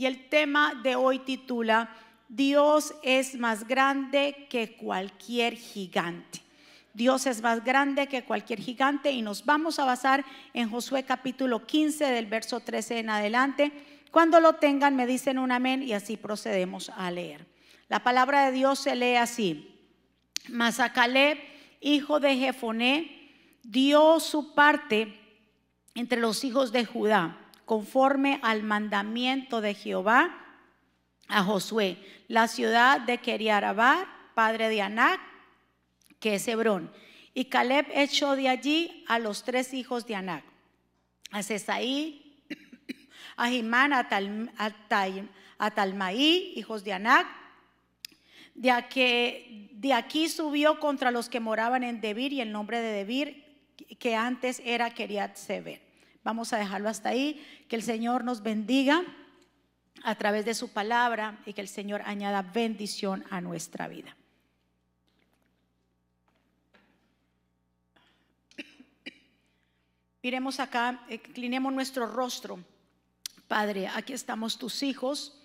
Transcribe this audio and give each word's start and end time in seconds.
y 0.00 0.06
el 0.06 0.30
tema 0.30 0.80
de 0.82 0.96
hoy 0.96 1.18
titula 1.18 1.94
Dios 2.26 2.94
es 3.02 3.34
más 3.34 3.68
grande 3.68 4.46
que 4.48 4.74
cualquier 4.74 5.56
gigante. 5.56 6.40
Dios 6.94 7.26
es 7.26 7.42
más 7.42 7.62
grande 7.62 8.06
que 8.06 8.24
cualquier 8.24 8.60
gigante 8.60 9.12
y 9.12 9.20
nos 9.20 9.44
vamos 9.44 9.78
a 9.78 9.84
basar 9.84 10.24
en 10.54 10.70
Josué 10.70 11.02
capítulo 11.02 11.66
15 11.66 12.06
del 12.06 12.24
verso 12.24 12.60
13 12.60 13.00
en 13.00 13.10
adelante. 13.10 13.72
Cuando 14.10 14.40
lo 14.40 14.54
tengan 14.54 14.96
me 14.96 15.06
dicen 15.06 15.38
un 15.38 15.52
amén 15.52 15.82
y 15.82 15.92
así 15.92 16.16
procedemos 16.16 16.88
a 16.96 17.10
leer. 17.10 17.44
La 17.90 18.02
palabra 18.02 18.46
de 18.46 18.52
Dios 18.52 18.78
se 18.78 18.96
lee 18.96 19.16
así. 19.16 19.76
Mas 20.48 20.80
hijo 21.82 22.20
de 22.20 22.36
Jefoné, 22.38 23.58
dio 23.64 24.18
su 24.18 24.54
parte 24.54 25.14
entre 25.94 26.18
los 26.18 26.42
hijos 26.42 26.72
de 26.72 26.86
Judá, 26.86 27.39
conforme 27.70 28.40
al 28.42 28.64
mandamiento 28.64 29.60
de 29.60 29.74
Jehová 29.74 30.36
a 31.28 31.44
Josué, 31.44 31.98
la 32.26 32.48
ciudad 32.48 32.98
de 32.98 33.18
Keriarabar, 33.18 34.08
padre 34.34 34.68
de 34.68 34.82
Anac, 34.82 35.20
que 36.18 36.34
es 36.34 36.48
Hebrón. 36.48 36.90
Y 37.32 37.44
Caleb 37.44 37.86
echó 37.94 38.34
de 38.34 38.48
allí 38.48 39.04
a 39.06 39.20
los 39.20 39.44
tres 39.44 39.72
hijos 39.72 40.04
de 40.08 40.16
Anac, 40.16 40.42
a 41.30 41.44
Cesaí, 41.44 42.42
a 43.36 43.46
Jimán, 43.46 43.92
a, 43.92 44.08
Talmaí, 45.72 46.54
hijos 46.56 46.82
de 46.82 46.92
Anac. 46.92 47.28
De 48.56 48.72
aquí, 48.72 49.70
de 49.74 49.92
aquí 49.92 50.28
subió 50.28 50.80
contra 50.80 51.12
los 51.12 51.28
que 51.28 51.38
moraban 51.38 51.84
en 51.84 52.00
Debir 52.00 52.32
y 52.32 52.40
el 52.40 52.50
nombre 52.50 52.80
de 52.80 52.90
Debir, 52.90 53.44
que 54.00 54.16
antes 54.16 54.60
era 54.64 54.90
Keriat 54.90 55.36
Sever. 55.36 55.89
Vamos 56.22 56.52
a 56.52 56.58
dejarlo 56.58 56.88
hasta 56.88 57.10
ahí. 57.10 57.44
Que 57.68 57.76
el 57.76 57.82
Señor 57.82 58.24
nos 58.24 58.42
bendiga 58.42 59.02
a 60.02 60.14
través 60.14 60.44
de 60.44 60.54
su 60.54 60.72
palabra 60.72 61.40
y 61.46 61.52
que 61.52 61.60
el 61.60 61.68
Señor 61.68 62.02
añada 62.04 62.42
bendición 62.42 63.24
a 63.30 63.40
nuestra 63.40 63.88
vida. 63.88 64.16
Miremos 70.22 70.60
acá, 70.60 71.02
inclinemos 71.08 71.72
nuestro 71.72 72.06
rostro. 72.06 72.58
Padre, 73.48 73.88
aquí 73.88 74.12
estamos 74.12 74.58
tus 74.58 74.82
hijos 74.82 75.40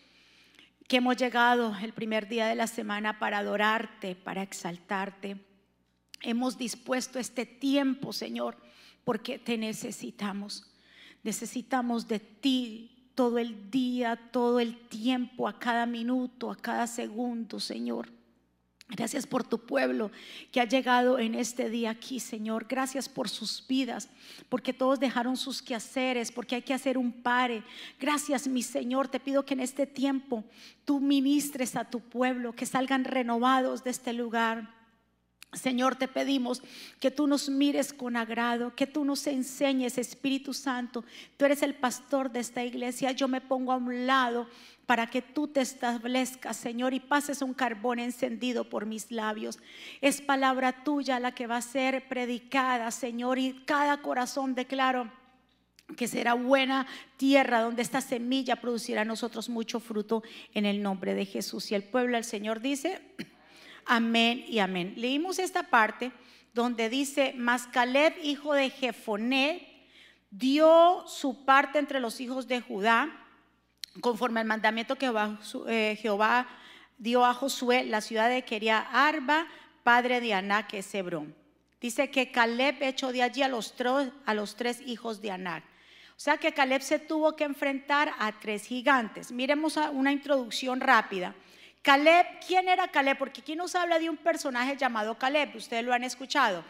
que 0.88 0.98
hemos 0.98 1.16
llegado 1.16 1.76
el 1.82 1.94
primer 1.94 2.28
día 2.28 2.48
de 2.48 2.56
la 2.56 2.68
semana 2.68 3.18
para 3.18 3.40
adorarte, 3.40 4.16
para 4.16 4.44
exaltarte. 4.44 5.38
Hemos 6.22 6.58
dispuesto 6.58 7.20
este 7.20 7.46
tiempo, 7.46 8.14
Señor, 8.14 8.58
porque 9.04 9.40
te 9.40 9.58
necesitamos. 9.58 10.75
Necesitamos 11.26 12.08
de 12.08 12.20
ti 12.20 13.10
todo 13.16 13.40
el 13.40 13.72
día, 13.72 14.16
todo 14.32 14.60
el 14.60 14.78
tiempo, 14.78 15.48
a 15.48 15.58
cada 15.58 15.88
minuto, 15.88 16.52
a 16.52 16.56
cada 16.56 16.86
segundo, 16.86 17.60
Señor. 17.60 18.12
Gracias 18.90 19.26
por 19.26 19.44
tu 19.44 19.58
pueblo 19.58 20.12
que 20.52 20.62
ha 20.62 20.66
llegado 20.66 21.18
en 21.18 21.34
este 21.34 21.72
día 21.72 21.90
aquí, 21.90 22.20
Señor. 22.20 22.68
Gracias 22.70 23.10
por 23.10 23.28
sus 23.28 23.66
vidas, 23.68 24.08
porque 24.50 24.72
todos 24.72 25.00
dejaron 25.00 25.36
sus 25.36 25.64
quehaceres, 25.64 26.32
porque 26.32 26.54
hay 26.54 26.62
que 26.62 26.76
hacer 26.76 26.96
un 26.96 27.12
pare. 27.12 27.64
Gracias, 28.00 28.48
mi 28.48 28.62
Señor. 28.62 29.08
Te 29.08 29.20
pido 29.20 29.44
que 29.48 29.56
en 29.56 29.62
este 29.62 29.88
tiempo 29.88 30.44
tú 30.86 31.00
ministres 31.00 31.76
a 31.76 31.90
tu 31.90 32.02
pueblo, 32.02 32.54
que 32.54 32.68
salgan 32.68 33.04
renovados 33.04 33.84
de 33.84 33.90
este 33.90 34.14
lugar. 34.14 34.85
Señor, 35.56 35.96
te 35.96 36.08
pedimos 36.08 36.62
que 37.00 37.12
tú 37.12 37.28
nos 37.28 37.50
mires 37.50 37.94
con 37.94 38.18
agrado, 38.18 38.76
que 38.76 38.88
tú 38.88 39.06
nos 39.06 39.26
enseñes, 39.26 39.98
Espíritu 39.98 40.54
Santo. 40.54 41.04
Tú 41.38 41.46
eres 41.46 41.64
el 41.64 41.74
pastor 41.76 42.32
de 42.32 42.42
esta 42.42 42.64
iglesia. 42.64 43.12
Yo 43.12 43.28
me 43.28 43.42
pongo 43.42 43.72
a 43.72 43.78
un 43.78 44.06
lado 44.06 44.48
para 44.86 45.08
que 45.08 45.22
tú 45.22 45.48
te 45.48 45.62
establezcas, 45.62 46.58
Señor, 46.58 46.94
y 46.94 47.00
pases 47.00 47.42
un 47.42 47.54
carbón 47.54 48.00
encendido 48.00 48.70
por 48.70 48.86
mis 48.86 49.12
labios. 49.12 49.60
Es 50.02 50.22
palabra 50.22 50.84
tuya 50.84 51.20
la 51.20 51.34
que 51.34 51.48
va 51.48 51.58
a 51.58 51.62
ser 51.62 52.08
predicada, 52.08 52.92
Señor, 52.92 53.40
y 53.40 53.64
cada 53.66 54.02
corazón 54.02 54.56
declaro 54.56 55.12
que 55.98 56.08
será 56.08 56.34
buena 56.34 56.88
tierra 57.18 57.62
donde 57.62 57.82
esta 57.82 58.02
semilla 58.02 58.56
producirá 58.58 59.02
a 59.02 59.06
nosotros 59.06 59.50
mucho 59.50 59.80
fruto 59.80 60.24
en 60.54 60.66
el 60.66 60.82
nombre 60.82 61.14
de 61.14 61.26
Jesús. 61.26 61.72
Y 61.72 61.76
el 61.76 61.84
pueblo 61.84 62.18
del 62.18 62.24
Señor 62.24 62.60
dice, 62.60 63.02
Amén 63.86 64.46
y 64.48 64.60
amén. 64.60 64.94
Leímos 64.98 65.40
esta 65.40 65.64
parte 65.64 66.12
donde 66.54 66.90
dice, 66.90 67.34
mas 67.38 67.68
Caleb, 67.68 68.16
hijo 68.24 68.54
de 68.54 68.70
Jefoné, 68.70 69.88
dio 70.32 71.04
su 71.08 71.46
parte 71.46 71.80
entre 71.80 72.00
los 72.00 72.20
hijos 72.20 72.48
de 72.48 72.62
Judá, 72.62 73.10
conforme 74.02 74.40
al 74.40 74.48
mandamiento 74.48 74.98
que 74.98 75.12
eh, 75.68 75.98
Jehová, 76.02 76.48
dio 76.98 77.26
a 77.26 77.34
Josué, 77.34 77.84
la 77.86 78.02
ciudad 78.02 78.30
de 78.30 78.44
Quería 78.44 78.80
Arba, 78.80 79.48
padre 79.84 80.22
de 80.22 80.34
Anac, 80.34 80.68
que 80.68 80.80
es 80.80 80.96
Hebrón. 80.96 81.36
Dice 81.80 82.10
que 82.10 82.32
Caleb 82.32 82.82
echó 82.82 83.12
de 83.12 83.22
allí 83.22 83.44
a 83.44 83.48
los, 83.48 83.76
a 84.26 84.34
los 84.34 84.56
tres 84.56 84.82
hijos 84.86 85.22
de 85.22 85.32
Anac. 85.32 85.64
O 86.18 86.20
sea 86.20 86.38
que 86.38 86.54
Caleb 86.54 86.82
se 86.82 86.98
tuvo 87.00 87.36
que 87.36 87.44
enfrentar 87.44 88.14
a 88.18 88.32
tres 88.32 88.66
gigantes. 88.66 89.32
Miremos 89.32 89.78
una 89.92 90.12
introducción 90.12 90.80
rápida. 90.80 91.36
Caleb, 91.86 92.26
¿quién 92.48 92.68
era 92.68 92.88
Caleb? 92.88 93.16
Porque 93.16 93.42
aquí 93.42 93.56
nos 93.56 93.76
habla 93.76 94.00
de 94.00 94.10
un 94.10 94.18
personaje 94.18 94.76
llamado 94.76 95.20
Caleb, 95.20 95.56
ustedes 95.56 95.86
lo 95.86 95.94
han 95.94 96.04
escuchado. 96.04 96.66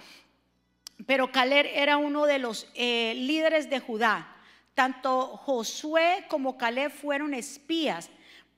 Pero 1.05 1.31
Caleb 1.31 1.67
era 1.73 1.95
uno 1.95 2.25
de 2.25 2.37
los 2.37 2.67
eh, 2.75 3.13
líderes 3.15 3.69
de 3.69 3.79
Judá. 3.79 4.35
Tanto 4.73 5.37
Josué 5.37 6.25
como 6.27 6.57
Caleb 6.57 6.91
fueron 6.91 7.33
espías, 7.33 8.09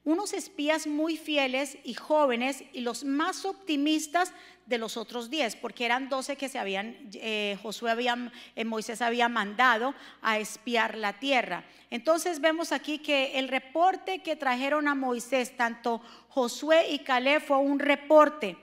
unos 0.03 0.34
espías 0.34 0.88
muy 0.88 1.16
fieles 1.16 1.78
y 1.84 1.94
jóvenes 1.94 2.63
y 2.74 2.81
los 2.81 3.03
más 3.03 3.45
optimistas 3.45 4.34
de 4.68 4.78
los 4.78 4.98
otros 4.98 5.30
diez, 5.30 5.56
porque 5.56 5.86
eran 5.86 6.10
doce 6.10 6.36
que 6.36 6.50
se 6.50 6.60
habían, 6.60 6.96
eh, 7.14 7.58
Josué 7.62 7.90
había, 7.90 8.32
eh, 8.56 8.66
Moisés 8.66 9.02
había 9.02 9.30
mandado 9.30 9.96
a 10.22 10.38
espiar 10.38 10.98
la 10.98 11.14
tierra. 11.14 11.64
Entonces 11.90 12.42
vemos 12.42 12.72
aquí 12.72 13.00
que 13.00 13.40
el 13.40 13.48
reporte 13.48 14.20
que 14.20 14.36
trajeron 14.36 14.88
a 14.88 14.96
Moisés, 14.96 15.56
tanto 15.56 16.02
Josué 16.30 16.92
y 16.92 17.00
Caleb, 17.00 17.42
fue 17.42 17.58
un 17.58 17.80
reporte 17.80 18.58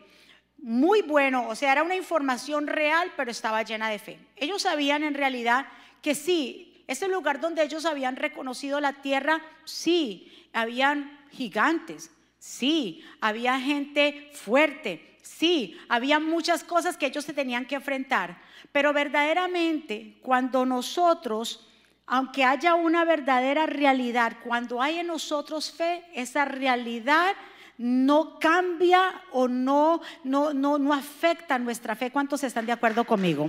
muy 0.59 1.03
bueno, 1.03 1.49
o 1.49 1.55
sea, 1.55 1.73
era 1.73 1.83
una 1.83 1.97
información 1.97 2.67
real, 2.67 3.13
pero 3.17 3.31
estaba 3.31 3.63
llena 3.63 3.91
de 3.91 3.99
fe. 3.99 4.19
Ellos 4.37 4.63
sabían 4.63 5.03
en 5.03 5.15
realidad 5.15 5.67
que 6.01 6.15
sí, 6.15 6.83
ese 6.87 7.09
lugar 7.09 7.41
donde 7.41 7.63
ellos 7.63 7.85
habían 7.85 8.17
reconocido 8.17 8.81
la 8.81 8.95
tierra, 9.03 9.43
sí, 9.65 10.49
habían 10.53 11.19
gigantes, 11.31 12.11
sí, 12.39 13.05
había 13.21 13.59
gente 13.61 14.31
fuerte, 14.33 15.14
Sí, 15.25 15.81
había 15.89 16.21
muchas 16.21 16.63
cosas 16.63 16.99
que 16.99 17.07
ellos 17.07 17.25
se 17.25 17.33
tenían 17.33 17.65
que 17.65 17.77
enfrentar, 17.77 18.37
pero 18.73 18.93
verdaderamente 18.93 20.19
cuando 20.21 20.67
nosotros, 20.67 21.67
aunque 22.07 22.45
haya 22.45 22.75
una 22.75 23.07
verdadera 23.07 23.65
realidad, 23.65 24.37
cuando 24.45 24.83
hay 24.83 24.99
en 24.99 25.07
nosotros 25.07 25.73
fe, 25.73 26.05
esa 26.13 26.45
realidad 26.45 27.35
no 27.79 28.39
cambia 28.39 29.23
o 29.33 29.49
no, 29.49 30.03
no, 30.25 30.53
no, 30.53 30.79
no 30.79 30.93
afecta 30.93 31.59
nuestra 31.59 31.97
fe. 31.97 32.11
¿Cuántos 32.11 32.45
están 32.45 32.67
de 32.67 32.73
acuerdo 32.73 33.05
conmigo? 33.05 33.49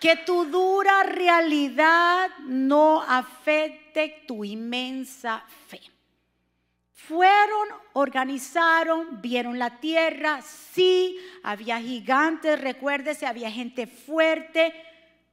Que 0.00 0.16
tu 0.16 0.46
dura 0.46 1.02
realidad 1.02 2.30
no 2.46 3.02
afecte 3.02 4.24
tu 4.26 4.46
inmensa 4.46 5.44
fe. 5.66 5.97
Fueron, 7.08 7.68
organizaron, 7.94 9.22
vieron 9.22 9.58
la 9.58 9.80
tierra, 9.80 10.42
sí, 10.42 11.16
había 11.42 11.80
gigantes, 11.80 12.60
recuérdese, 12.60 13.24
había 13.24 13.50
gente 13.50 13.86
fuerte, 13.86 14.74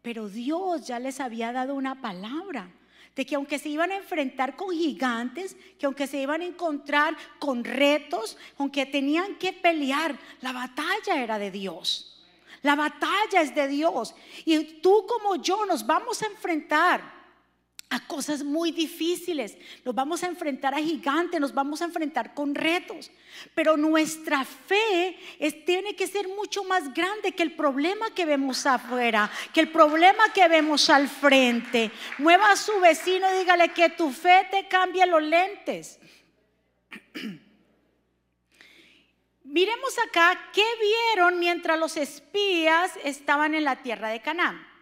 pero 0.02 0.30
Dios 0.30 0.88
ya 0.88 1.00
les 1.00 1.20
había 1.20 1.52
dado 1.52 1.76
una 1.76 2.00
palabra 2.02 2.72
de 3.14 3.26
que 3.26 3.36
aunque 3.36 3.60
se 3.60 3.68
iban 3.68 3.92
a 3.92 3.98
enfrentar 3.98 4.56
con 4.56 4.72
gigantes, 4.72 5.58
que 5.78 5.86
aunque 5.86 6.08
se 6.08 6.22
iban 6.22 6.40
a 6.40 6.46
encontrar 6.46 7.18
con 7.40 7.66
retos, 7.66 8.38
aunque 8.58 8.86
tenían 8.86 9.36
que 9.36 9.52
pelear, 9.52 10.18
la 10.40 10.54
batalla 10.54 11.22
era 11.22 11.38
de 11.38 11.52
Dios. 11.52 12.24
La 12.62 12.76
batalla 12.76 13.42
es 13.42 13.54
de 13.54 13.68
Dios. 13.68 14.16
Y 14.46 14.80
tú 14.82 15.06
como 15.08 15.36
yo 15.36 15.66
nos 15.66 15.86
vamos 15.86 16.22
a 16.22 16.28
enfrentar 16.28 17.15
a 17.90 18.08
cosas 18.08 18.44
muy 18.44 18.72
difíciles, 18.72 19.58
nos 19.84 19.94
vamos 19.94 20.24
a 20.24 20.28
enfrentar 20.28 20.74
a 20.74 20.80
gigantes, 20.80 21.40
nos 21.40 21.54
vamos 21.54 21.82
a 21.82 21.86
enfrentar 21.86 22.34
con 22.34 22.56
retos, 22.56 23.12
pero 23.54 23.78
nuestra 23.78 24.44
fe 24.44 25.18
tiene 25.66 25.96
que 25.96 26.08
ser 26.08 26.28
mucho 26.28 26.64
más 26.64 26.94
grande 26.94 27.34
que 27.34 27.44
el 27.44 27.54
problema 27.54 28.10
que 28.14 28.26
vemos 28.26 28.66
afuera, 28.66 29.32
que 29.54 29.62
el 29.62 29.72
problema 29.72 30.34
que 30.34 30.48
vemos 30.48 30.90
al 30.90 31.08
frente. 31.08 31.92
Mueva 32.18 32.52
a 32.52 32.56
su 32.56 32.80
vecino 32.80 33.32
dígale 33.38 33.70
que 33.70 33.90
tu 33.90 34.12
fe 34.12 34.48
te 34.50 34.68
cambia 34.68 35.06
los 35.06 35.22
lentes. 35.22 36.00
Miremos 39.44 39.96
acá 40.00 40.50
qué 40.52 40.66
vieron 40.82 41.40
mientras 41.40 41.80
los 41.80 41.98
espías 41.98 42.92
estaban 43.04 43.54
en 43.54 43.64
la 43.64 43.84
tierra 43.84 44.10
de 44.10 44.22
Canaán. 44.22 44.76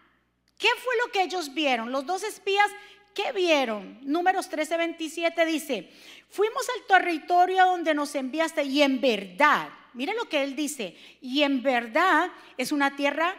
¿Qué 0.58 0.68
fue 0.82 0.94
lo 1.04 1.12
que 1.12 1.22
ellos 1.22 1.52
vieron? 1.52 1.92
Los 1.92 2.06
dos 2.06 2.22
espías 2.22 2.70
¿qué 3.14 3.32
vieron? 3.32 3.98
Números 4.02 4.48
13, 4.48 4.76
27 4.76 5.44
dice, 5.46 5.90
fuimos 6.28 6.66
al 6.68 6.86
territorio 6.86 7.64
donde 7.66 7.94
nos 7.94 8.14
enviaste 8.14 8.64
y 8.64 8.82
en 8.82 9.00
verdad, 9.00 9.68
miren 9.94 10.16
lo 10.16 10.28
que 10.28 10.42
él 10.42 10.56
dice, 10.56 10.96
y 11.20 11.42
en 11.42 11.62
verdad 11.62 12.30
es 12.58 12.72
una 12.72 12.96
tierra 12.96 13.34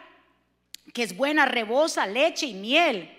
que 0.94 1.04
es 1.04 1.16
buena, 1.16 1.45
rebosa, 1.45 2.07
leche 2.07 2.45
y 2.45 2.54
miel. 2.54 3.12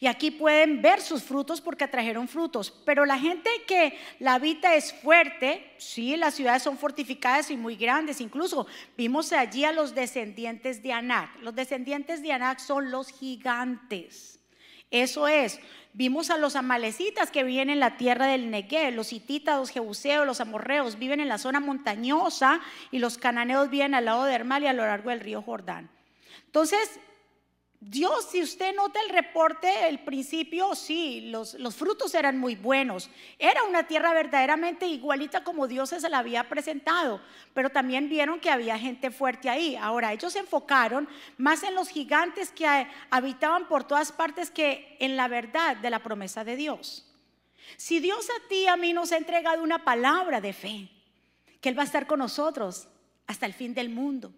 Y 0.00 0.06
aquí 0.06 0.30
pueden 0.30 0.80
ver 0.82 1.00
sus 1.00 1.22
frutos 1.22 1.60
porque 1.60 1.88
trajeron 1.88 2.28
frutos. 2.28 2.70
Pero 2.84 3.04
la 3.04 3.18
gente 3.18 3.50
que 3.66 3.98
la 4.18 4.34
habita 4.34 4.74
es 4.74 4.92
fuerte. 4.92 5.72
Sí, 5.78 6.16
las 6.16 6.34
ciudades 6.34 6.62
son 6.62 6.78
fortificadas 6.78 7.50
y 7.50 7.56
muy 7.56 7.76
grandes. 7.76 8.20
Incluso 8.20 8.66
vimos 8.96 9.32
allí 9.32 9.64
a 9.64 9.72
los 9.72 9.94
descendientes 9.94 10.82
de 10.82 10.92
Anac. 10.92 11.40
Los 11.42 11.54
descendientes 11.54 12.22
de 12.22 12.32
Anac 12.32 12.58
son 12.60 12.90
los 12.90 13.08
gigantes. 13.08 14.38
Eso 14.90 15.26
es. 15.26 15.58
Vimos 15.92 16.30
a 16.30 16.38
los 16.38 16.54
amalecitas 16.54 17.30
que 17.30 17.42
viven 17.42 17.70
en 17.70 17.80
la 17.80 17.96
tierra 17.96 18.26
del 18.26 18.50
Negev, 18.50 18.94
los 18.94 19.12
hititas, 19.12 19.58
los 19.58 19.70
jebuseos, 19.70 20.26
los 20.26 20.40
amorreos 20.40 20.98
viven 20.98 21.20
en 21.20 21.28
la 21.28 21.38
zona 21.38 21.60
montañosa 21.60 22.60
y 22.90 22.98
los 22.98 23.18
cananeos 23.18 23.70
viven 23.70 23.94
al 23.94 24.04
lado 24.04 24.24
de 24.24 24.34
Hermal 24.34 24.62
y 24.62 24.66
a 24.66 24.72
lo 24.72 24.86
largo 24.86 25.10
del 25.10 25.20
río 25.20 25.42
Jordán. 25.42 25.90
Entonces, 26.46 27.00
Dios, 27.80 28.26
si 28.32 28.42
usted 28.42 28.74
nota 28.74 28.98
el 29.00 29.10
reporte, 29.10 29.88
el 29.88 30.00
principio, 30.00 30.74
sí, 30.74 31.30
los, 31.30 31.56
frutos 31.76 32.12
eran 32.12 32.36
muy 32.36 32.56
buenos. 32.56 33.08
Era 33.38 33.62
una 33.62 33.86
tierra 33.86 34.12
verdaderamente 34.12 34.88
igualita 34.88 35.44
como 35.44 35.68
Dios 35.68 35.90
se 35.90 36.08
la 36.08 36.18
había 36.18 36.48
presentado, 36.48 37.20
pero 37.54 37.70
también 37.70 38.08
vieron 38.08 38.40
que 38.40 38.50
había 38.50 38.76
gente 38.80 39.12
fuerte 39.12 39.48
ahí. 39.48 39.76
Ahora, 39.76 40.12
ellos 40.12 40.32
se 40.32 40.40
enfocaron 40.40 41.08
más 41.36 41.62
en 41.62 41.76
los 41.76 41.88
gigantes 41.88 42.50
que 42.50 42.66
habitaban 43.10 43.68
por 43.68 43.84
todas 43.84 44.10
partes 44.10 44.50
que 44.50 44.96
en 44.98 45.16
la 45.16 45.28
verdad 45.28 45.76
de 45.76 45.90
la 45.90 46.02
promesa 46.02 46.42
de 46.42 46.56
Dios. 46.56 47.06
Si 47.76 48.00
Dios 48.00 48.28
a 48.28 48.48
ti, 48.48 48.66
a 48.66 48.76
mí 48.76 48.92
nos 48.92 49.12
ha 49.12 49.18
entregado 49.18 49.62
una 49.62 49.84
palabra 49.84 50.40
de 50.40 50.52
fe, 50.52 50.88
que 51.60 51.68
Él 51.68 51.78
va 51.78 51.82
a 51.82 51.86
estar 51.86 52.08
con 52.08 52.18
nosotros 52.18 52.88
hasta 53.28 53.46
el 53.46 53.54
fin 53.54 53.72
del 53.72 53.88
mundo, 53.88 54.32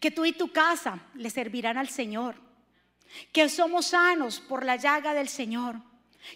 que 0.00 0.10
tú 0.10 0.24
y 0.24 0.32
tu 0.32 0.52
casa 0.52 1.02
le 1.14 1.28
servirán 1.28 1.76
al 1.76 1.90
Señor 1.90 2.47
que 3.32 3.48
somos 3.48 3.86
sanos 3.86 4.40
por 4.40 4.64
la 4.64 4.76
llaga 4.76 5.14
del 5.14 5.28
Señor, 5.28 5.76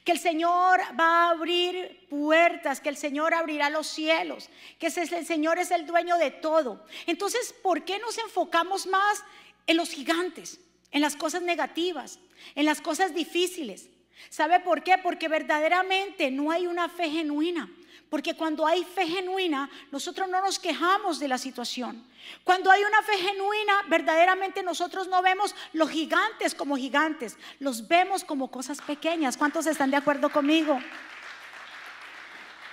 que 0.05 0.13
el 0.13 0.19
Señor 0.19 0.81
va 0.99 1.27
a 1.27 1.31
abrir 1.31 2.07
puertas, 2.09 2.81
que 2.81 2.89
el 2.89 2.97
Señor 2.97 3.35
abrirá 3.35 3.71
los 3.71 3.87
cielos, 3.87 4.49
que 4.79 4.87
el 4.87 5.27
Señor 5.27 5.59
es 5.59 5.71
el 5.71 5.87
dueño 5.87 6.17
de 6.17 6.31
todo. 6.31 6.85
Entonces, 7.07 7.55
¿por 7.63 7.85
qué 7.85 7.99
nos 7.99 8.19
enfocamos 8.19 8.87
más 8.87 9.23
en 9.67 9.77
los 9.77 9.91
gigantes, 9.91 10.61
en 10.91 11.01
las 11.01 11.17
cosas 11.17 11.43
negativas, 11.43 12.19
en 12.55 12.65
las 12.65 12.81
cosas 12.81 13.15
difíciles? 13.15 13.89
¿Sabe 14.31 14.61
por 14.61 14.83
qué? 14.83 14.99
Porque 14.99 15.29
verdaderamente 15.29 16.31
no 16.31 16.51
hay 16.51 16.67
una 16.67 16.89
fe 16.89 17.11
genuina. 17.11 17.71
Porque 18.13 18.35
cuando 18.35 18.67
hay 18.67 18.85
fe 18.85 19.07
genuina, 19.07 19.71
nosotros 19.91 20.29
no 20.29 20.39
nos 20.43 20.59
quejamos 20.59 21.19
de 21.19 21.29
la 21.29 21.39
situación. 21.39 22.07
Cuando 22.45 22.71
hay 22.71 22.85
una 22.85 23.01
fe 23.01 23.17
genuina, 23.17 23.73
verdaderamente 23.89 24.63
nosotros 24.63 25.09
no 25.09 25.23
vemos 25.23 25.55
los 25.73 25.89
gigantes 25.89 26.55
como 26.55 26.77
gigantes, 26.77 27.39
los 27.59 27.89
vemos 27.89 28.23
como 28.23 28.51
cosas 28.51 28.83
pequeñas. 28.83 29.39
¿Cuántos 29.39 29.65
están 29.65 29.91
de 29.91 29.97
acuerdo 29.97 30.31
conmigo? 30.31 30.79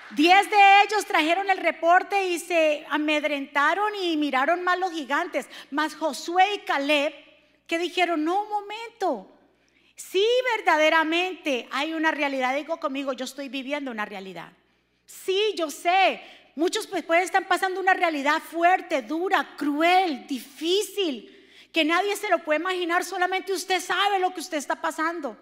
Diez 0.09 0.49
de 0.49 0.83
ellos 0.83 1.05
trajeron 1.05 1.49
el 1.49 1.59
reporte 1.59 2.21
y 2.27 2.37
se 2.37 2.85
amedrentaron 2.89 3.95
y 3.95 4.17
miraron 4.17 4.61
más 4.61 4.77
los 4.77 4.91
gigantes. 4.91 5.47
Mas 5.71 5.95
Josué 5.95 6.55
y 6.55 6.59
Caleb, 6.65 7.13
que 7.65 7.79
dijeron, 7.79 8.25
no, 8.25 8.43
un 8.43 8.49
momento, 8.49 9.31
si 9.95 10.25
verdaderamente 10.57 11.69
hay 11.71 11.93
una 11.93 12.11
realidad, 12.11 12.53
digo 12.55 12.77
conmigo, 12.81 13.13
yo 13.13 13.23
estoy 13.23 13.47
viviendo 13.47 13.89
una 13.89 14.03
realidad. 14.03 14.51
Sí, 15.09 15.55
yo 15.57 15.71
sé. 15.71 16.21
Muchos 16.55 16.85
pues 16.85 17.03
pueden 17.03 17.23
estar 17.23 17.47
pasando 17.47 17.79
una 17.79 17.95
realidad 17.95 18.39
fuerte, 18.41 19.01
dura, 19.01 19.55
cruel, 19.57 20.27
difícil, 20.27 21.35
que 21.71 21.83
nadie 21.83 22.15
se 22.15 22.29
lo 22.29 22.43
puede 22.43 22.59
imaginar, 22.59 23.03
solamente 23.03 23.51
usted 23.51 23.81
sabe 23.81 24.19
lo 24.19 24.33
que 24.33 24.41
usted 24.41 24.57
está 24.57 24.75
pasando. 24.79 25.35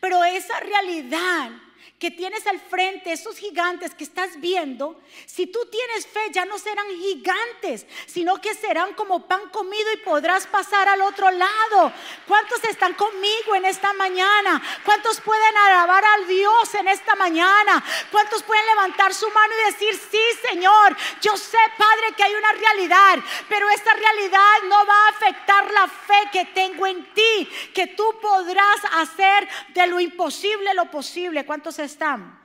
Pero 0.00 0.22
esa 0.22 0.60
realidad 0.60 1.50
que 1.98 2.10
tienes 2.10 2.46
al 2.46 2.60
frente, 2.60 3.12
esos 3.12 3.38
gigantes 3.38 3.94
que 3.94 4.04
estás 4.04 4.38
viendo, 4.40 5.00
si 5.24 5.46
tú 5.46 5.58
tienes 5.70 6.06
fe, 6.06 6.20
ya 6.30 6.44
no 6.44 6.58
serán 6.58 6.86
gigantes, 6.88 7.86
sino 8.06 8.40
que 8.40 8.54
serán 8.54 8.92
como 8.94 9.26
pan 9.26 9.48
comido 9.50 9.92
y 9.92 9.98
podrás 9.98 10.46
pasar 10.46 10.88
al 10.88 11.00
otro 11.02 11.30
lado. 11.30 11.92
¿Cuántos 12.26 12.62
están 12.64 12.94
conmigo 12.94 13.54
en 13.54 13.64
esta 13.64 13.92
mañana? 13.94 14.62
¿Cuántos 14.84 15.20
pueden 15.20 15.56
alabar 15.56 16.04
al 16.04 16.26
Dios 16.26 16.74
en 16.74 16.88
esta 16.88 17.14
mañana? 17.14 17.82
¿Cuántos 18.10 18.42
pueden 18.42 18.66
levantar 18.66 19.14
su 19.14 19.28
mano 19.30 19.54
y 19.54 19.72
decir, 19.72 20.00
sí, 20.10 20.22
Señor, 20.48 20.96
yo 21.22 21.36
sé, 21.36 21.58
Padre, 21.78 22.14
que 22.16 22.24
hay 22.24 22.34
una 22.34 22.52
realidad, 22.52 23.18
pero 23.48 23.70
esta 23.70 23.94
realidad 23.94 24.62
no 24.68 24.84
va 24.86 25.06
a 25.06 25.10
afectar 25.10 25.70
la 25.72 25.86
fe 25.88 26.28
que 26.32 26.44
tengo 26.46 26.86
en 26.86 27.12
ti, 27.14 27.48
que 27.74 27.86
tú 27.88 28.18
podrás 28.20 28.80
hacer 28.92 29.48
de 29.68 29.86
lo 29.86 29.98
imposible 29.98 30.74
lo 30.74 30.90
posible. 30.90 31.44
¿Cuántos 31.44 31.75
están? 31.78 32.38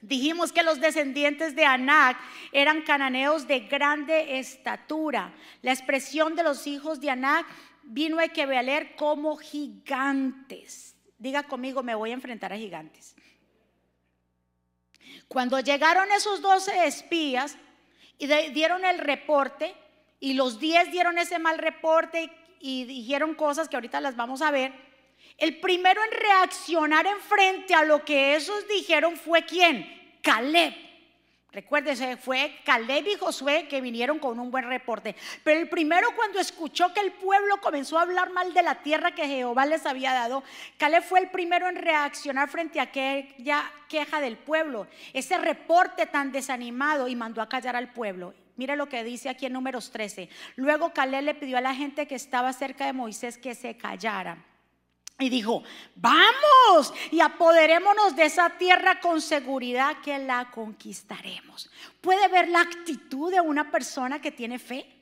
Dijimos 0.00 0.52
que 0.52 0.62
los 0.62 0.80
descendientes 0.80 1.54
de 1.54 1.66
Anac 1.66 2.18
eran 2.52 2.82
cananeos 2.82 3.46
de 3.46 3.60
grande 3.60 4.38
estatura. 4.38 5.34
La 5.60 5.72
expresión 5.72 6.34
de 6.36 6.42
los 6.42 6.66
hijos 6.66 7.00
de 7.00 7.10
Anac 7.10 7.46
vino 7.82 8.18
a 8.18 8.62
leer 8.62 8.96
como 8.96 9.36
gigantes. 9.36 10.96
Diga 11.18 11.42
conmigo, 11.42 11.82
me 11.82 11.94
voy 11.94 12.10
a 12.10 12.14
enfrentar 12.14 12.52
a 12.52 12.56
gigantes. 12.56 13.14
Cuando 15.28 15.60
llegaron 15.60 16.10
esos 16.12 16.40
doce 16.40 16.86
espías 16.86 17.58
y 18.16 18.26
dieron 18.26 18.84
el 18.86 18.98
reporte, 18.98 19.74
y 20.18 20.34
los 20.34 20.58
diez 20.60 20.90
dieron 20.90 21.18
ese 21.18 21.38
mal 21.38 21.58
reporte 21.58 22.30
y 22.60 22.84
dijeron 22.84 23.34
cosas 23.34 23.68
que 23.68 23.76
ahorita 23.76 24.00
las 24.00 24.16
vamos 24.16 24.42
a 24.42 24.50
ver, 24.50 24.72
el 25.40 25.58
primero 25.58 26.00
en 26.04 26.20
reaccionar 26.20 27.06
en 27.06 27.18
frente 27.20 27.74
a 27.74 27.84
lo 27.84 28.04
que 28.04 28.36
esos 28.36 28.68
dijeron 28.68 29.16
fue 29.16 29.44
quién? 29.44 30.18
Caleb. 30.22 30.90
Recuérdese, 31.52 32.16
fue 32.16 32.58
Caleb 32.64 33.08
y 33.08 33.16
Josué 33.16 33.66
que 33.68 33.80
vinieron 33.80 34.20
con 34.20 34.38
un 34.38 34.52
buen 34.52 34.68
reporte. 34.68 35.16
Pero 35.42 35.58
el 35.58 35.68
primero 35.68 36.08
cuando 36.14 36.38
escuchó 36.38 36.92
que 36.94 37.00
el 37.00 37.12
pueblo 37.12 37.56
comenzó 37.60 37.98
a 37.98 38.02
hablar 38.02 38.30
mal 38.30 38.54
de 38.54 38.62
la 38.62 38.76
tierra 38.76 39.16
que 39.16 39.26
Jehová 39.26 39.66
les 39.66 39.84
había 39.84 40.12
dado, 40.12 40.44
Caleb 40.78 41.02
fue 41.02 41.18
el 41.18 41.30
primero 41.30 41.68
en 41.68 41.74
reaccionar 41.74 42.48
frente 42.48 42.78
a 42.78 42.84
aquella 42.84 43.64
queja 43.88 44.20
del 44.20 44.36
pueblo, 44.36 44.86
ese 45.12 45.38
reporte 45.38 46.06
tan 46.06 46.30
desanimado 46.30 47.08
y 47.08 47.16
mandó 47.16 47.42
a 47.42 47.48
callar 47.48 47.74
al 47.74 47.92
pueblo. 47.92 48.32
Mire 48.56 48.76
lo 48.76 48.88
que 48.88 49.02
dice 49.02 49.28
aquí 49.28 49.46
en 49.46 49.54
números 49.54 49.90
13. 49.90 50.28
Luego 50.54 50.92
Caleb 50.92 51.24
le 51.24 51.34
pidió 51.34 51.58
a 51.58 51.62
la 51.62 51.74
gente 51.74 52.06
que 52.06 52.14
estaba 52.14 52.52
cerca 52.52 52.86
de 52.86 52.92
Moisés 52.92 53.38
que 53.38 53.56
se 53.56 53.76
callara. 53.76 54.49
Y 55.20 55.28
dijo, 55.28 55.62
vamos 55.94 56.92
y 57.10 57.20
apoderémonos 57.20 58.16
de 58.16 58.24
esa 58.24 58.50
tierra 58.50 59.00
con 59.00 59.20
seguridad 59.20 60.00
que 60.02 60.18
la 60.18 60.50
conquistaremos. 60.50 61.70
¿Puede 62.00 62.26
ver 62.28 62.48
la 62.48 62.62
actitud 62.62 63.30
de 63.30 63.40
una 63.40 63.70
persona 63.70 64.20
que 64.20 64.32
tiene 64.32 64.58
fe? 64.58 64.96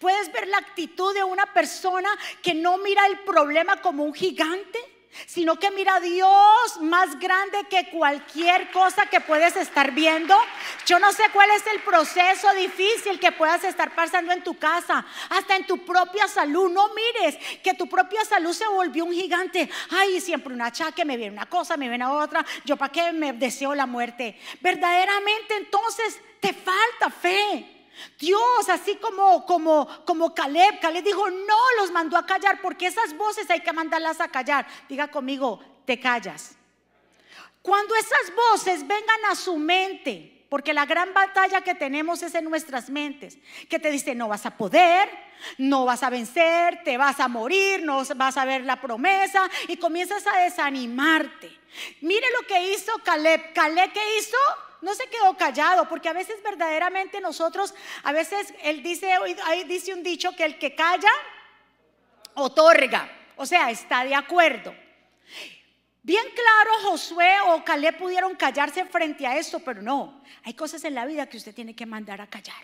¿Puedes 0.00 0.32
ver 0.32 0.48
la 0.48 0.58
actitud 0.58 1.14
de 1.14 1.22
una 1.22 1.46
persona 1.52 2.08
que 2.42 2.54
no 2.54 2.78
mira 2.78 3.06
el 3.06 3.20
problema 3.20 3.80
como 3.80 4.04
un 4.04 4.14
gigante? 4.14 4.95
Sino 5.26 5.58
que 5.58 5.70
mira 5.70 5.96
a 5.96 6.00
Dios 6.00 6.80
más 6.80 7.18
grande 7.18 7.64
que 7.70 7.88
cualquier 7.90 8.70
cosa 8.70 9.06
que 9.06 9.20
puedes 9.20 9.56
estar 9.56 9.92
viendo. 9.92 10.36
Yo 10.84 10.98
no 10.98 11.12
sé 11.12 11.22
cuál 11.32 11.50
es 11.50 11.66
el 11.66 11.80
proceso 11.80 12.52
difícil 12.54 13.18
que 13.18 13.32
puedas 13.32 13.64
estar 13.64 13.94
pasando 13.94 14.32
en 14.32 14.42
tu 14.42 14.58
casa, 14.58 15.04
hasta 15.30 15.56
en 15.56 15.66
tu 15.66 15.84
propia 15.84 16.28
salud. 16.28 16.70
No 16.70 16.88
mires 16.94 17.36
que 17.62 17.74
tu 17.74 17.88
propia 17.88 18.24
salud 18.24 18.52
se 18.52 18.66
volvió 18.66 19.04
un 19.04 19.12
gigante. 19.12 19.68
Ay, 19.90 20.20
siempre 20.20 20.52
un 20.52 20.62
achaque, 20.62 21.04
me 21.04 21.16
viene 21.16 21.32
una 21.32 21.46
cosa, 21.46 21.76
me 21.76 21.88
viene 21.88 22.06
otra. 22.06 22.44
Yo 22.64 22.76
para 22.76 22.92
qué 22.92 23.12
me 23.12 23.32
deseo 23.32 23.74
la 23.74 23.86
muerte. 23.86 24.38
Verdaderamente 24.60 25.56
entonces 25.56 26.20
te 26.40 26.52
falta 26.52 27.10
fe. 27.10 27.75
Dios, 28.18 28.68
así 28.68 28.96
como, 28.96 29.44
como, 29.46 29.88
como 30.04 30.34
Caleb, 30.34 30.80
Caleb 30.80 31.04
dijo, 31.04 31.28
no 31.30 31.58
los 31.78 31.90
mandó 31.90 32.16
a 32.16 32.26
callar 32.26 32.60
porque 32.60 32.86
esas 32.86 33.16
voces 33.16 33.48
hay 33.50 33.60
que 33.60 33.72
mandarlas 33.72 34.20
a 34.20 34.28
callar. 34.28 34.66
Diga 34.88 35.08
conmigo, 35.08 35.60
te 35.84 35.98
callas. 35.98 36.56
Cuando 37.62 37.94
esas 37.96 38.34
voces 38.34 38.86
vengan 38.86 39.24
a 39.30 39.34
su 39.34 39.56
mente, 39.56 40.44
porque 40.48 40.72
la 40.72 40.86
gran 40.86 41.12
batalla 41.12 41.62
que 41.62 41.74
tenemos 41.74 42.22
es 42.22 42.34
en 42.34 42.44
nuestras 42.44 42.88
mentes, 42.88 43.38
que 43.68 43.78
te 43.78 43.90
dice, 43.90 44.14
no 44.14 44.28
vas 44.28 44.46
a 44.46 44.56
poder, 44.56 45.08
no 45.58 45.84
vas 45.84 46.02
a 46.02 46.10
vencer, 46.10 46.82
te 46.84 46.96
vas 46.96 47.18
a 47.18 47.28
morir, 47.28 47.82
no 47.82 48.04
vas 48.14 48.36
a 48.36 48.44
ver 48.44 48.64
la 48.64 48.80
promesa 48.80 49.50
y 49.68 49.76
comienzas 49.76 50.24
a 50.26 50.38
desanimarte. 50.38 51.50
Mire 52.00 52.26
lo 52.40 52.46
que 52.46 52.72
hizo 52.72 52.92
Caleb. 53.02 53.52
Caleb, 53.52 53.92
¿qué 53.92 54.18
hizo? 54.18 54.36
No 54.82 54.94
se 54.94 55.08
quedó 55.08 55.36
callado, 55.36 55.88
porque 55.88 56.08
a 56.08 56.12
veces 56.12 56.42
verdaderamente 56.42 57.20
nosotros, 57.20 57.74
a 58.02 58.12
veces 58.12 58.52
él 58.62 58.82
dice, 58.82 59.14
dice 59.66 59.94
un 59.94 60.02
dicho 60.02 60.34
que 60.36 60.44
el 60.44 60.58
que 60.58 60.74
calla, 60.74 61.10
otorga, 62.34 63.10
o 63.36 63.46
sea, 63.46 63.70
está 63.70 64.04
de 64.04 64.14
acuerdo. 64.14 64.74
Bien 66.02 66.24
claro, 66.34 66.90
Josué 66.90 67.34
o 67.46 67.64
Caleb 67.64 67.98
pudieron 67.98 68.36
callarse 68.36 68.84
frente 68.84 69.26
a 69.26 69.36
esto, 69.36 69.58
pero 69.58 69.82
no. 69.82 70.22
Hay 70.44 70.54
cosas 70.54 70.84
en 70.84 70.94
la 70.94 71.04
vida 71.04 71.26
que 71.26 71.36
usted 71.36 71.52
tiene 71.52 71.74
que 71.74 71.84
mandar 71.84 72.20
a 72.20 72.28
callar. 72.28 72.62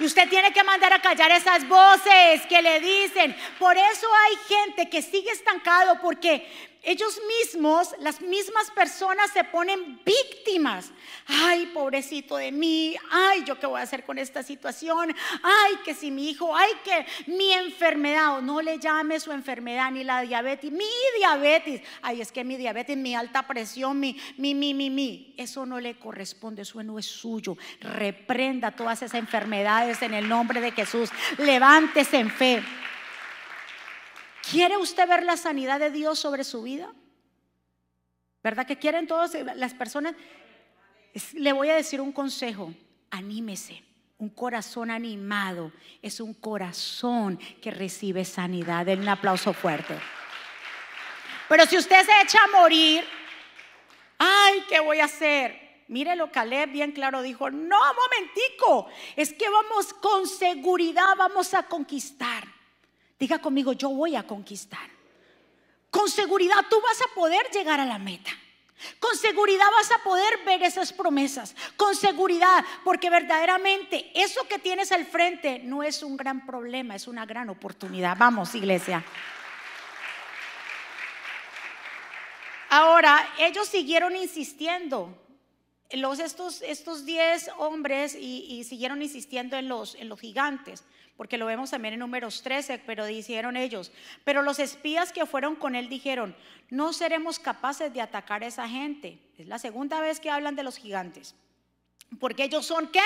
Y 0.00 0.06
usted 0.06 0.28
tiene 0.28 0.52
que 0.52 0.64
mandar 0.64 0.92
a 0.94 1.00
callar 1.00 1.30
esas 1.30 1.68
voces 1.68 2.46
que 2.48 2.62
le 2.62 2.80
dicen. 2.80 3.36
Por 3.58 3.76
eso 3.76 4.08
hay 4.26 4.36
gente 4.48 4.88
que 4.88 5.02
sigue 5.02 5.30
estancado 5.30 6.00
porque 6.00 6.69
ellos 6.82 7.20
mismos, 7.42 7.94
las 8.00 8.22
mismas 8.22 8.70
personas 8.70 9.30
se 9.32 9.44
ponen 9.44 10.00
víctimas. 10.04 10.90
Ay, 11.26 11.66
pobrecito 11.74 12.36
de 12.36 12.50
mí. 12.52 12.96
Ay, 13.10 13.44
yo 13.44 13.58
qué 13.58 13.66
voy 13.66 13.80
a 13.80 13.82
hacer 13.82 14.04
con 14.04 14.18
esta 14.18 14.42
situación. 14.42 15.14
Ay, 15.42 15.74
que 15.84 15.92
si 15.92 16.10
mi 16.10 16.30
hijo, 16.30 16.56
ay, 16.56 16.70
que 16.82 17.06
mi 17.30 17.52
enfermedad, 17.52 18.40
no 18.40 18.62
le 18.62 18.78
llame 18.78 19.20
su 19.20 19.30
enfermedad 19.30 19.90
ni 19.90 20.04
la 20.04 20.22
diabetes, 20.22 20.72
mi 20.72 20.84
diabetes. 21.18 21.82
Ay, 22.00 22.22
es 22.22 22.32
que 22.32 22.44
mi 22.44 22.56
diabetes, 22.56 22.96
mi 22.96 23.14
alta 23.14 23.46
presión, 23.46 24.00
mi, 24.00 24.18
mi, 24.38 24.54
mi, 24.54 24.72
mi, 24.72 24.88
mi. 24.88 25.34
Eso 25.36 25.66
no 25.66 25.80
le 25.80 25.98
corresponde, 25.98 26.62
eso 26.62 26.82
no 26.82 26.98
es 26.98 27.06
suyo. 27.06 27.58
Reprenda 27.80 28.70
todas 28.70 29.02
esas 29.02 29.18
enfermedades 29.18 30.00
en 30.00 30.14
el 30.14 30.28
nombre 30.28 30.60
de 30.62 30.72
Jesús. 30.72 31.10
Levántese 31.36 32.18
en 32.18 32.30
fe. 32.30 32.62
¿Quiere 34.50 34.76
usted 34.76 35.08
ver 35.08 35.22
la 35.22 35.36
sanidad 35.36 35.78
de 35.78 35.90
Dios 35.90 36.18
sobre 36.18 36.44
su 36.44 36.62
vida? 36.62 36.92
¿Verdad 38.42 38.66
que 38.66 38.78
quieren 38.78 39.06
todas 39.06 39.34
las 39.56 39.74
personas? 39.74 40.14
Le 41.34 41.52
voy 41.52 41.68
a 41.68 41.76
decir 41.76 42.00
un 42.00 42.12
consejo, 42.12 42.72
anímese. 43.10 43.82
Un 44.18 44.28
corazón 44.28 44.90
animado 44.90 45.72
es 46.02 46.20
un 46.20 46.34
corazón 46.34 47.38
que 47.62 47.70
recibe 47.70 48.24
sanidad. 48.24 48.84
Den 48.84 49.00
un 49.00 49.08
aplauso 49.08 49.52
fuerte. 49.52 49.98
Pero 51.48 51.64
si 51.66 51.78
usted 51.78 52.04
se 52.04 52.20
echa 52.22 52.38
a 52.44 52.60
morir, 52.60 53.04
ay, 54.18 54.64
¿qué 54.68 54.80
voy 54.80 55.00
a 55.00 55.06
hacer? 55.06 55.84
Mire 55.88 56.14
lo 56.16 56.30
Caleb 56.30 56.70
bien 56.70 56.92
claro 56.92 57.22
dijo, 57.22 57.50
no, 57.50 57.78
momentico, 57.94 58.88
es 59.16 59.32
que 59.32 59.48
vamos 59.48 59.92
con 59.94 60.26
seguridad, 60.26 61.16
vamos 61.16 61.52
a 61.54 61.64
conquistar. 61.64 62.44
Diga 63.20 63.38
conmigo, 63.38 63.74
yo 63.74 63.90
voy 63.90 64.16
a 64.16 64.26
conquistar. 64.26 64.88
Con 65.90 66.08
seguridad 66.08 66.64
tú 66.70 66.80
vas 66.80 67.02
a 67.02 67.14
poder 67.14 67.50
llegar 67.52 67.78
a 67.78 67.84
la 67.84 67.98
meta. 67.98 68.30
Con 68.98 69.14
seguridad 69.14 69.66
vas 69.76 69.90
a 69.90 70.02
poder 70.02 70.42
ver 70.46 70.62
esas 70.62 70.90
promesas. 70.90 71.54
Con 71.76 71.94
seguridad, 71.94 72.64
porque 72.82 73.10
verdaderamente 73.10 74.10
eso 74.14 74.48
que 74.48 74.58
tienes 74.58 74.90
al 74.90 75.04
frente 75.04 75.58
no 75.58 75.82
es 75.82 76.02
un 76.02 76.16
gran 76.16 76.46
problema, 76.46 76.94
es 76.94 77.06
una 77.06 77.26
gran 77.26 77.50
oportunidad. 77.50 78.16
Vamos, 78.16 78.54
iglesia. 78.54 79.04
Ahora, 82.70 83.28
ellos 83.38 83.68
siguieron 83.68 84.16
insistiendo. 84.16 85.14
Los, 85.92 86.20
estos, 86.20 86.62
estos 86.62 87.04
diez 87.04 87.50
hombres 87.58 88.14
y, 88.14 88.64
siguieron 88.64 89.02
insistiendo 89.02 89.58
en 89.58 89.68
los, 89.68 89.94
en 89.96 90.08
los 90.08 90.18
gigantes 90.18 90.84
porque 91.20 91.36
lo 91.36 91.44
vemos 91.44 91.70
también 91.70 91.92
en 91.92 92.00
números 92.00 92.40
13, 92.42 92.78
pero 92.78 93.04
dijeron 93.04 93.54
ellos, 93.54 93.92
pero 94.24 94.40
los 94.40 94.58
espías 94.58 95.12
que 95.12 95.26
fueron 95.26 95.54
con 95.54 95.74
él 95.74 95.90
dijeron, 95.90 96.34
no 96.70 96.94
seremos 96.94 97.38
capaces 97.38 97.92
de 97.92 98.00
atacar 98.00 98.42
a 98.42 98.46
esa 98.46 98.66
gente. 98.66 99.18
Es 99.36 99.46
la 99.46 99.58
segunda 99.58 100.00
vez 100.00 100.18
que 100.18 100.30
hablan 100.30 100.56
de 100.56 100.62
los 100.62 100.78
gigantes, 100.78 101.34
porque 102.18 102.44
ellos 102.44 102.64
son 102.64 102.88
qué? 102.88 103.02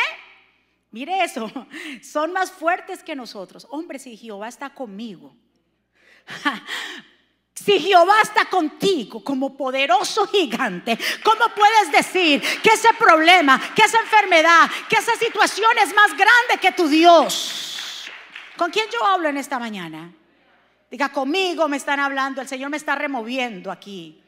Mire 0.92 1.24
eso, 1.24 1.50
son 2.04 2.32
más 2.32 2.52
fuertes 2.52 3.02
que 3.02 3.16
nosotros. 3.16 3.66
Hombre, 3.68 3.98
si 3.98 4.16
Jehová 4.16 4.46
está 4.46 4.70
conmigo, 4.70 5.34
si 7.52 7.80
Jehová 7.80 8.14
está 8.22 8.44
contigo 8.44 9.24
como 9.24 9.56
poderoso 9.56 10.24
gigante, 10.28 10.96
¿cómo 11.24 11.46
puedes 11.52 11.90
decir 11.90 12.40
que 12.62 12.68
ese 12.68 12.90
problema, 12.96 13.60
que 13.74 13.82
esa 13.82 13.98
enfermedad, 13.98 14.70
que 14.88 14.98
esa 14.98 15.16
situación 15.16 15.72
es 15.82 15.92
más 15.92 16.12
grande 16.12 16.58
que 16.62 16.70
tu 16.70 16.86
Dios? 16.86 17.72
¿Con 18.56 18.70
quién 18.70 18.86
yo 18.92 19.04
hablo 19.06 19.28
en 19.28 19.36
esta 19.36 19.58
mañana? 19.58 20.12
Diga, 20.90 21.08
conmigo 21.10 21.68
me 21.68 21.76
están 21.76 21.98
hablando, 21.98 22.40
el 22.40 22.48
Señor 22.48 22.70
me 22.70 22.76
está 22.76 22.94
removiendo 22.94 23.70
aquí. 23.70 24.22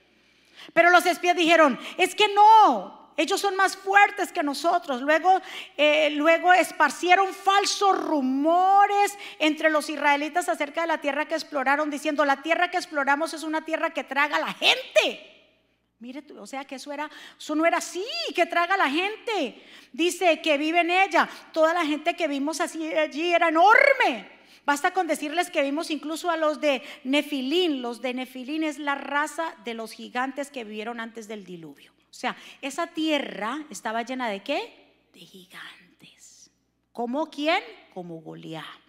Pero 0.73 0.90
los 0.90 1.06
espías 1.06 1.37
dijeron, 1.37 1.78
es 1.97 2.14
que 2.14 2.26
no, 2.35 3.12
ellos 3.16 3.40
son 3.40 3.56
más 3.56 3.76
fuertes 3.76 4.33
que 4.33 4.42
nosotros. 4.42 5.00
Luego, 5.00 5.40
eh, 5.76 6.11
luego 6.11 6.52
esparcieron 6.52 7.33
falsos 7.33 7.99
rumores 7.99 9.16
entre 9.38 9.71
los 9.71 9.88
israelitas 9.88 10.49
acerca 10.49 10.83
de 10.83 10.88
la 10.88 11.00
tierra 11.00 11.26
que 11.26 11.35
exploraron, 11.35 11.90
diciendo, 11.90 12.25
la 12.25 12.42
tierra 12.42 12.71
que 12.71 12.76
exploramos 12.76 13.33
es 13.33 13.42
una 13.42 13.64
tierra 13.64 13.90
que 13.90 14.04
traga 14.04 14.37
a 14.37 14.40
la 14.40 14.52
gente. 14.52 15.36
Mire, 15.99 16.23
o 16.38 16.47
sea 16.47 16.65
que 16.65 16.75
eso 16.75 16.93
era, 16.93 17.11
eso 17.38 17.55
no 17.55 17.65
era 17.65 17.79
así, 17.79 18.05
que 18.35 18.45
traga 18.45 18.76
la 18.76 18.91
gente. 18.91 19.62
Dice 19.93 20.43
que 20.43 20.59
vive 20.59 20.81
en 20.81 20.91
ella. 20.91 21.29
Toda 21.53 21.73
la 21.73 21.87
gente 21.87 22.15
que 22.15 22.29
vimos 22.29 22.61
así 22.61 22.93
allí 22.93 23.33
era 23.33 23.49
enorme. 23.49 24.37
Basta 24.67 24.93
con 24.93 25.07
decirles 25.07 25.49
que 25.49 25.62
vimos 25.62 25.91
incluso 25.91 26.29
a 26.29 26.37
los 26.37 26.61
de 26.61 26.83
Nefilín. 27.05 27.81
Los 27.81 28.03
de 28.03 28.12
Nefilín 28.12 28.65
es 28.65 28.79
la 28.79 28.95
raza 28.95 29.55
de 29.65 29.75
los 29.75 29.93
gigantes 29.93 30.50
que 30.50 30.65
vivieron 30.65 31.00
antes 31.00 31.29
del 31.29 31.45
diluvio. 31.45 31.93
O 32.11 32.15
sea, 32.15 32.37
esa 32.61 32.88
tierra 32.88 33.65
estaba 33.71 34.03
llena 34.03 34.29
de 34.29 34.43
qué? 34.43 35.07
De 35.12 35.21
gigantes. 35.21 36.50
¿Como 36.93 37.31
quién? 37.31 37.62
Como 37.95 38.21
Goliat. 38.21 38.86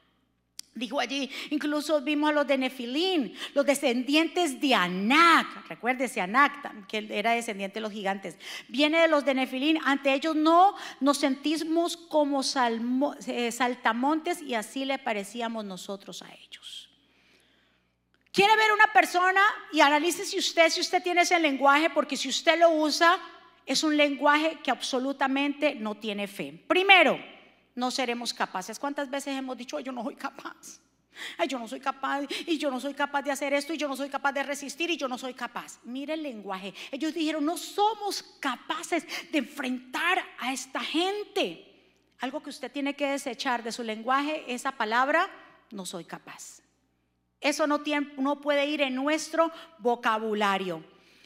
Dijo 0.78 1.00
allí, 1.00 1.30
incluso 1.50 2.02
vimos 2.02 2.30
a 2.30 2.34
los 2.34 2.48
de 2.48 2.58
Nefilín, 2.58 3.34
los 3.56 3.66
descendientes 3.66 4.62
de 4.62 4.76
Anac. 4.76 5.68
Recuérdese, 5.68 6.22
Anac, 6.22 6.86
que 6.88 7.08
era 7.10 7.32
descendiente 7.32 7.76
de 7.76 7.82
los 7.82 7.92
gigantes. 7.92 8.38
Viene 8.68 9.00
de 9.00 9.08
los 9.08 9.26
de 9.26 9.34
Nefilín. 9.34 9.80
Ante 9.84 10.14
ellos 10.14 10.36
no 10.36 10.76
nos 11.00 11.18
sentimos 11.18 11.98
como 11.98 12.42
eh, 13.26 13.52
saltamontes 13.52 14.42
y 14.42 14.54
así 14.54 14.86
le 14.86 15.00
parecíamos 15.00 15.66
nosotros 15.66 16.22
a 16.22 16.32
ellos. 16.32 16.90
¿Quiere 18.32 18.56
ver 18.56 18.72
una 18.72 18.94
persona 18.94 19.42
y 19.74 19.80
analice 19.80 20.24
si 20.24 20.38
usted, 20.38 20.70
si 20.70 20.82
usted 20.82 21.02
tiene 21.02 21.22
ese 21.22 21.40
lenguaje? 21.40 21.90
Porque 21.90 22.16
si 22.16 22.30
usted 22.30 22.60
lo 22.60 22.70
usa, 22.70 23.18
es 23.66 23.84
un 23.84 23.98
lenguaje 23.98 24.60
que 24.64 24.70
absolutamente 24.70 25.74
no 25.74 25.96
tiene 25.96 26.28
fe. 26.28 26.54
Primero, 26.68 27.20
no 27.78 27.92
seremos 27.92 28.34
capaces. 28.34 28.80
¿Cuántas 28.80 29.08
veces 29.08 29.38
hemos 29.38 29.56
dicho, 29.56 29.80
yo 29.80 29.92
no 29.92 30.04
soy 30.04 30.16
capaz? 30.16 30.82
Ay, 31.38 31.48
yo 31.48 31.60
no 31.60 31.68
soy 31.68 31.80
capaz 31.80 32.24
y 32.48 32.58
yo 32.58 32.72
no 32.72 32.80
soy 32.80 32.96
capaz 32.96 33.22
de 33.22 33.32
hacer 33.32 33.54
esto 33.54 33.72
y 33.72 33.78
yo 33.78 33.88
no 33.88 33.96
soy 33.96 34.10
capaz 34.10 34.32
de 34.32 34.42
resistir 34.42 34.90
y 34.90 34.98
yo 34.98 35.08
no 35.08 35.16
soy 35.18 35.36
capaz. 35.36 35.80
Mire 35.84 36.16
el 36.16 36.24
lenguaje. 36.24 36.74
Ellos 36.92 37.14
dijeron, 37.14 37.46
no 37.46 37.56
somos 37.56 38.24
capaces 38.40 39.06
de 39.32 39.38
enfrentar 39.38 40.18
a 40.40 40.52
esta 40.52 40.80
gente. 40.80 41.64
Algo 42.20 42.42
que 42.42 42.50
usted 42.50 42.72
tiene 42.72 42.96
que 42.96 43.12
desechar 43.12 43.62
de 43.62 43.72
su 43.72 43.84
lenguaje, 43.84 44.44
esa 44.48 44.72
palabra, 44.72 45.30
no 45.70 45.86
soy 45.86 46.06
capaz. 46.06 46.64
Eso 47.40 47.68
no, 47.68 47.82
tiene, 47.82 48.12
no 48.18 48.42
puede 48.42 48.66
ir 48.66 48.82
en 48.82 48.96
nuestro 48.96 49.52
vocabulario. 49.78 50.84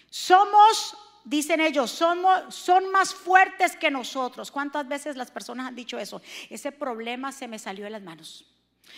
Somos 0.10 0.98
dicen 1.24 1.62
ellos, 1.62 1.92
son 1.92 2.92
más 2.92 3.14
fuertes 3.14 3.76
que 3.76 3.92
nosotros. 3.92 4.52
¿Cuántas 4.52 4.88
veces 4.88 5.16
las 5.16 5.32
personas 5.32 5.68
han 5.68 5.76
dicho 5.76 5.98
eso? 5.98 6.22
Ese 6.50 6.72
problema 6.72 7.32
se 7.32 7.48
me 7.48 7.60
salió 7.60 7.86
de 7.86 7.92
las 7.92 8.02
manos. 8.02 8.46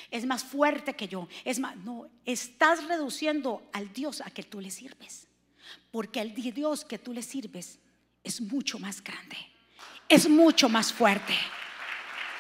Es 0.10 0.26
más 0.26 0.44
fuerte 0.44 0.96
que 0.96 1.08
yo. 1.08 1.28
Es 1.44 1.60
más, 1.60 1.76
no, 1.78 2.10
estás 2.26 2.86
reduciendo 2.86 3.64
al 3.74 3.92
Dios 3.94 4.22
a 4.22 4.30
que 4.30 4.44
tú 4.44 4.60
le 4.60 4.72
sirves. 4.72 5.28
Porque 5.92 6.22
el 6.22 6.34
Dios 6.34 6.86
que 6.86 7.00
tú 7.00 7.14
le 7.14 7.22
sirves 7.22 7.80
es 8.24 8.42
mucho 8.42 8.80
más 8.80 9.04
grande. 9.04 9.38
Es 10.10 10.30
mucho 10.30 10.70
más 10.70 10.92
fuerte. 10.92 11.34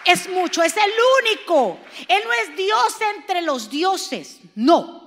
Es 0.05 0.29
mucho, 0.29 0.63
es 0.63 0.75
el 0.75 0.91
único. 1.21 1.79
Él 2.07 2.21
no 2.25 2.33
es 2.33 2.57
Dios 2.57 2.95
entre 3.15 3.41
los 3.41 3.69
dioses. 3.69 4.39
No. 4.55 5.03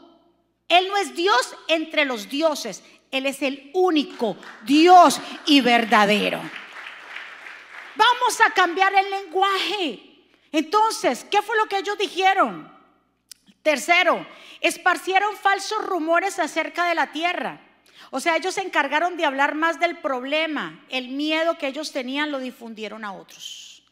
Él 0.68 0.88
no 0.88 0.96
es 0.96 1.14
Dios 1.14 1.54
entre 1.68 2.04
los 2.04 2.28
dioses. 2.28 2.82
Él 3.16 3.26
es 3.26 3.42
el 3.42 3.70
único 3.74 4.36
Dios 4.64 5.20
y 5.46 5.60
verdadero. 5.60 6.40
Vamos 7.94 8.40
a 8.46 8.50
cambiar 8.52 8.94
el 8.94 9.10
lenguaje. 9.10 10.00
Entonces, 10.52 11.26
¿qué 11.30 11.42
fue 11.42 11.56
lo 11.56 11.66
que 11.66 11.78
ellos 11.78 11.98
dijeron? 11.98 12.72
Tercero, 13.62 14.26
esparcieron 14.60 15.36
falsos 15.36 15.84
rumores 15.84 16.38
acerca 16.38 16.86
de 16.88 16.94
la 16.94 17.10
tierra. 17.10 17.60
O 18.10 18.20
sea, 18.20 18.36
ellos 18.36 18.54
se 18.54 18.62
encargaron 18.62 19.16
de 19.16 19.24
hablar 19.24 19.54
más 19.54 19.80
del 19.80 19.98
problema. 19.98 20.84
El 20.88 21.08
miedo 21.08 21.58
que 21.58 21.66
ellos 21.66 21.92
tenían 21.92 22.30
lo 22.30 22.38
difundieron 22.38 23.04
a 23.04 23.12
otros. 23.12 23.82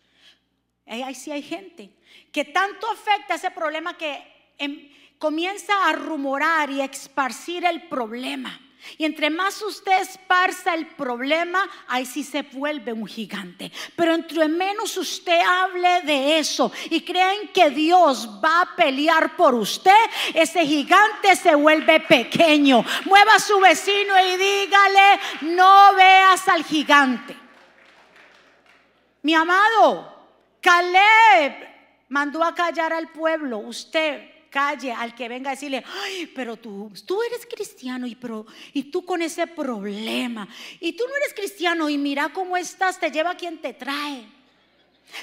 Ahí 0.87 1.15
sí 1.15 1.33
hay 1.33 1.43
gente 1.43 1.91
que 2.31 2.45
tanto 2.45 2.91
afecta 2.91 3.35
ese 3.35 3.51
problema 3.51 3.97
que 3.97 4.23
em, 4.59 4.91
comienza 5.19 5.89
a 5.89 5.93
rumorar 5.93 6.71
y 6.71 6.81
a 6.81 6.85
esparcir 6.85 7.65
el 7.65 7.89
problema. 7.89 8.61
Y 8.99 9.05
entre 9.05 9.31
más 9.31 9.61
usted 9.63 10.01
esparza 10.01 10.75
el 10.75 10.87
problema, 10.89 11.69
ahí 11.89 12.07
sí 12.07 12.23
se 12.23 12.43
vuelve 12.43 12.93
un 12.93 13.07
gigante. 13.07 13.73
Pero 13.97 14.15
entre 14.15 14.49
menos 14.49 14.97
usted 14.97 15.41
hable 15.41 16.03
de 16.03 16.39
eso 16.39 16.71
y 16.91 17.01
crean 17.03 17.49
que 17.53 17.71
Dios 17.71 18.29
va 18.45 18.63
a 18.63 18.77
pelear 18.77 19.37
por 19.37 19.55
usted, 19.55 19.93
ese 20.35 20.65
gigante 20.67 21.35
se 21.37 21.55
vuelve 21.55 22.01
pequeño. 22.01 22.85
Mueva 23.05 23.35
a 23.35 23.41
su 23.41 23.59
vecino 23.61 24.15
y 24.21 24.37
dígale, 24.37 25.21
no 25.43 25.95
veas 25.95 26.47
al 26.49 26.65
gigante. 26.65 27.37
Mi 29.23 29.35
amado, 29.35 30.15
Caleb 30.61 31.75
mandó 32.09 32.45
a 32.45 32.55
callar 32.55 32.93
al 32.93 33.09
pueblo. 33.09 33.59
Usted 33.59 34.34
calle 34.55 34.93
al 34.93 35.17
que 35.17 35.29
venga 35.29 35.51
a 35.51 35.55
decirle, 35.55 35.83
ay, 36.05 36.27
pero 36.27 36.57
tú, 36.57 36.93
tú 37.05 37.21
eres 37.25 37.45
cristiano 37.45 38.07
y, 38.07 38.15
pero, 38.15 38.47
y 38.73 38.85
tú 38.85 39.05
con 39.05 39.21
ese 39.21 39.49
problema, 39.49 40.47
y 40.79 40.93
tú 40.93 41.03
no 41.09 41.17
eres 41.17 41.35
cristiano 41.35 41.91
y 41.91 41.99
mira 41.99 42.29
cómo 42.33 42.57
estás, 42.57 43.01
te 43.01 43.11
lleva 43.11 43.35
quien 43.35 43.61
te 43.61 43.73
trae. 43.73 44.25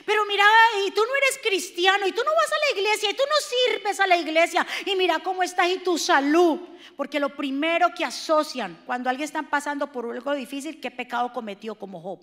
Pero 0.06 0.26
mira, 0.26 0.44
y 0.86 0.92
tú 0.92 1.02
no 1.02 1.16
eres 1.16 1.40
cristiano, 1.42 2.06
y 2.06 2.12
tú 2.12 2.22
no 2.26 2.32
vas 2.36 2.52
a 2.52 2.76
la 2.76 2.80
iglesia, 2.80 3.10
y 3.10 3.14
tú 3.14 3.24
no 3.28 3.76
sirves 3.76 4.00
a 4.02 4.08
la 4.08 4.18
iglesia, 4.18 4.68
y 4.86 4.96
mira 4.98 5.20
cómo 5.20 5.44
estás 5.44 5.70
y 5.70 5.78
tu 5.78 5.98
salud. 5.98 6.60
Porque 6.98 7.20
lo 7.20 7.30
primero 7.30 7.88
que 7.96 8.04
asocian 8.04 8.84
cuando 8.86 9.10
alguien 9.10 9.26
está 9.26 9.42
pasando 9.44 9.92
por 9.92 10.12
algo 10.12 10.36
difícil, 10.36 10.82
¿qué 10.82 10.92
pecado 10.92 11.32
cometió 11.32 11.76
como 11.76 12.02
Job? 12.02 12.20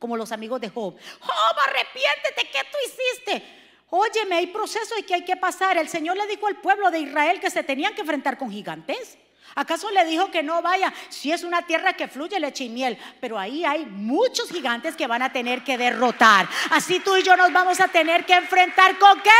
Como 0.00 0.16
los 0.16 0.32
amigos 0.32 0.60
de 0.60 0.68
Job. 0.68 0.96
Job, 1.20 1.56
arrepiéntete, 1.68 2.50
¿qué 2.52 2.60
tú 2.70 2.78
hiciste? 2.84 3.61
Óyeme, 3.94 4.36
hay 4.36 4.46
procesos 4.46 4.98
y 4.98 5.02
que 5.02 5.12
hay 5.12 5.22
que 5.22 5.36
pasar. 5.36 5.76
El 5.76 5.86
Señor 5.86 6.16
le 6.16 6.26
dijo 6.26 6.46
al 6.46 6.56
pueblo 6.56 6.90
de 6.90 7.00
Israel 7.00 7.38
que 7.40 7.50
se 7.50 7.62
tenían 7.62 7.94
que 7.94 8.00
enfrentar 8.00 8.38
con 8.38 8.50
gigantes. 8.50 9.18
¿Acaso 9.54 9.90
le 9.90 10.06
dijo 10.06 10.30
que 10.30 10.42
no 10.42 10.62
vaya? 10.62 10.94
Si 11.10 11.30
es 11.30 11.44
una 11.44 11.66
tierra 11.66 11.92
que 11.92 12.08
fluye 12.08 12.40
leche 12.40 12.64
y 12.64 12.70
miel, 12.70 12.96
pero 13.20 13.38
ahí 13.38 13.66
hay 13.66 13.84
muchos 13.84 14.48
gigantes 14.48 14.96
que 14.96 15.06
van 15.06 15.20
a 15.20 15.30
tener 15.30 15.62
que 15.62 15.76
derrotar. 15.76 16.48
Así 16.70 17.00
tú 17.00 17.18
y 17.18 17.22
yo 17.22 17.36
nos 17.36 17.52
vamos 17.52 17.80
a 17.80 17.88
tener 17.88 18.24
que 18.24 18.32
enfrentar 18.32 18.98
con 18.98 19.20
qué? 19.20 19.30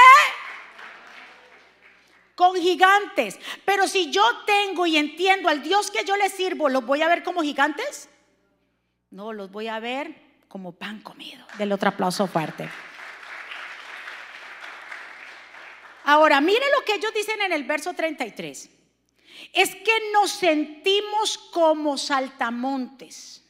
Con 2.35 2.55
gigantes. 2.55 3.39
Pero 3.65 3.89
si 3.89 4.11
yo 4.11 4.23
tengo 4.45 4.85
y 4.85 4.99
entiendo 4.99 5.49
al 5.49 5.63
Dios 5.63 5.91
que 5.91 6.05
yo 6.05 6.15
le 6.19 6.29
sirvo, 6.29 6.69
¿los 6.69 6.85
voy 6.85 7.01
a 7.01 7.09
ver 7.09 7.23
como 7.23 7.41
gigantes? 7.41 8.11
No, 9.11 9.33
los 9.33 9.51
voy 9.51 9.69
a 9.69 9.81
ver 9.81 10.15
como 10.47 10.73
pan 10.73 11.01
comido. 11.01 11.47
Del 11.57 11.73
otro 11.73 11.89
aplauso 11.89 12.27
fuerte. 12.27 12.69
Ahora, 16.05 16.41
mire 16.41 16.65
lo 16.77 16.85
que 16.85 16.95
ellos 16.95 17.13
dicen 17.15 17.41
en 17.43 17.53
el 17.53 17.65
verso 17.65 17.95
33. 17.95 18.71
Es 19.53 19.75
que 19.75 19.93
nos 20.13 20.31
sentimos 20.31 21.39
como 21.53 21.99
saltamontes 21.99 23.43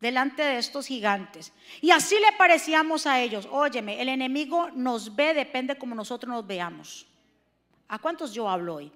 delante 0.00 0.42
de 0.42 0.58
estos 0.58 0.86
gigantes. 0.86 1.52
Y 1.80 1.90
así 1.90 2.16
le 2.18 2.32
parecíamos 2.32 3.06
a 3.06 3.20
ellos. 3.20 3.48
Óyeme, 3.50 4.00
el 4.00 4.08
enemigo 4.08 4.70
nos 4.74 5.14
ve, 5.14 5.34
depende 5.34 5.76
como 5.78 5.94
nosotros 5.94 6.32
nos 6.32 6.46
veamos. 6.46 7.06
¿A 7.88 7.98
cuántos 7.98 8.32
yo 8.32 8.48
hablo 8.48 8.76
hoy? 8.76 8.92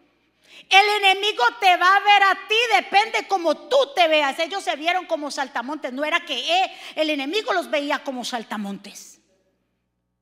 El 0.68 1.04
enemigo 1.04 1.44
te 1.60 1.76
va 1.76 1.96
a 1.96 2.00
ver 2.00 2.22
a 2.22 2.48
ti, 2.48 2.54
depende 2.74 3.28
como 3.28 3.68
tú 3.68 3.76
te 3.94 4.08
veas. 4.08 4.38
Ellos 4.38 4.64
se 4.64 4.76
vieron 4.76 5.06
como 5.06 5.30
saltamontes, 5.30 5.92
no 5.92 6.04
era 6.04 6.24
que 6.24 6.38
eh, 6.38 6.72
el 6.94 7.10
enemigo 7.10 7.52
los 7.52 7.70
veía 7.70 8.02
como 8.02 8.24
saltamontes 8.24 9.17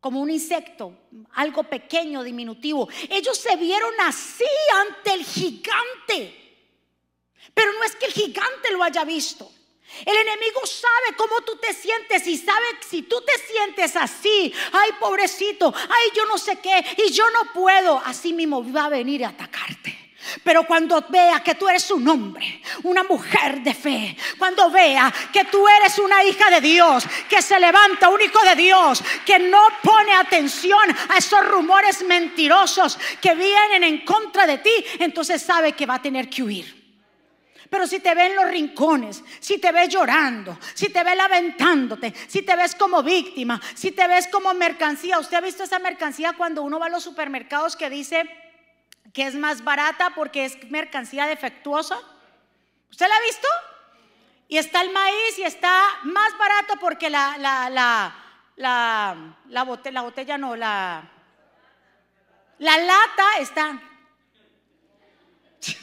como 0.06 0.20
un 0.20 0.30
insecto, 0.30 0.96
algo 1.32 1.64
pequeño, 1.64 2.22
diminutivo. 2.22 2.88
Ellos 3.10 3.36
se 3.36 3.56
vieron 3.56 3.92
así 4.02 4.44
ante 4.86 5.14
el 5.14 5.24
gigante. 5.24 6.62
Pero 7.52 7.72
no 7.72 7.82
es 7.82 7.96
que 7.96 8.06
el 8.06 8.12
gigante 8.12 8.70
lo 8.70 8.84
haya 8.84 9.02
visto. 9.02 9.50
El 10.04 10.16
enemigo 10.16 10.64
sabe 10.64 11.16
cómo 11.16 11.40
tú 11.40 11.56
te 11.56 11.74
sientes 11.74 12.24
y 12.28 12.36
sabe 12.36 12.66
si 12.88 13.02
tú 13.02 13.20
te 13.22 13.32
sientes 13.52 13.96
así, 13.96 14.54
ay 14.70 14.90
pobrecito, 15.00 15.74
ay 15.74 16.10
yo 16.14 16.24
no 16.26 16.38
sé 16.38 16.60
qué, 16.60 16.84
y 17.04 17.10
yo 17.10 17.28
no 17.32 17.52
puedo, 17.52 18.00
así 18.04 18.32
mismo 18.32 18.62
va 18.72 18.84
a 18.84 18.90
venir 18.90 19.24
a 19.24 19.30
atacarte. 19.30 19.95
Pero 20.42 20.66
cuando 20.66 21.04
vea 21.08 21.42
que 21.42 21.54
tú 21.54 21.68
eres 21.68 21.90
un 21.90 22.06
hombre, 22.08 22.60
una 22.82 23.02
mujer 23.04 23.62
de 23.62 23.74
fe, 23.74 24.16
cuando 24.38 24.70
vea 24.70 25.12
que 25.32 25.44
tú 25.44 25.66
eres 25.68 25.98
una 25.98 26.22
hija 26.24 26.50
de 26.50 26.60
Dios, 26.60 27.04
que 27.28 27.42
se 27.42 27.58
levanta 27.58 28.08
un 28.08 28.20
hijo 28.20 28.40
de 28.44 28.54
Dios, 28.54 29.02
que 29.24 29.38
no 29.38 29.60
pone 29.82 30.12
atención 30.12 30.84
a 31.08 31.18
esos 31.18 31.46
rumores 31.46 32.04
mentirosos 32.04 32.98
que 33.20 33.34
vienen 33.34 33.84
en 33.84 34.04
contra 34.04 34.46
de 34.46 34.58
ti, 34.58 34.84
entonces 34.98 35.42
sabe 35.42 35.72
que 35.72 35.86
va 35.86 35.94
a 35.94 36.02
tener 36.02 36.28
que 36.28 36.42
huir. 36.42 36.76
Pero 37.68 37.86
si 37.86 37.98
te 37.98 38.14
ve 38.14 38.26
en 38.26 38.36
los 38.36 38.48
rincones, 38.48 39.24
si 39.40 39.58
te 39.58 39.72
ves 39.72 39.88
llorando, 39.88 40.56
si 40.74 40.88
te 40.90 41.02
ve 41.02 41.16
lamentándote, 41.16 42.14
si 42.28 42.42
te 42.42 42.54
ves 42.54 42.74
como 42.74 43.02
víctima, 43.02 43.60
si 43.74 43.90
te 43.90 44.06
ves 44.06 44.28
como 44.28 44.54
mercancía, 44.54 45.18
¿usted 45.18 45.36
ha 45.36 45.40
visto 45.40 45.64
esa 45.64 45.78
mercancía 45.78 46.34
cuando 46.34 46.62
uno 46.62 46.78
va 46.78 46.86
a 46.86 46.90
los 46.90 47.02
supermercados 47.02 47.74
que 47.74 47.90
dice 47.90 48.24
que 49.16 49.26
es 49.26 49.34
más 49.34 49.64
barata 49.64 50.10
porque 50.14 50.44
es 50.44 50.62
mercancía 50.70 51.26
defectuosa. 51.26 51.98
¿Usted 52.90 53.08
la 53.08 53.16
ha 53.16 53.22
visto? 53.22 53.48
Y 54.46 54.58
está 54.58 54.82
el 54.82 54.90
maíz 54.90 55.38
y 55.38 55.42
está 55.42 55.72
más 56.02 56.36
barato 56.36 56.74
porque 56.78 57.08
la, 57.08 57.38
la, 57.38 57.70
la, 57.70 58.14
la, 58.56 59.38
la, 59.48 59.62
botella, 59.62 59.94
la 59.94 60.02
botella 60.02 60.36
no, 60.36 60.54
la, 60.54 61.10
la 62.58 62.76
lata 62.76 63.24
está. 63.40 63.80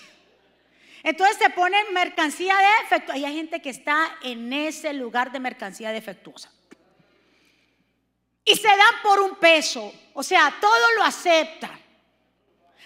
Entonces 1.02 1.36
se 1.38 1.50
pone 1.50 1.76
mercancía 1.86 2.56
defectuosa. 2.84 3.16
Hay 3.16 3.34
gente 3.34 3.64
que 3.64 3.72
está 3.72 4.16
en 4.22 4.54
ese 4.54 4.94
lugar 4.94 5.32
de 5.32 5.40
mercancía 5.40 5.92
defectuosa. 5.92 6.52
Y 8.46 8.56
se 8.56 8.68
dan 8.68 9.02
por 9.02 9.22
un 9.22 9.38
peso. 9.38 9.92
O 10.14 10.22
sea, 10.22 10.54
todo 10.62 10.92
lo 10.98 11.04
aceptan. 11.04 11.83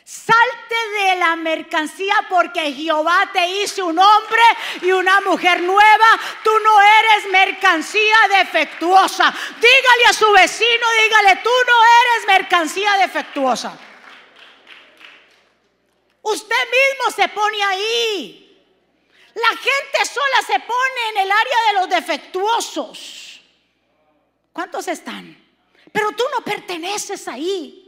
Salte 0.07 0.75
de 0.99 1.15
la 1.17 1.35
mercancía 1.35 2.15
porque 2.29 2.71
Jehová 2.71 3.29
te 3.33 3.45
hizo 3.45 3.87
un 3.87 3.99
hombre 3.99 4.41
y 4.81 4.89
una 4.93 5.19
mujer 5.19 5.61
nueva. 5.61 6.07
Tú 6.45 6.51
no 6.63 6.81
eres 6.81 7.29
mercancía 7.29 8.15
defectuosa. 8.29 9.35
Dígale 9.55 10.05
a 10.07 10.13
su 10.13 10.31
vecino, 10.31 10.87
dígale, 11.03 11.41
tú 11.43 11.49
no 11.49 11.83
eres 11.83 12.27
mercancía 12.39 12.97
defectuosa. 12.99 13.77
Usted 16.21 16.55
mismo 16.55 17.11
se 17.13 17.27
pone 17.27 17.61
ahí. 17.61 18.65
La 19.35 19.57
gente 19.57 20.05
sola 20.05 20.41
se 20.47 20.59
pone 20.61 21.09
en 21.09 21.17
el 21.17 21.31
área 21.33 21.57
de 21.67 21.73
los 21.73 21.89
defectuosos. 21.89 23.41
¿Cuántos 24.53 24.87
están? 24.87 25.37
Pero 25.91 26.13
tú 26.13 26.23
no 26.33 26.45
perteneces 26.45 27.27
ahí. 27.27 27.87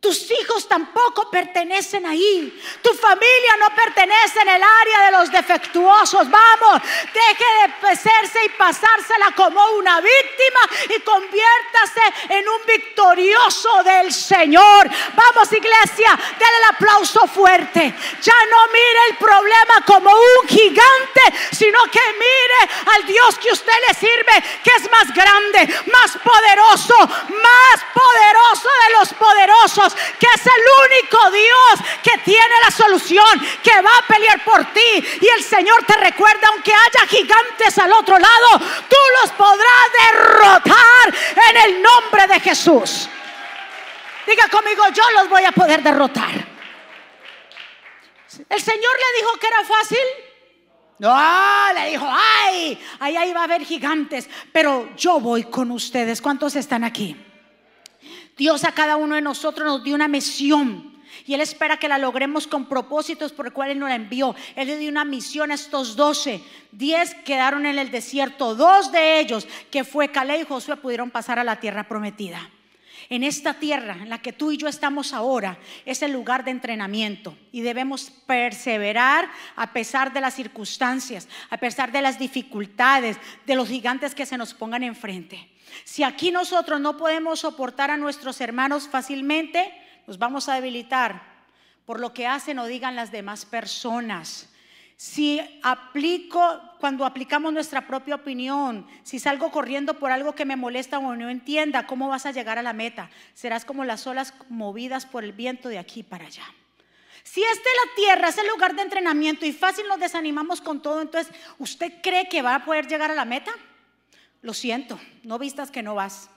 Tus 0.00 0.30
hijos 0.30 0.66
tampoco 0.66 1.28
pertenecen 1.30 2.06
ahí. 2.06 2.58
Tu 2.80 2.94
familia 2.94 3.56
no 3.58 3.76
pertenece 3.76 4.40
en 4.40 4.48
el 4.48 4.62
área 4.62 5.04
de 5.04 5.10
los 5.12 5.30
defectuosos. 5.30 6.26
Vamos, 6.30 6.80
deje 7.12 7.44
de 7.60 7.68
peserse 7.86 8.42
y 8.46 8.48
pasársela 8.48 9.30
como 9.36 9.62
una 9.72 10.00
víctima 10.00 10.96
y 10.96 11.00
conviértase 11.02 12.00
en 12.30 12.48
un 12.48 12.66
victorioso 12.66 13.82
del 13.84 14.10
Señor. 14.10 14.88
Vamos, 15.14 15.52
iglesia, 15.52 16.18
denle 16.38 16.56
el 16.56 16.64
aplauso 16.74 17.26
fuerte. 17.26 17.94
Ya 18.22 18.34
no 18.50 18.72
mire 18.72 19.00
el 19.10 19.16
problema 19.18 19.84
como 19.84 20.10
un 20.12 20.48
gigante, 20.48 21.20
sino 21.52 21.78
que 21.92 22.00
mire 22.14 22.72
al 22.96 23.06
Dios 23.06 23.38
que 23.38 23.52
usted 23.52 23.74
le 23.86 23.94
sirve, 23.94 24.60
que 24.64 24.70
es 24.78 24.90
más 24.90 25.14
grande, 25.14 25.82
más 25.92 26.16
poderoso, 26.24 26.96
más 26.96 27.84
poderoso 27.92 28.68
de 28.86 28.94
los 28.98 29.12
poderosos 29.12 29.89
que 30.18 30.26
es 30.34 30.46
el 30.46 30.62
único 30.86 31.30
Dios 31.30 31.88
que 32.02 32.18
tiene 32.24 32.54
la 32.62 32.70
solución, 32.70 33.40
que 33.62 33.80
va 33.80 33.90
a 33.98 34.06
pelear 34.06 34.44
por 34.44 34.64
ti. 34.72 35.04
Y 35.20 35.28
el 35.28 35.42
Señor 35.42 35.84
te 35.84 35.96
recuerda, 35.96 36.48
aunque 36.48 36.72
haya 36.72 37.06
gigantes 37.08 37.78
al 37.78 37.92
otro 37.92 38.18
lado, 38.18 38.58
tú 38.88 38.96
los 39.20 39.30
podrás 39.32 40.12
derrotar 40.12 41.14
en 41.50 41.56
el 41.56 41.82
nombre 41.82 42.26
de 42.26 42.40
Jesús. 42.40 43.08
Diga 44.26 44.48
conmigo, 44.48 44.84
yo 44.94 45.02
los 45.12 45.28
voy 45.28 45.44
a 45.44 45.52
poder 45.52 45.82
derrotar. 45.82 46.50
El 48.48 48.60
Señor 48.60 48.92
le 48.96 49.20
dijo 49.20 49.36
que 49.38 49.46
era 49.46 49.64
fácil. 49.64 49.98
No, 50.98 51.72
le 51.72 51.90
dijo, 51.90 52.06
ay, 52.08 52.78
ahí, 53.00 53.16
ahí 53.16 53.32
va 53.32 53.40
a 53.40 53.44
haber 53.44 53.64
gigantes, 53.64 54.28
pero 54.52 54.90
yo 54.96 55.18
voy 55.18 55.44
con 55.44 55.70
ustedes. 55.70 56.20
¿Cuántos 56.20 56.56
están 56.56 56.84
aquí? 56.84 57.16
Dios 58.40 58.64
a 58.64 58.72
cada 58.72 58.96
uno 58.96 59.16
de 59.16 59.20
nosotros 59.20 59.66
nos 59.66 59.84
dio 59.84 59.94
una 59.94 60.08
misión. 60.08 60.98
Y 61.26 61.34
Él 61.34 61.42
espera 61.42 61.76
que 61.76 61.88
la 61.88 61.98
logremos 61.98 62.46
con 62.46 62.64
propósitos 62.64 63.32
por 63.32 63.44
el 63.44 63.52
cual 63.52 63.70
Él 63.70 63.78
nos 63.78 63.90
la 63.90 63.96
envió. 63.96 64.34
Él 64.56 64.66
le 64.66 64.78
dio 64.78 64.88
una 64.88 65.04
misión 65.04 65.50
a 65.50 65.54
estos 65.54 65.94
doce. 65.94 66.42
Diez 66.72 67.14
quedaron 67.26 67.66
en 67.66 67.78
el 67.78 67.90
desierto. 67.90 68.54
Dos 68.54 68.92
de 68.92 69.20
ellos, 69.20 69.46
que 69.70 69.84
fue 69.84 70.10
Caleb 70.10 70.40
y 70.40 70.44
Josué, 70.44 70.76
pudieron 70.76 71.10
pasar 71.10 71.38
a 71.38 71.44
la 71.44 71.60
tierra 71.60 71.86
prometida. 71.86 72.48
en 73.10 73.24
esta 73.24 73.54
tierra 73.54 73.98
en 74.00 74.08
la 74.08 74.22
que 74.22 74.32
tú 74.32 74.52
y 74.52 74.56
yo 74.56 74.68
estamos 74.68 75.12
ahora 75.12 75.58
es 75.84 76.00
el 76.00 76.12
lugar 76.12 76.44
de 76.44 76.52
entrenamiento 76.52 77.36
y 77.50 77.60
debemos 77.60 78.10
perseverar 78.24 79.28
a 79.56 79.72
pesar 79.72 80.12
de 80.12 80.20
las 80.20 80.34
circunstancias, 80.34 81.28
a 81.50 81.58
pesar 81.58 81.90
de 81.92 82.02
las 82.02 82.18
dificultades, 82.18 83.18
de 83.46 83.54
los 83.56 83.68
gigantes 83.68 84.14
que 84.14 84.26
se 84.26 84.38
nos 84.38 84.54
pongan 84.54 84.84
enfrente. 84.84 85.48
Si 85.84 86.02
aquí 86.02 86.30
nosotros 86.30 86.80
no 86.80 86.96
podemos 86.96 87.40
soportar 87.40 87.90
a 87.90 87.96
nuestros 87.96 88.40
hermanos 88.40 88.88
fácilmente, 88.88 89.72
nos 90.06 90.18
vamos 90.18 90.48
a 90.48 90.54
debilitar 90.54 91.22
por 91.84 92.00
lo 92.00 92.14
que 92.14 92.26
hacen 92.26 92.58
o 92.58 92.66
digan 92.66 92.96
las 92.96 93.10
demás 93.10 93.44
personas. 93.44 94.48
Si 94.96 95.40
aplico, 95.62 96.60
cuando 96.78 97.06
aplicamos 97.06 97.52
nuestra 97.52 97.86
propia 97.86 98.16
opinión, 98.16 98.86
si 99.02 99.18
salgo 99.18 99.50
corriendo 99.50 99.94
por 99.94 100.12
algo 100.12 100.34
que 100.34 100.44
me 100.44 100.56
molesta 100.56 100.98
o 100.98 101.16
no 101.16 101.30
entienda, 101.30 101.86
¿cómo 101.86 102.08
vas 102.08 102.26
a 102.26 102.32
llegar 102.32 102.58
a 102.58 102.62
la 102.62 102.74
meta? 102.74 103.08
Serás 103.32 103.64
como 103.64 103.84
las 103.84 104.06
olas 104.06 104.34
movidas 104.50 105.06
por 105.06 105.24
el 105.24 105.32
viento 105.32 105.70
de 105.70 105.78
aquí 105.78 106.02
para 106.02 106.26
allá. 106.26 106.44
Si 107.22 107.42
esta 107.42 107.68
es 107.68 107.76
la 107.86 107.94
tierra, 107.94 108.28
es 108.28 108.38
el 108.38 108.48
lugar 108.48 108.74
de 108.74 108.82
entrenamiento 108.82 109.46
y 109.46 109.52
fácil 109.52 109.88
nos 109.88 110.00
desanimamos 110.00 110.60
con 110.60 110.82
todo, 110.82 111.00
entonces, 111.00 111.32
¿usted 111.58 111.94
cree 112.02 112.28
que 112.28 112.42
va 112.42 112.56
a 112.56 112.64
poder 112.64 112.86
llegar 112.86 113.10
a 113.10 113.14
la 113.14 113.24
meta? 113.24 113.52
Lo 114.42 114.54
siento, 114.54 114.98
no 115.22 115.38
vistas 115.38 115.70
que 115.70 115.82
no 115.82 115.94
vas. 115.94 116.30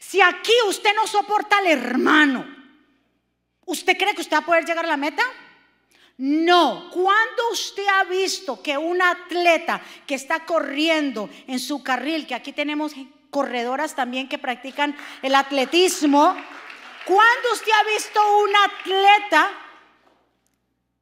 Si 0.00 0.20
aquí 0.20 0.52
usted 0.68 0.94
no 0.94 1.06
soporta 1.06 1.58
al 1.58 1.66
hermano, 1.66 2.46
¿usted 3.64 3.96
cree 3.96 4.14
que 4.14 4.20
usted 4.20 4.36
va 4.36 4.40
a 4.40 4.46
poder 4.46 4.64
llegar 4.64 4.84
a 4.84 4.88
la 4.88 4.96
meta? 4.96 5.22
No, 6.18 6.90
cuando 6.90 7.50
usted 7.52 7.86
ha 7.86 8.04
visto 8.04 8.60
que 8.60 8.76
un 8.76 9.00
atleta 9.00 9.80
que 10.06 10.16
está 10.16 10.44
corriendo 10.44 11.30
en 11.46 11.60
su 11.60 11.82
carril, 11.82 12.26
que 12.26 12.34
aquí 12.34 12.52
tenemos 12.52 12.92
corredoras 13.30 13.94
también 13.94 14.28
que 14.28 14.36
practican 14.36 14.96
el 15.22 15.34
atletismo, 15.34 16.36
cuando 17.06 17.52
usted 17.52 17.72
ha 17.72 17.84
visto 17.94 18.20
un 18.42 18.50
atleta 18.56 19.50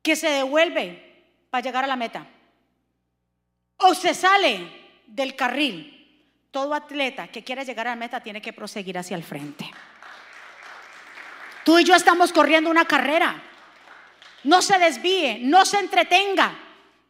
que 0.02 0.14
se 0.14 0.28
devuelve 0.28 1.24
para 1.50 1.62
llegar 1.62 1.84
a 1.84 1.88
la 1.88 1.96
meta 1.96 2.28
o 3.78 3.94
se 3.94 4.14
sale 4.14 4.70
del 5.06 5.34
carril, 5.34 5.95
todo 6.50 6.74
atleta 6.74 7.28
que 7.28 7.44
quiera 7.44 7.62
llegar 7.62 7.86
a 7.86 7.90
la 7.90 7.96
meta 7.96 8.20
tiene 8.20 8.40
que 8.40 8.52
proseguir 8.52 8.98
hacia 8.98 9.16
el 9.16 9.22
frente. 9.22 9.70
Tú 11.64 11.78
y 11.78 11.84
yo 11.84 11.94
estamos 11.94 12.32
corriendo 12.32 12.70
una 12.70 12.84
carrera 12.84 13.42
no 14.46 14.62
se 14.62 14.78
desvíe, 14.78 15.40
no 15.42 15.64
se 15.64 15.78
entretenga. 15.78 16.52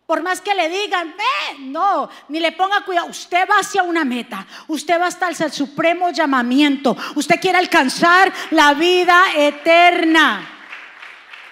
Por 0.06 0.22
más 0.22 0.40
que 0.40 0.54
le 0.54 0.68
digan, 0.68 1.14
no, 1.58 2.08
ni 2.28 2.40
le 2.40 2.52
ponga 2.52 2.82
cuidado. 2.82 3.08
Usted 3.08 3.46
va 3.48 3.58
hacia 3.58 3.82
una 3.82 4.04
meta. 4.04 4.46
Usted 4.68 5.00
va 5.00 5.06
hasta 5.06 5.28
el 5.28 5.52
supremo 5.52 6.10
llamamiento. 6.10 6.96
Usted 7.16 7.40
quiere 7.40 7.58
alcanzar 7.58 8.32
la 8.52 8.74
vida 8.74 9.22
eterna. 9.36 10.48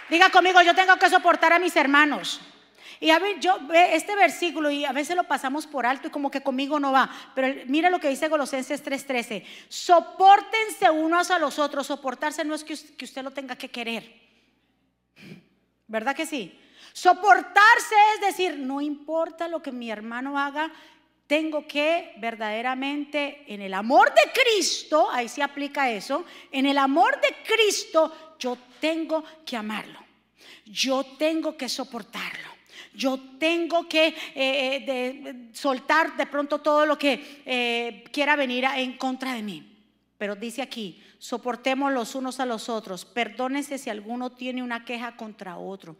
Diga 0.08 0.30
conmigo, 0.30 0.62
yo 0.62 0.74
tengo 0.74 0.96
que 0.96 1.10
soportar 1.10 1.52
a 1.52 1.58
mis 1.58 1.74
hermanos. 1.74 2.40
Y 3.00 3.10
a 3.10 3.18
ver, 3.18 3.40
yo 3.40 3.58
este 3.72 4.14
versículo 4.16 4.70
y 4.70 4.84
a 4.84 4.92
veces 4.92 5.16
lo 5.16 5.24
pasamos 5.24 5.66
por 5.66 5.86
alto 5.86 6.08
y 6.08 6.10
como 6.10 6.30
que 6.30 6.42
conmigo 6.42 6.78
no 6.80 6.92
va. 6.92 7.10
Pero 7.34 7.62
mira 7.66 7.90
lo 7.90 8.00
que 8.00 8.08
dice 8.08 8.30
Colosenses 8.30 8.82
3:13. 8.82 9.44
Sopórtense 9.68 10.90
unos 10.90 11.30
a 11.30 11.38
los 11.38 11.58
otros. 11.58 11.86
Soportarse 11.86 12.44
no 12.44 12.54
es 12.54 12.64
que 12.64 12.74
usted 13.04 13.22
lo 13.22 13.30
tenga 13.30 13.56
que 13.56 13.70
querer. 13.70 14.22
¿Verdad 15.86 16.16
que 16.16 16.26
sí? 16.26 16.58
Soportarse 16.92 17.94
es 18.14 18.20
decir, 18.20 18.56
no 18.56 18.80
importa 18.80 19.48
lo 19.48 19.60
que 19.60 19.72
mi 19.72 19.90
hermano 19.90 20.38
haga, 20.38 20.72
tengo 21.26 21.66
que 21.66 22.12
verdaderamente 22.18 23.44
en 23.48 23.62
el 23.62 23.74
amor 23.74 24.12
de 24.14 24.30
Cristo, 24.32 25.10
ahí 25.10 25.28
se 25.28 25.42
aplica 25.42 25.90
eso, 25.90 26.24
en 26.52 26.66
el 26.66 26.78
amor 26.78 27.20
de 27.20 27.34
Cristo 27.44 28.36
yo 28.38 28.56
tengo 28.78 29.24
que 29.44 29.56
amarlo, 29.56 29.98
yo 30.66 31.04
tengo 31.18 31.56
que 31.56 31.68
soportarlo. 31.68 32.53
Yo 32.94 33.18
tengo 33.38 33.88
que 33.88 34.08
eh, 34.08 34.14
eh, 34.34 35.48
soltar 35.52 36.16
de 36.16 36.26
pronto 36.26 36.60
todo 36.60 36.86
lo 36.86 36.96
que 36.96 37.42
eh, 37.44 38.04
quiera 38.12 38.36
venir 38.36 38.64
en 38.76 38.96
contra 38.96 39.34
de 39.34 39.42
mí. 39.42 39.70
Pero 40.16 40.36
dice 40.36 40.62
aquí, 40.62 41.02
soportemos 41.18 41.92
los 41.92 42.14
unos 42.14 42.38
a 42.38 42.46
los 42.46 42.68
otros. 42.68 43.04
Perdónese 43.04 43.78
si 43.78 43.90
alguno 43.90 44.30
tiene 44.30 44.62
una 44.62 44.84
queja 44.84 45.16
contra 45.16 45.58
otro. 45.58 45.96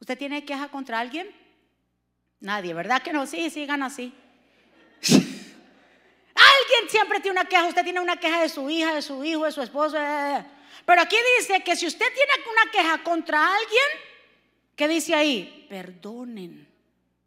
¿Usted 0.00 0.16
tiene 0.16 0.44
queja 0.44 0.68
contra 0.68 0.98
alguien? 0.98 1.30
Nadie, 2.40 2.72
¿verdad 2.72 3.02
que 3.02 3.12
no? 3.12 3.26
Sí, 3.26 3.50
sigan 3.50 3.82
así. 3.82 4.12
Alguien 5.02 6.88
siempre 6.88 7.20
tiene 7.20 7.38
una 7.38 7.48
queja. 7.48 7.66
Usted 7.66 7.84
tiene 7.84 8.00
una 8.00 8.16
queja 8.16 8.40
de 8.40 8.48
su 8.48 8.70
hija, 8.70 8.94
de 8.94 9.02
su 9.02 9.22
hijo, 9.22 9.44
de 9.44 9.52
su 9.52 9.60
esposo. 9.60 9.98
Pero 10.86 11.02
aquí 11.02 11.16
dice 11.38 11.60
que 11.62 11.76
si 11.76 11.86
usted 11.86 12.06
tiene 12.14 12.32
una 12.50 12.70
queja 12.72 13.02
contra 13.02 13.46
alguien, 13.46 14.09
¿qué 14.80 14.88
dice 14.88 15.14
ahí? 15.14 15.66
Perdonen. 15.68 16.66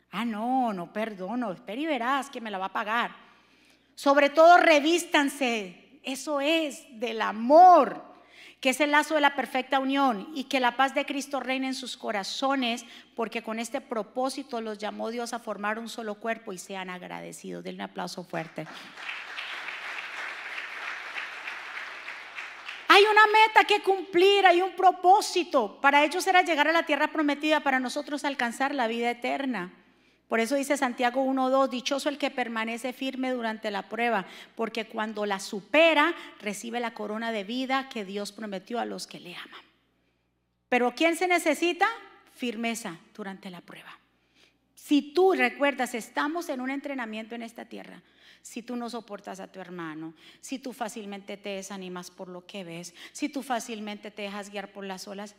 Ah, 0.10 0.26
no, 0.26 0.74
no 0.74 0.92
perdono. 0.92 1.52
Espera 1.52 1.80
y 1.80 1.86
verás 1.86 2.32
que 2.32 2.42
me 2.42 2.50
la 2.50 2.58
va 2.58 2.66
a 2.66 2.74
pagar. 2.74 3.16
Sobre 3.94 4.32
todo 4.32 4.58
revístanse 4.58 6.00
eso 6.02 6.42
es 6.42 6.84
del 7.00 7.22
amor, 7.22 8.04
que 8.60 8.72
es 8.72 8.82
el 8.82 8.90
lazo 8.90 9.14
de 9.14 9.22
la 9.22 9.36
perfecta 9.36 9.78
unión 9.78 10.32
y 10.34 10.46
que 10.46 10.60
la 10.60 10.76
paz 10.76 10.96
de 10.96 11.06
Cristo 11.06 11.40
reine 11.40 11.68
en 11.68 11.76
sus 11.76 11.96
corazones, 11.96 12.86
porque 13.16 13.44
con 13.44 13.60
este 13.60 13.82
propósito 13.82 14.60
los 14.60 14.80
llamó 14.80 15.12
Dios 15.12 15.32
a 15.32 15.38
formar 15.38 15.78
un 15.78 15.90
solo 15.90 16.16
cuerpo 16.16 16.54
y 16.54 16.58
sean 16.58 16.90
agradecidos. 16.90 17.64
Denle 17.64 17.84
un 17.84 17.92
aplauso 17.92 18.24
fuerte. 18.24 18.66
Hay 22.94 23.06
una 23.06 23.26
meta 23.26 23.64
que 23.64 23.82
cumplir, 23.82 24.46
hay 24.46 24.62
un 24.62 24.76
propósito. 24.76 25.80
Para 25.82 26.06
ellos 26.06 26.28
era 26.28 26.44
llegar 26.44 26.68
a 26.68 26.72
la 26.72 26.86
tierra 26.86 27.08
prometida, 27.08 27.62
para 27.62 27.80
nosotros 27.80 28.24
alcanzar 28.24 28.76
la 28.76 28.86
vida 28.86 29.10
eterna. 29.10 29.74
Por 30.28 30.40
eso 30.40 30.54
dice 30.54 30.78
Santiago 30.78 31.26
1.2, 31.26 31.70
dichoso 31.70 32.08
el 32.08 32.20
que 32.20 32.30
permanece 32.30 32.94
firme 32.94 33.32
durante 33.32 33.72
la 33.72 33.90
prueba, 33.90 34.28
porque 34.56 34.86
cuando 34.86 35.26
la 35.26 35.40
supera, 35.40 36.14
recibe 36.40 36.80
la 36.80 36.94
corona 36.94 37.32
de 37.32 37.44
vida 37.44 37.90
que 37.90 38.06
Dios 38.06 38.32
prometió 38.32 38.78
a 38.78 38.86
los 38.86 39.08
que 39.08 39.20
le 39.20 39.36
aman. 39.36 39.66
Pero 40.70 40.94
¿quién 40.94 41.16
se 41.16 41.28
necesita? 41.28 41.88
Firmeza 42.36 43.00
durante 43.16 43.50
la 43.50 43.62
prueba. 43.62 43.98
Si 44.76 45.14
tú 45.14 45.34
recuerdas, 45.34 45.96
estamos 45.96 46.48
en 46.48 46.62
un 46.62 46.70
entrenamiento 46.70 47.34
en 47.34 47.42
esta 47.42 47.66
tierra. 47.66 48.04
Si 48.44 48.62
tú 48.62 48.76
no 48.76 48.90
soportas 48.90 49.40
a 49.40 49.48
tu 49.48 49.60
hermano, 49.60 50.14
si 50.42 50.60
tú 50.60 50.74
fácilmente 50.74 51.38
te 51.38 51.50
desanimas 51.50 52.12
por 52.12 52.28
lo 52.28 52.46
que 52.46 52.64
ves, 52.64 52.94
si 53.14 53.30
tú 53.30 53.42
fácilmente 53.42 54.12
te 54.12 54.24
dejas 54.24 54.52
guiar 54.52 54.72
por 54.72 54.84
las 54.84 55.08
olas, 55.08 55.36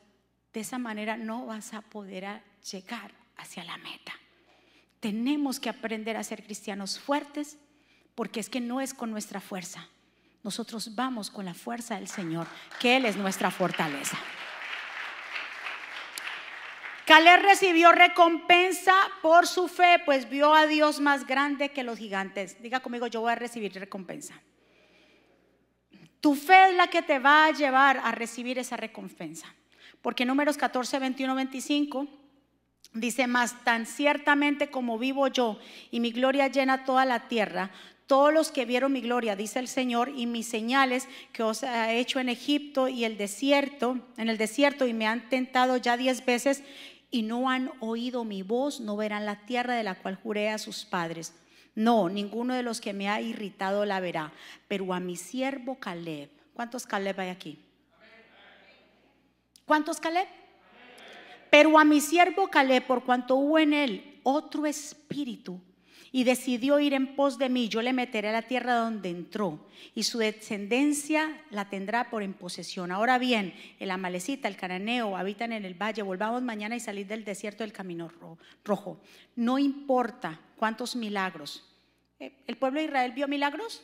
de 0.52 0.60
esa 0.60 0.78
manera 0.78 1.16
no 1.16 1.46
vas 1.46 1.74
a 1.74 1.82
poder 1.82 2.42
llegar 2.70 3.12
hacia 3.36 3.62
la 3.62 3.76
meta. 3.76 4.12
Tenemos 5.00 5.60
que 5.60 5.68
aprender 5.68 6.16
a 6.16 6.24
ser 6.24 6.42
cristianos 6.42 6.98
fuertes 6.98 7.58
porque 8.14 8.40
es 8.40 8.48
que 8.48 8.60
no 8.60 8.80
es 8.80 8.94
con 8.94 9.10
nuestra 9.10 9.40
fuerza. 9.40 9.86
Nosotros 10.42 10.94
vamos 10.94 11.30
con 11.30 11.44
la 11.44 11.54
fuerza 11.54 11.96
del 11.96 12.08
Señor, 12.08 12.46
que 12.80 12.96
Él 12.96 13.04
es 13.04 13.16
nuestra 13.16 13.50
fortaleza. 13.50 14.18
Caleb 17.14 17.42
recibió 17.42 17.92
recompensa 17.92 18.92
por 19.22 19.46
su 19.46 19.68
fe, 19.68 20.00
pues 20.04 20.28
vio 20.28 20.52
a 20.52 20.66
Dios 20.66 20.98
más 20.98 21.24
grande 21.28 21.68
que 21.68 21.84
los 21.84 21.96
gigantes. 21.96 22.60
Diga 22.60 22.80
conmigo, 22.80 23.06
yo 23.06 23.20
voy 23.20 23.30
a 23.30 23.36
recibir 23.36 23.72
recompensa. 23.72 24.34
Tu 26.20 26.34
fe 26.34 26.70
es 26.70 26.74
la 26.74 26.88
que 26.88 27.02
te 27.02 27.20
va 27.20 27.46
a 27.46 27.52
llevar 27.52 27.98
a 28.02 28.10
recibir 28.10 28.58
esa 28.58 28.76
recompensa. 28.76 29.46
Porque 30.02 30.24
números 30.24 30.56
14, 30.56 30.98
21, 30.98 31.36
25 31.36 32.08
Dice, 32.94 33.26
más 33.26 33.64
tan 33.64 33.86
ciertamente 33.86 34.70
como 34.70 34.98
vivo 34.98 35.26
yo 35.26 35.58
y 35.90 35.98
mi 35.98 36.12
gloria 36.12 36.46
llena 36.46 36.84
toda 36.84 37.04
la 37.04 37.26
tierra, 37.26 37.72
todos 38.06 38.32
los 38.32 38.52
que 38.52 38.66
vieron 38.66 38.92
mi 38.92 39.00
gloria, 39.00 39.34
dice 39.34 39.58
el 39.58 39.66
Señor, 39.66 40.12
y 40.14 40.26
mis 40.26 40.46
señales 40.46 41.08
que 41.32 41.42
os 41.42 41.62
he 41.64 41.98
hecho 41.98 42.20
en 42.20 42.28
Egipto 42.28 42.86
y 42.88 43.04
el 43.04 43.16
desierto, 43.16 43.98
en 44.16 44.28
el 44.28 44.38
desierto, 44.38 44.86
y 44.86 44.92
me 44.92 45.06
han 45.06 45.28
tentado 45.28 45.76
ya 45.78 45.96
diez 45.96 46.24
veces 46.24 46.62
y 47.14 47.22
no 47.22 47.48
han 47.48 47.70
oído 47.78 48.24
mi 48.24 48.42
voz, 48.42 48.80
no 48.80 48.96
verán 48.96 49.24
la 49.24 49.46
tierra 49.46 49.76
de 49.76 49.84
la 49.84 49.94
cual 49.94 50.16
juré 50.16 50.48
a 50.50 50.58
sus 50.58 50.84
padres. 50.84 51.32
No, 51.76 52.08
ninguno 52.08 52.54
de 52.54 52.64
los 52.64 52.80
que 52.80 52.92
me 52.92 53.08
ha 53.08 53.20
irritado 53.20 53.84
la 53.84 54.00
verá, 54.00 54.32
pero 54.66 54.92
a 54.92 54.98
mi 54.98 55.14
siervo 55.14 55.76
Caleb. 55.76 56.28
¿Cuántos 56.54 56.88
Caleb 56.88 57.20
hay 57.20 57.28
aquí? 57.28 57.60
¿Cuántos 59.64 60.00
Caleb? 60.00 60.26
Pero 61.50 61.78
a 61.78 61.84
mi 61.84 62.00
siervo 62.00 62.48
Caleb, 62.48 62.84
por 62.84 63.04
cuanto 63.04 63.36
hubo 63.36 63.60
en 63.60 63.74
él 63.74 64.20
otro 64.24 64.66
espíritu, 64.66 65.60
y 66.14 66.22
decidió 66.22 66.78
ir 66.78 66.94
en 66.94 67.16
pos 67.16 67.38
de 67.38 67.48
mí, 67.48 67.68
yo 67.68 67.82
le 67.82 67.92
meteré 67.92 68.28
a 68.28 68.32
la 68.32 68.42
tierra 68.42 68.76
donde 68.76 69.10
entró, 69.10 69.58
y 69.96 70.04
su 70.04 70.18
descendencia 70.18 71.42
la 71.50 71.68
tendrá 71.68 72.08
por 72.08 72.22
imposesión. 72.22 72.92
Ahora 72.92 73.18
bien, 73.18 73.52
el 73.80 73.90
amalecita, 73.90 74.46
el 74.46 74.56
cananeo, 74.56 75.16
habitan 75.16 75.50
en 75.50 75.64
el 75.64 75.74
valle, 75.74 76.02
volvamos 76.02 76.40
mañana 76.40 76.76
y 76.76 76.80
salir 76.80 77.08
del 77.08 77.24
desierto 77.24 77.64
del 77.64 77.72
camino 77.72 78.12
rojo. 78.64 79.00
No 79.34 79.58
importa 79.58 80.40
cuántos 80.56 80.94
milagros. 80.94 81.68
Eh, 82.20 82.32
¿El 82.46 82.58
pueblo 82.58 82.78
de 82.78 82.86
Israel 82.86 83.10
vio 83.10 83.26
milagros? 83.26 83.82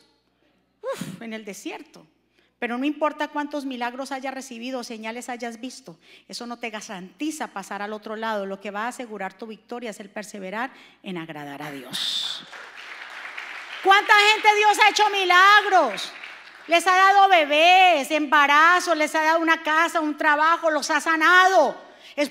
Uf, 0.81 1.21
en 1.21 1.33
el 1.33 1.43
desierto. 1.43 2.07
Pero 2.61 2.77
no 2.77 2.85
importa 2.85 3.29
cuántos 3.29 3.65
milagros 3.65 4.11
hayas 4.11 4.35
recibido 4.35 4.83
señales 4.83 5.29
hayas 5.29 5.59
visto, 5.59 5.97
eso 6.27 6.45
no 6.45 6.59
te 6.59 6.69
garantiza 6.69 7.47
pasar 7.47 7.81
al 7.81 7.91
otro 7.91 8.15
lado. 8.15 8.45
Lo 8.45 8.61
que 8.61 8.69
va 8.69 8.83
a 8.83 8.89
asegurar 8.89 9.33
tu 9.33 9.47
victoria 9.47 9.89
es 9.89 9.99
el 9.99 10.11
perseverar 10.11 10.69
en 11.01 11.17
agradar 11.17 11.63
a 11.63 11.71
Dios. 11.71 12.43
¿Cuánta 13.83 14.13
gente 14.13 14.55
Dios 14.57 14.77
ha 14.77 14.89
hecho 14.91 15.09
milagros? 15.09 16.13
Les 16.67 16.85
ha 16.85 16.95
dado 16.95 17.29
bebés, 17.29 18.11
embarazos, 18.11 18.95
les 18.95 19.15
ha 19.15 19.23
dado 19.23 19.39
una 19.39 19.63
casa, 19.63 19.99
un 19.99 20.15
trabajo, 20.15 20.69
los 20.69 20.91
ha 20.91 21.01
sanado. 21.01 21.75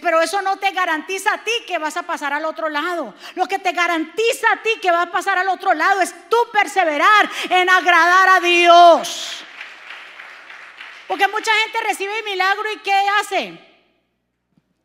Pero 0.00 0.20
eso 0.20 0.40
no 0.42 0.58
te 0.58 0.70
garantiza 0.70 1.34
a 1.34 1.42
ti 1.42 1.50
que 1.66 1.78
vas 1.78 1.96
a 1.96 2.04
pasar 2.04 2.32
al 2.32 2.44
otro 2.44 2.68
lado. 2.68 3.14
Lo 3.34 3.46
que 3.46 3.58
te 3.58 3.72
garantiza 3.72 4.46
a 4.52 4.62
ti 4.62 4.70
que 4.80 4.92
vas 4.92 5.08
a 5.08 5.10
pasar 5.10 5.38
al 5.38 5.48
otro 5.48 5.74
lado 5.74 6.00
es 6.00 6.14
tú 6.28 6.36
perseverar 6.52 7.28
en 7.48 7.68
agradar 7.68 8.28
a 8.28 8.38
Dios. 8.38 9.44
Porque 11.10 11.26
mucha 11.26 11.50
gente 11.64 11.78
recibe 11.88 12.16
el 12.20 12.24
milagro 12.24 12.72
y 12.72 12.78
¿qué 12.78 12.94
hace? 13.18 13.58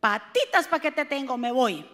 Patitas 0.00 0.66
para 0.66 0.82
que 0.82 0.90
te 0.90 1.04
tengo, 1.04 1.38
me 1.38 1.52
voy. 1.52 1.88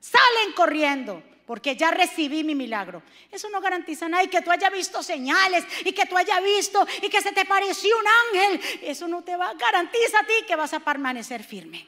Salen 0.00 0.54
corriendo 0.56 1.22
porque 1.44 1.76
ya 1.76 1.90
recibí 1.90 2.44
mi 2.44 2.54
milagro. 2.54 3.02
Eso 3.30 3.50
no 3.50 3.60
garantiza 3.60 4.08
nada 4.08 4.24
y 4.24 4.28
que 4.28 4.40
tú 4.40 4.50
hayas 4.50 4.72
visto 4.72 5.02
señales 5.02 5.66
y 5.84 5.92
que 5.92 6.06
tú 6.06 6.16
hayas 6.16 6.42
visto 6.42 6.88
y 7.02 7.10
que 7.10 7.20
se 7.20 7.32
te 7.32 7.44
pareció 7.44 7.94
un 7.98 8.06
ángel. 8.40 8.78
Eso 8.84 9.06
no 9.06 9.20
te 9.20 9.36
va 9.36 9.50
a 9.50 9.52
garantiza 9.54 10.20
a 10.20 10.24
ti 10.24 10.32
que 10.48 10.56
vas 10.56 10.72
a 10.72 10.80
permanecer 10.80 11.44
firme. 11.44 11.86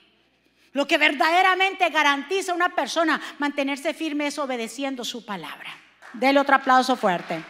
Lo 0.73 0.87
que 0.87 0.99
verdaderamente 0.99 1.89
garantiza 1.89 2.53
a 2.53 2.57
una 2.57 2.75
persona 2.75 3.19
mantenerse 3.39 3.95
firme 3.95 4.27
es 4.27 4.39
obedeciendo 4.39 5.03
su 5.03 5.25
palabra. 5.25 5.75
Dele 6.13 6.41
otro 6.41 6.57
aplauso 6.57 6.95
fuerte. 6.95 7.43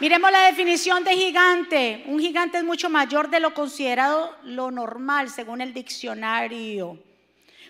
Miremos 0.00 0.32
la 0.32 0.46
definición 0.46 1.04
de 1.04 1.14
gigante. 1.14 2.04
Un 2.06 2.20
gigante 2.20 2.56
es 2.56 2.64
mucho 2.64 2.88
mayor 2.88 3.28
de 3.28 3.38
lo 3.38 3.52
considerado 3.52 4.34
lo 4.44 4.70
normal 4.70 5.28
según 5.28 5.60
el 5.60 5.74
diccionario. 5.74 6.98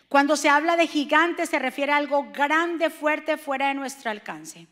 Cuando 0.08 0.36
se 0.36 0.48
habla 0.48 0.76
de 0.76 0.86
gigante 0.86 1.44
se 1.46 1.58
refiere 1.58 1.90
a 1.90 1.96
algo 1.96 2.30
grande, 2.32 2.88
fuerte, 2.88 3.36
fuera 3.36 3.68
de 3.68 3.74
nuestro 3.74 4.12
alcance. 4.12 4.68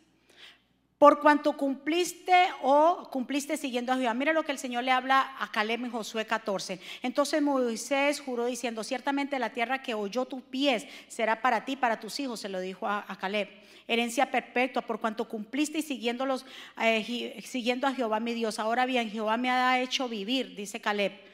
Por 0.98 1.20
cuanto 1.20 1.56
cumpliste 1.56 2.34
o 2.60 3.08
cumpliste 3.12 3.56
siguiendo 3.56 3.92
a 3.92 3.96
Jehová. 3.96 4.14
Mira 4.14 4.32
lo 4.32 4.42
que 4.42 4.50
el 4.50 4.58
Señor 4.58 4.82
le 4.82 4.90
habla 4.90 5.36
a 5.38 5.52
Caleb 5.52 5.84
en 5.84 5.92
Josué 5.92 6.26
14. 6.26 6.80
Entonces 7.02 7.40
Moisés 7.40 8.20
juró 8.20 8.46
diciendo, 8.46 8.82
ciertamente 8.82 9.38
la 9.38 9.50
tierra 9.50 9.80
que 9.80 9.94
oyó 9.94 10.24
tus 10.24 10.42
pies 10.42 10.88
será 11.06 11.40
para 11.40 11.64
ti, 11.64 11.76
para 11.76 12.00
tus 12.00 12.18
hijos, 12.18 12.40
se 12.40 12.48
lo 12.48 12.58
dijo 12.58 12.88
a, 12.88 13.04
Caleb 13.20 13.48
herencia 13.86 14.30
perpetua, 14.30 14.82
por 14.82 15.00
cuanto 15.00 15.26
cumpliste 15.26 15.78
y 15.78 15.82
siguiéndolos, 15.82 16.44
eh, 16.78 17.40
siguiendo 17.42 17.86
a 17.86 17.94
Jehová 17.94 18.20
mi 18.20 18.34
Dios. 18.34 18.58
Ahora 18.58 18.84
bien, 18.84 19.10
Jehová 19.10 19.38
me 19.38 19.48
ha 19.48 19.80
hecho 19.80 20.10
vivir, 20.10 20.54
dice 20.54 20.78
Caleb. 20.78 21.27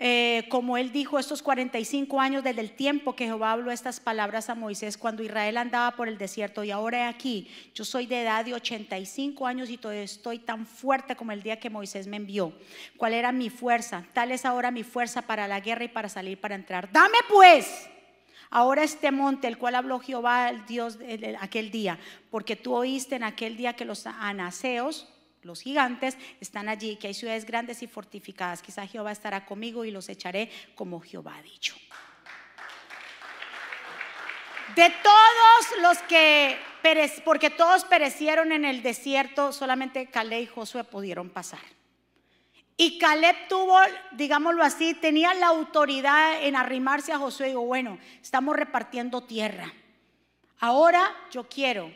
Eh, 0.00 0.44
como 0.48 0.78
él 0.78 0.92
dijo 0.92 1.18
estos 1.18 1.42
45 1.42 2.20
años 2.20 2.44
desde 2.44 2.60
el 2.60 2.70
tiempo 2.70 3.16
que 3.16 3.24
Jehová 3.24 3.50
habló 3.50 3.72
estas 3.72 3.98
palabras 3.98 4.48
a 4.48 4.54
Moisés 4.54 4.96
cuando 4.96 5.24
Israel 5.24 5.56
andaba 5.56 5.96
por 5.96 6.06
el 6.06 6.18
desierto 6.18 6.62
y 6.62 6.70
ahora 6.70 7.08
aquí, 7.08 7.50
yo 7.74 7.84
soy 7.84 8.06
de 8.06 8.22
edad 8.22 8.44
de 8.44 8.54
85 8.54 9.44
años 9.44 9.70
y 9.70 9.76
todavía 9.76 10.04
estoy 10.04 10.38
tan 10.38 10.66
fuerte 10.66 11.16
como 11.16 11.32
el 11.32 11.42
día 11.42 11.58
que 11.58 11.68
Moisés 11.68 12.06
me 12.06 12.16
envió. 12.16 12.52
¿Cuál 12.96 13.12
era 13.12 13.32
mi 13.32 13.50
fuerza? 13.50 14.04
Tal 14.12 14.30
es 14.30 14.44
ahora 14.44 14.70
mi 14.70 14.84
fuerza 14.84 15.22
para 15.22 15.48
la 15.48 15.58
guerra 15.58 15.84
y 15.84 15.88
para 15.88 16.08
salir, 16.08 16.40
para 16.40 16.54
entrar. 16.54 16.92
Dame 16.92 17.18
pues 17.28 17.88
Ahora 18.50 18.82
este 18.82 19.10
monte, 19.10 19.46
el 19.46 19.58
cual 19.58 19.74
habló 19.74 19.98
Jehová, 19.98 20.48
el 20.48 20.64
Dios, 20.64 20.98
de 20.98 21.36
aquel 21.38 21.70
día, 21.70 21.98
porque 22.30 22.56
tú 22.56 22.74
oíste 22.74 23.16
en 23.16 23.24
aquel 23.24 23.56
día 23.58 23.74
que 23.74 23.84
los 23.84 24.06
anaseos, 24.06 25.06
los 25.48 25.62
gigantes, 25.62 26.16
están 26.40 26.68
allí, 26.68 26.94
que 26.96 27.08
hay 27.08 27.14
ciudades 27.14 27.44
grandes 27.44 27.82
y 27.82 27.88
fortificadas. 27.88 28.62
Quizá 28.62 28.86
Jehová 28.86 29.10
estará 29.10 29.44
conmigo 29.44 29.84
y 29.84 29.90
los 29.90 30.08
echaré 30.08 30.50
como 30.76 31.00
Jehová 31.00 31.36
ha 31.36 31.42
dicho. 31.42 31.74
De 34.76 34.92
todos 35.02 35.82
los 35.82 35.98
que, 36.02 36.56
porque 37.24 37.50
todos 37.50 37.84
perecieron 37.86 38.52
en 38.52 38.64
el 38.64 38.82
desierto, 38.82 39.52
solamente 39.52 40.06
Caleb 40.06 40.42
y 40.42 40.46
Josué 40.46 40.84
pudieron 40.84 41.30
pasar. 41.30 41.60
Y 42.76 42.98
Caleb 42.98 43.48
tuvo, 43.48 43.76
digámoslo 44.12 44.62
así, 44.62 44.94
tenía 44.94 45.34
la 45.34 45.48
autoridad 45.48 46.44
en 46.44 46.54
arrimarse 46.54 47.12
a 47.12 47.18
Josué 47.18 47.46
y 47.46 47.50
digo, 47.50 47.64
bueno, 47.64 47.98
estamos 48.22 48.54
repartiendo 48.54 49.22
tierra. 49.22 49.72
Ahora 50.60 51.02
yo 51.32 51.48
quiero 51.48 51.90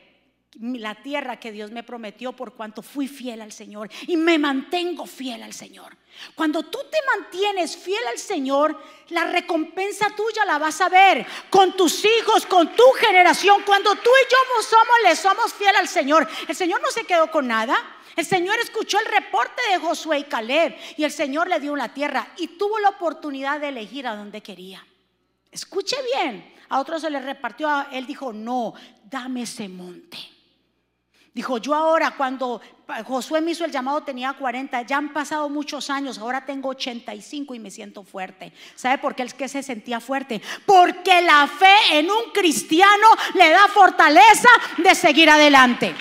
la 0.60 0.94
tierra 0.94 1.40
que 1.40 1.50
Dios 1.50 1.70
me 1.70 1.82
prometió 1.82 2.32
por 2.32 2.54
cuanto 2.54 2.82
fui 2.82 3.08
fiel 3.08 3.40
al 3.40 3.52
Señor 3.52 3.90
y 4.06 4.16
me 4.16 4.38
mantengo 4.38 5.06
fiel 5.06 5.42
al 5.42 5.54
Señor. 5.54 5.96
Cuando 6.34 6.62
tú 6.64 6.78
te 6.90 6.98
mantienes 7.16 7.76
fiel 7.76 8.06
al 8.08 8.18
Señor, 8.18 8.78
la 9.08 9.24
recompensa 9.24 10.10
tuya 10.14 10.44
la 10.44 10.58
vas 10.58 10.80
a 10.82 10.90
ver 10.90 11.26
con 11.48 11.74
tus 11.74 12.04
hijos, 12.04 12.44
con 12.44 12.76
tu 12.76 12.84
generación. 13.00 13.62
Cuando 13.64 13.94
tú 13.94 14.10
y 14.10 14.30
yo 14.30 14.62
somos, 14.62 14.96
le 15.04 15.16
somos 15.16 15.54
fiel 15.54 15.74
al 15.76 15.88
Señor. 15.88 16.28
El 16.46 16.54
Señor 16.54 16.82
no 16.82 16.90
se 16.90 17.04
quedó 17.04 17.30
con 17.30 17.48
nada. 17.48 17.76
El 18.14 18.26
Señor 18.26 18.58
escuchó 18.58 18.98
el 18.98 19.06
reporte 19.06 19.62
de 19.70 19.78
Josué 19.78 20.18
y 20.18 20.24
Caleb 20.24 20.76
y 20.98 21.04
el 21.04 21.12
Señor 21.12 21.48
le 21.48 21.60
dio 21.60 21.74
la 21.74 21.94
tierra 21.94 22.28
y 22.36 22.58
tuvo 22.58 22.78
la 22.78 22.90
oportunidad 22.90 23.58
de 23.58 23.68
elegir 23.68 24.06
a 24.06 24.16
donde 24.16 24.42
quería. 24.42 24.86
Escuche 25.50 25.96
bien, 26.14 26.54
a 26.68 26.78
otros 26.80 27.00
se 27.00 27.10
le 27.10 27.20
repartió, 27.20 27.86
él 27.90 28.06
dijo, 28.06 28.32
no, 28.34 28.74
dame 29.04 29.42
ese 29.42 29.68
monte. 29.68 30.18
Dijo, 31.34 31.56
yo 31.56 31.74
ahora 31.74 32.10
cuando 32.10 32.60
Josué 33.06 33.40
me 33.40 33.52
hizo 33.52 33.64
el 33.64 33.72
llamado 33.72 34.02
tenía 34.02 34.34
40, 34.34 34.82
ya 34.82 34.98
han 34.98 35.14
pasado 35.14 35.48
muchos 35.48 35.88
años, 35.88 36.18
ahora 36.18 36.44
tengo 36.44 36.68
85 36.68 37.54
y 37.54 37.58
me 37.58 37.70
siento 37.70 38.04
fuerte. 38.04 38.52
¿Sabe 38.74 38.98
por 38.98 39.14
qué 39.14 39.22
es 39.22 39.32
que 39.32 39.48
se 39.48 39.62
sentía 39.62 39.98
fuerte? 39.98 40.42
Porque 40.66 41.22
la 41.22 41.46
fe 41.46 41.98
en 41.98 42.10
un 42.10 42.32
cristiano 42.34 43.06
le 43.34 43.48
da 43.48 43.66
fortaleza 43.68 44.50
de 44.76 44.94
seguir 44.94 45.30
adelante. 45.30 45.94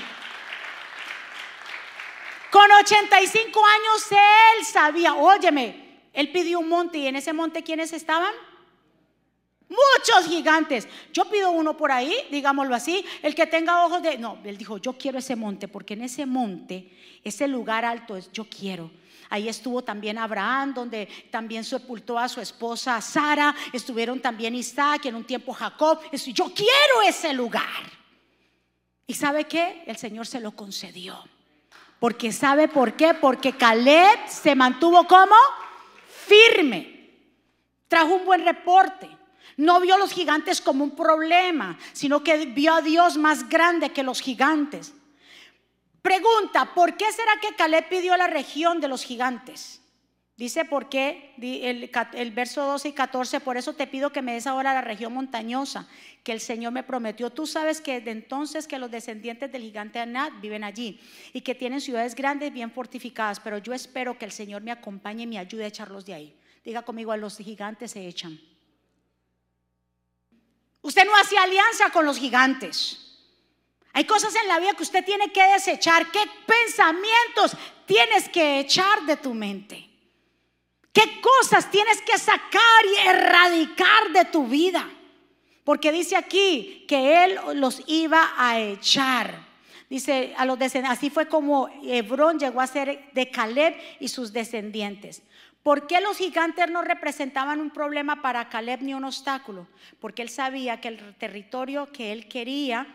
Con 2.52 2.70
85 2.70 3.62
años 3.66 4.12
él 4.12 4.66
sabía, 4.66 5.14
óyeme, 5.14 6.02
él 6.12 6.30
pidió 6.34 6.60
un 6.60 6.68
monte 6.68 6.98
y 6.98 7.08
en 7.08 7.16
ese 7.16 7.32
monte 7.32 7.64
¿quiénes 7.64 7.94
estaban? 7.94 8.34
Muchos 9.72 10.28
gigantes. 10.28 10.86
Yo 11.14 11.24
pido 11.30 11.50
uno 11.52 11.78
por 11.78 11.94
ahí, 11.94 12.14
digámoslo 12.30 12.76
así, 12.76 13.06
el 13.22 13.34
que 13.34 13.48
tenga 13.48 13.86
ojos 13.86 14.04
de... 14.04 14.18
No, 14.18 14.38
él 14.44 14.58
dijo, 14.58 14.78
yo 14.80 14.92
quiero 14.94 15.20
ese 15.20 15.38
monte, 15.38 15.70
porque 15.70 15.94
en 15.94 16.02
ese 16.02 16.26
monte, 16.26 16.92
ese 17.24 17.48
lugar 17.48 17.86
alto 17.86 18.18
es, 18.18 18.30
yo 18.34 18.46
quiero. 18.50 18.92
Ahí 19.30 19.48
estuvo 19.48 19.82
también 19.82 20.18
Abraham, 20.18 20.74
donde 20.74 21.08
también 21.32 21.64
sepultó 21.64 22.20
a 22.20 22.28
su 22.28 22.42
esposa 22.42 23.00
Sara. 23.00 23.56
Estuvieron 23.72 24.20
también 24.20 24.56
Isaac, 24.56 25.06
en 25.06 25.16
un 25.16 25.24
tiempo 25.24 25.54
Jacob. 25.54 26.02
Yo 26.12 26.54
quiero 26.54 27.02
ese 27.08 27.32
lugar. 27.32 27.64
¿Y 29.08 29.14
sabe 29.14 29.46
qué? 29.46 29.84
El 29.88 29.96
Señor 29.96 30.28
se 30.28 30.42
lo 30.42 30.52
concedió. 30.52 31.18
Porque 31.98 32.34
sabe 32.34 32.68
por 32.68 32.98
qué? 32.98 33.14
Porque 33.14 33.54
Caleb 33.54 34.28
se 34.28 34.54
mantuvo 34.54 35.08
como 35.08 35.36
firme. 36.28 37.10
Trajo 37.88 38.16
un 38.16 38.26
buen 38.26 38.44
reporte. 38.44 39.21
No 39.62 39.80
vio 39.80 39.94
a 39.94 40.00
los 40.00 40.12
gigantes 40.12 40.60
como 40.60 40.84
un 40.84 40.96
problema, 40.96 41.78
sino 41.94 42.24
que 42.24 42.48
vio 42.48 42.74
a 42.74 42.82
Dios 42.82 43.16
más 43.16 43.48
grande 43.48 43.92
que 43.92 44.02
los 44.02 44.20
gigantes. 44.20 44.92
Pregunta, 46.02 46.74
¿por 46.74 46.98
qué 46.98 47.12
será 47.12 47.34
que 47.40 47.56
Caleb 47.56 47.88
pidió 47.88 48.18
la 48.18 48.26
región 48.26 48.82
de 48.82 48.88
los 48.88 49.04
gigantes? 49.04 49.80
Dice, 50.36 50.66
¿por 50.66 50.90
qué? 50.90 51.36
El, 51.40 52.32
verso 52.32 52.66
12 52.66 52.90
y 52.90 52.94
14, 52.94 53.40
por 53.42 53.56
eso 53.56 53.74
te 53.74 53.86
pido 53.86 54.12
que 54.12 54.24
me 54.24 54.34
des 54.34 54.48
ahora 54.48 54.74
la 54.74 54.82
región 54.82 55.14
montañosa 55.14 55.88
que 56.24 56.32
el 56.32 56.40
Señor 56.40 56.72
me 56.72 56.82
prometió. 56.82 57.30
Tú 57.30 57.46
sabes 57.46 57.82
que 57.82 58.00
desde 58.00 58.10
entonces 58.10 58.66
que 58.66 58.80
los 58.80 58.90
descendientes 58.90 59.52
del 59.52 59.62
gigante 59.62 60.00
Anat 60.00 60.42
viven 60.42 60.64
allí 60.64 61.00
y 61.34 61.42
que 61.42 61.54
tienen 61.54 61.82
ciudades 61.82 62.16
grandes 62.16 62.52
bien 62.52 62.72
fortificadas, 62.72 63.40
pero 63.40 63.60
yo 63.60 63.76
espero 63.76 64.18
que 64.18 64.26
el 64.26 64.32
Señor 64.32 64.64
me 64.64 64.72
acompañe 64.72 65.22
y 65.22 65.28
me 65.28 65.38
ayude 65.38 65.66
a 65.66 65.68
echarlos 65.68 66.04
de 66.08 66.16
ahí. 66.16 66.36
Diga 66.66 66.82
conmigo, 66.82 67.12
a 67.12 67.18
los 67.18 67.38
gigantes 67.38 67.92
se 67.92 68.08
echan. 68.08 68.40
Usted 70.82 71.06
no 71.06 71.16
hace 71.16 71.38
alianza 71.38 71.90
con 71.92 72.06
los 72.06 72.18
gigantes. 72.18 72.98
Hay 73.94 74.06
cosas 74.06 74.34
en 74.36 74.48
la 74.48 74.60
vida 74.60 74.74
que 74.74 74.84
usted 74.84 75.04
tiene 75.04 75.32
que 75.32 75.44
desechar. 75.44 76.12
¿Qué 76.12 76.22
pensamientos 76.46 77.58
tienes 77.86 78.30
que 78.30 78.60
echar 78.60 79.06
de 79.06 79.18
tu 79.18 79.34
mente? 79.34 79.90
¿Qué 80.94 81.22
cosas 81.22 81.70
tienes 81.70 82.02
que 82.02 82.18
sacar 82.18 82.86
y 82.86 83.08
erradicar 83.08 84.12
de 84.12 84.26
tu 84.26 84.48
vida? 84.48 84.90
Porque 85.64 85.92
dice 85.92 86.16
aquí 86.16 86.86
que 86.88 87.24
Él 87.24 87.40
los 87.56 87.82
iba 87.88 88.34
a 88.38 88.60
echar. 88.60 89.52
Dice 89.90 90.34
a 90.38 90.46
los 90.46 90.58
descendientes, 90.58 90.98
así 90.98 91.10
fue 91.10 91.28
como 91.28 91.70
Hebrón 91.84 92.40
llegó 92.40 92.62
a 92.62 92.68
ser 92.68 93.12
de 93.12 93.30
Caleb 93.30 93.76
y 94.00 94.08
sus 94.08 94.32
descendientes. 94.32 95.22
¿Por 95.64 95.86
qué 95.86 96.02
los 96.02 96.18
gigantes 96.18 96.70
no 96.72 96.82
representaban 96.82 97.62
un 97.62 97.70
problema 97.70 98.22
para 98.22 98.50
Caleb 98.50 98.82
ni 98.82 98.94
un 98.96 99.04
obstáculo? 99.04 99.68
Porque 100.00 100.24
él 100.24 100.30
sabía 100.30 100.82
que 100.82 100.88
el 100.88 101.16
territorio 101.16 101.92
que 101.92 102.12
él 102.12 102.28
quería, 102.28 102.88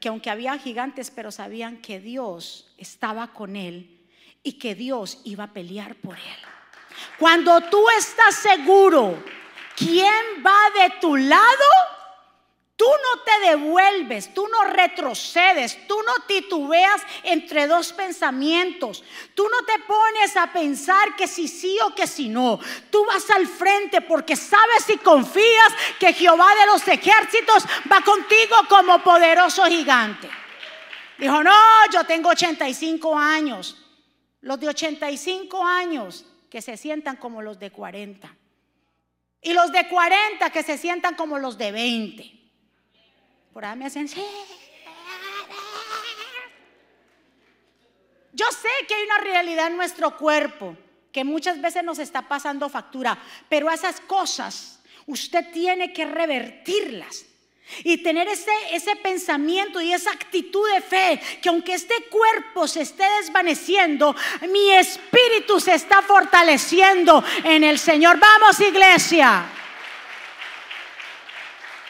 que 0.00 0.08
aunque 0.08 0.30
había 0.30 0.56
gigantes, 0.58 1.10
pero 1.10 1.32
sabían 1.32 1.78
que 1.78 1.98
Dios 1.98 2.72
estaba 2.78 3.32
con 3.32 3.56
él 3.56 4.00
y 4.44 4.54
que 4.54 4.76
Dios 4.76 5.22
iba 5.24 5.44
a 5.44 5.52
pelear 5.52 5.96
por 5.96 6.16
él. 6.16 6.38
Cuando 7.18 7.60
tú 7.62 7.84
estás 7.98 8.36
seguro 8.36 9.22
quién 9.76 10.44
va 10.46 10.82
de 10.82 10.94
tu 11.00 11.16
lado, 11.16 11.64
Tú 12.84 12.90
no 12.90 13.22
te 13.22 13.48
devuelves, 13.48 14.34
tú 14.34 14.46
no 14.46 14.64
retrocedes, 14.64 15.86
tú 15.86 15.96
no 16.02 16.26
titubeas 16.26 17.00
entre 17.22 17.66
dos 17.66 17.94
pensamientos. 17.94 19.02
Tú 19.34 19.48
no 19.48 19.64
te 19.64 19.78
pones 19.86 20.36
a 20.36 20.52
pensar 20.52 21.16
que 21.16 21.26
si 21.26 21.48
sí 21.48 21.78
o 21.80 21.94
que 21.94 22.06
si 22.06 22.28
no. 22.28 22.60
Tú 22.90 23.02
vas 23.06 23.30
al 23.30 23.46
frente 23.46 24.02
porque 24.02 24.36
sabes 24.36 24.86
y 24.90 24.98
confías 24.98 25.72
que 25.98 26.12
Jehová 26.12 26.46
de 26.60 26.66
los 26.66 26.86
ejércitos 26.86 27.64
va 27.90 28.02
contigo 28.02 28.54
como 28.68 29.02
poderoso 29.02 29.64
gigante. 29.64 30.28
Dijo, 31.16 31.42
no, 31.42 31.54
yo 31.90 32.04
tengo 32.04 32.28
85 32.28 33.18
años. 33.18 33.78
Los 34.42 34.60
de 34.60 34.68
85 34.68 35.64
años 35.64 36.26
que 36.50 36.60
se 36.60 36.76
sientan 36.76 37.16
como 37.16 37.40
los 37.40 37.58
de 37.58 37.70
40. 37.70 38.36
Y 39.40 39.54
los 39.54 39.72
de 39.72 39.88
40 39.88 40.50
que 40.50 40.62
se 40.62 40.76
sientan 40.76 41.14
como 41.14 41.38
los 41.38 41.56
de 41.56 41.72
20. 41.72 42.43
Por 43.54 43.64
ahí 43.64 43.76
me 43.78 43.86
hacen, 43.86 44.08
Yo 48.32 48.46
sé 48.50 48.68
que 48.88 48.94
hay 48.94 49.04
una 49.04 49.18
realidad 49.18 49.68
en 49.68 49.76
nuestro 49.76 50.16
cuerpo 50.18 50.76
que 51.12 51.22
muchas 51.22 51.60
veces 51.60 51.84
nos 51.84 52.00
está 52.00 52.22
pasando 52.22 52.68
factura, 52.68 53.16
pero 53.48 53.70
esas 53.70 54.00
cosas 54.00 54.80
usted 55.06 55.52
tiene 55.52 55.92
que 55.92 56.04
revertirlas. 56.04 57.26
Y 57.84 58.02
tener 58.02 58.28
ese, 58.28 58.50
ese 58.72 58.96
pensamiento 58.96 59.80
y 59.80 59.92
esa 59.92 60.10
actitud 60.10 60.68
de 60.74 60.80
fe, 60.82 61.20
que 61.40 61.48
aunque 61.48 61.74
este 61.74 61.94
cuerpo 62.10 62.68
se 62.68 62.82
esté 62.82 63.04
desvaneciendo, 63.20 64.14
mi 64.50 64.72
espíritu 64.72 65.60
se 65.60 65.74
está 65.74 66.02
fortaleciendo 66.02 67.24
en 67.44 67.64
el 67.64 67.78
Señor. 67.78 68.18
Vamos 68.18 68.60
iglesia. 68.60 69.48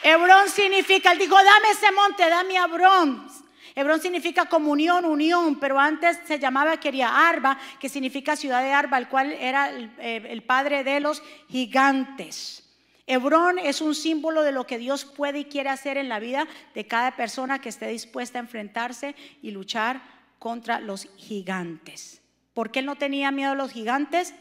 Hebrón 0.06 0.50
significa, 0.50 1.12
él 1.12 1.18
dijo, 1.18 1.34
dame 1.34 1.70
ese 1.72 1.90
monte, 1.90 2.28
dame 2.28 2.56
Hebrón. 2.56 3.26
Hebrón 3.74 4.02
significa 4.02 4.44
comunión, 4.44 5.06
unión, 5.06 5.58
pero 5.58 5.80
antes 5.80 6.20
se 6.26 6.38
llamaba, 6.38 6.76
quería 6.76 7.26
Arba, 7.26 7.58
que 7.80 7.88
significa 7.88 8.36
ciudad 8.36 8.62
de 8.62 8.70
Arba, 8.70 8.98
el 8.98 9.08
cual 9.08 9.32
era 9.32 9.70
el, 9.70 9.90
eh, 9.98 10.26
el 10.28 10.42
padre 10.42 10.84
de 10.84 11.00
los 11.00 11.22
gigantes. 11.48 12.70
Hebrón 13.06 13.58
es 13.58 13.80
un 13.80 13.94
símbolo 13.94 14.42
de 14.42 14.52
lo 14.52 14.66
que 14.66 14.76
Dios 14.76 15.06
puede 15.06 15.38
y 15.38 15.44
quiere 15.46 15.70
hacer 15.70 15.96
en 15.96 16.10
la 16.10 16.20
vida 16.20 16.46
de 16.74 16.86
cada 16.86 17.16
persona 17.16 17.62
que 17.62 17.70
esté 17.70 17.88
dispuesta 17.88 18.38
a 18.38 18.42
enfrentarse 18.42 19.14
y 19.40 19.52
luchar 19.52 20.02
contra 20.38 20.80
los 20.80 21.08
gigantes. 21.16 22.20
¿Por 22.52 22.70
qué 22.70 22.80
él 22.80 22.86
no 22.86 22.96
tenía 22.96 23.30
miedo 23.30 23.52
a 23.52 23.56
los 23.56 23.72
gigantes? 23.72 24.34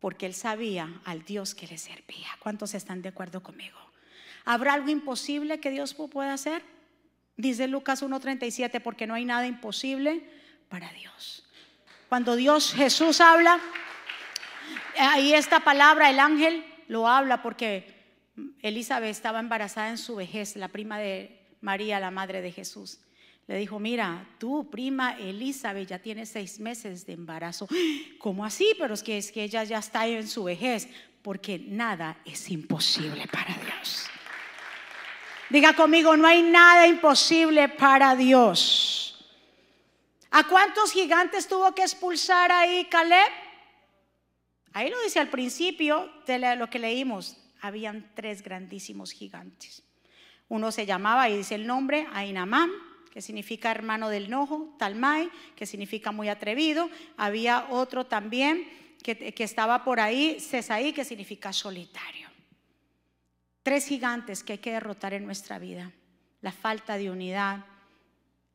Porque 0.00 0.26
él 0.26 0.34
sabía 0.34 1.00
al 1.04 1.24
Dios 1.24 1.54
que 1.54 1.68
le 1.68 1.78
servía. 1.78 2.28
¿Cuántos 2.40 2.74
están 2.74 3.02
de 3.02 3.10
acuerdo 3.10 3.40
conmigo? 3.40 3.87
¿Habrá 4.44 4.74
algo 4.74 4.90
imposible 4.90 5.60
que 5.60 5.70
Dios 5.70 5.94
pueda 5.94 6.32
hacer? 6.32 6.62
Dice 7.36 7.68
Lucas 7.68 8.02
1.37, 8.02 8.80
porque 8.82 9.06
no 9.06 9.14
hay 9.14 9.24
nada 9.24 9.46
imposible 9.46 10.22
para 10.68 10.92
Dios. 10.92 11.44
Cuando 12.08 12.36
Dios 12.36 12.72
Jesús 12.72 13.20
habla, 13.20 13.60
ahí 14.98 15.34
esta 15.34 15.60
palabra, 15.60 16.10
el 16.10 16.18
ángel 16.18 16.64
lo 16.88 17.06
habla 17.06 17.42
porque 17.42 17.94
Elizabeth 18.62 19.10
estaba 19.10 19.40
embarazada 19.40 19.90
en 19.90 19.98
su 19.98 20.16
vejez, 20.16 20.56
la 20.56 20.68
prima 20.68 20.98
de 20.98 21.38
María, 21.60 22.00
la 22.00 22.10
madre 22.10 22.40
de 22.40 22.52
Jesús. 22.52 23.00
Le 23.46 23.56
dijo, 23.56 23.78
mira, 23.78 24.26
tu 24.38 24.68
prima 24.68 25.16
Elizabeth 25.18 25.88
ya 25.88 25.98
tiene 25.98 26.26
seis 26.26 26.60
meses 26.60 27.06
de 27.06 27.14
embarazo. 27.14 27.68
¿Cómo 28.18 28.44
así? 28.44 28.74
Pero 28.78 28.94
es 28.94 29.02
que, 29.02 29.16
es 29.16 29.32
que 29.32 29.42
ella 29.42 29.64
ya 29.64 29.78
está 29.78 30.06
en 30.06 30.28
su 30.28 30.44
vejez, 30.44 30.88
porque 31.22 31.58
nada 31.58 32.18
es 32.24 32.50
imposible 32.50 33.26
para 33.26 33.54
Dios. 33.54 34.06
Diga 35.50 35.74
conmigo, 35.74 36.16
no 36.16 36.28
hay 36.28 36.42
nada 36.42 36.86
imposible 36.86 37.68
para 37.68 38.14
Dios. 38.14 39.26
¿A 40.30 40.44
cuántos 40.44 40.92
gigantes 40.92 41.48
tuvo 41.48 41.74
que 41.74 41.82
expulsar 41.82 42.52
ahí 42.52 42.84
Caleb? 42.90 43.28
Ahí 44.74 44.90
lo 44.90 45.00
dice 45.02 45.20
al 45.20 45.30
principio 45.30 46.10
de 46.26 46.56
lo 46.56 46.68
que 46.68 46.78
leímos. 46.78 47.36
Habían 47.60 48.10
tres 48.14 48.42
grandísimos 48.42 49.10
gigantes. 49.12 49.82
Uno 50.48 50.70
se 50.70 50.86
llamaba, 50.86 51.28
y 51.28 51.38
dice 51.38 51.54
el 51.54 51.66
nombre, 51.66 52.06
Ainamam, 52.12 52.70
que 53.10 53.22
significa 53.22 53.70
hermano 53.70 54.08
del 54.08 54.30
nojo, 54.30 54.74
Talmai, 54.78 55.30
que 55.56 55.66
significa 55.66 56.12
muy 56.12 56.28
atrevido. 56.28 56.90
Había 57.16 57.66
otro 57.70 58.06
también 58.06 58.68
que, 59.02 59.16
que 59.34 59.44
estaba 59.44 59.82
por 59.84 59.98
ahí, 59.98 60.38
Cesaí, 60.40 60.92
que 60.92 61.04
significa 61.04 61.52
solitario. 61.52 62.17
Tres 63.62 63.86
gigantes 63.86 64.42
que 64.42 64.54
hay 64.54 64.58
que 64.58 64.72
derrotar 64.72 65.14
en 65.14 65.24
nuestra 65.24 65.58
vida. 65.58 65.92
La 66.40 66.52
falta 66.52 66.96
de 66.96 67.10
unidad, 67.10 67.64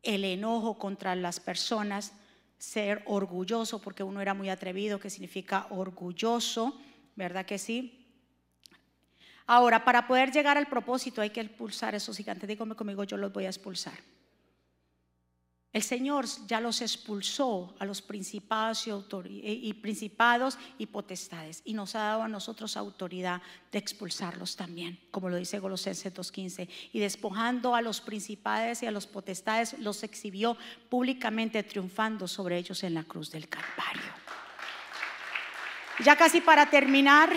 el 0.02 0.24
enojo 0.26 0.78
contra 0.78 1.16
las 1.16 1.40
personas, 1.40 2.14
ser 2.58 3.04
orgulloso, 3.06 3.82
porque 3.82 4.04
uno 4.04 4.22
era 4.22 4.34
muy 4.34 4.50
atrevido, 4.50 5.00
que 5.00 5.10
significa 5.10 5.68
orgulloso, 5.70 6.80
¿verdad 7.16 7.46
que 7.46 7.58
sí? 7.58 8.00
Ahora, 9.46 9.84
para 9.84 10.08
poder 10.08 10.32
llegar 10.32 10.58
al 10.58 10.68
propósito 10.68 11.22
hay 11.22 11.32
que 11.32 11.42
expulsar 11.42 11.96
esos 11.96 12.16
gigantes. 12.16 12.48
Dígame 12.48 12.76
conmigo, 12.76 13.04
yo 13.04 13.18
los 13.18 13.34
voy 13.34 13.46
a 13.46 13.50
expulsar. 13.50 14.13
El 15.74 15.82
Señor 15.82 16.26
ya 16.46 16.62
los 16.62 16.82
expulsó 16.82 17.74
a 17.80 17.86
los 17.86 18.04
principados 18.04 18.86
y, 18.86 18.92
y, 19.42 19.74
principados 19.74 20.60
y 20.78 20.86
potestades 20.86 21.64
y 21.66 21.74
nos 21.74 21.96
ha 21.96 22.00
dado 22.00 22.22
a 22.22 22.28
nosotros 22.28 22.78
autoridad 22.78 23.42
de 23.72 23.80
expulsarlos 23.80 24.56
también, 24.56 25.00
como 25.10 25.30
lo 25.30 25.38
dice 25.38 25.60
Colosenses 25.60 26.14
2.15. 26.14 26.70
Y 26.94 27.00
despojando 27.00 27.74
a 27.74 27.82
los 27.82 28.02
principados 28.02 28.84
y 28.84 28.86
a 28.86 28.92
los 28.92 29.08
potestades, 29.08 29.76
los 29.80 30.04
exhibió 30.04 30.56
públicamente 30.90 31.64
triunfando 31.64 32.28
sobre 32.28 32.60
ellos 32.60 32.84
en 32.84 32.94
la 32.94 33.04
cruz 33.04 33.32
del 33.32 33.50
Calvario. 33.50 34.14
Ya 36.04 36.16
casi 36.16 36.40
para 36.40 36.70
terminar, 36.70 37.32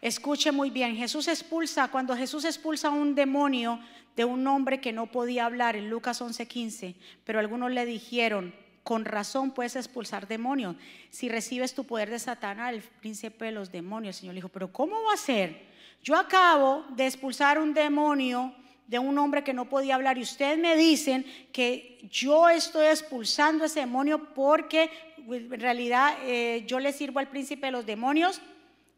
escuche 0.00 0.50
muy 0.50 0.70
bien, 0.70 0.96
Jesús 0.96 1.28
expulsa, 1.28 1.86
cuando 1.86 2.16
Jesús 2.16 2.44
expulsa 2.44 2.88
a 2.88 2.90
un 2.90 3.14
demonio, 3.14 3.78
de 4.20 4.26
un 4.26 4.46
hombre 4.46 4.82
que 4.82 4.92
no 4.92 5.06
podía 5.06 5.46
hablar 5.46 5.76
en 5.76 5.88
Lucas 5.88 6.20
11:15, 6.20 6.94
pero 7.24 7.38
algunos 7.38 7.70
le 7.70 7.86
dijeron, 7.86 8.54
con 8.82 9.06
razón 9.06 9.52
puedes 9.52 9.76
expulsar 9.76 10.28
demonios. 10.28 10.76
Si 11.08 11.30
recibes 11.30 11.72
tu 11.72 11.84
poder 11.84 12.10
de 12.10 12.18
Satanás, 12.18 12.74
el 12.74 12.82
príncipe 12.82 13.46
de 13.46 13.52
los 13.52 13.72
demonios. 13.72 14.16
El 14.16 14.20
Señor 14.20 14.34
le 14.34 14.40
dijo, 14.40 14.50
pero 14.50 14.70
¿cómo 14.70 15.02
va 15.04 15.14
a 15.14 15.16
ser? 15.16 15.62
Yo 16.02 16.16
acabo 16.16 16.84
de 16.90 17.06
expulsar 17.06 17.58
un 17.58 17.72
demonio 17.72 18.54
de 18.86 18.98
un 18.98 19.16
hombre 19.16 19.42
que 19.42 19.54
no 19.54 19.70
podía 19.70 19.94
hablar 19.94 20.18
y 20.18 20.22
ustedes 20.22 20.58
me 20.58 20.76
dicen 20.76 21.24
que 21.50 21.98
yo 22.10 22.50
estoy 22.50 22.88
expulsando 22.88 23.64
ese 23.64 23.80
demonio 23.80 24.34
porque 24.34 24.90
en 25.16 25.60
realidad 25.60 26.18
eh, 26.24 26.64
yo 26.66 26.78
le 26.78 26.92
sirvo 26.92 27.20
al 27.20 27.28
príncipe 27.28 27.68
de 27.68 27.72
los 27.72 27.86
demonios. 27.86 28.42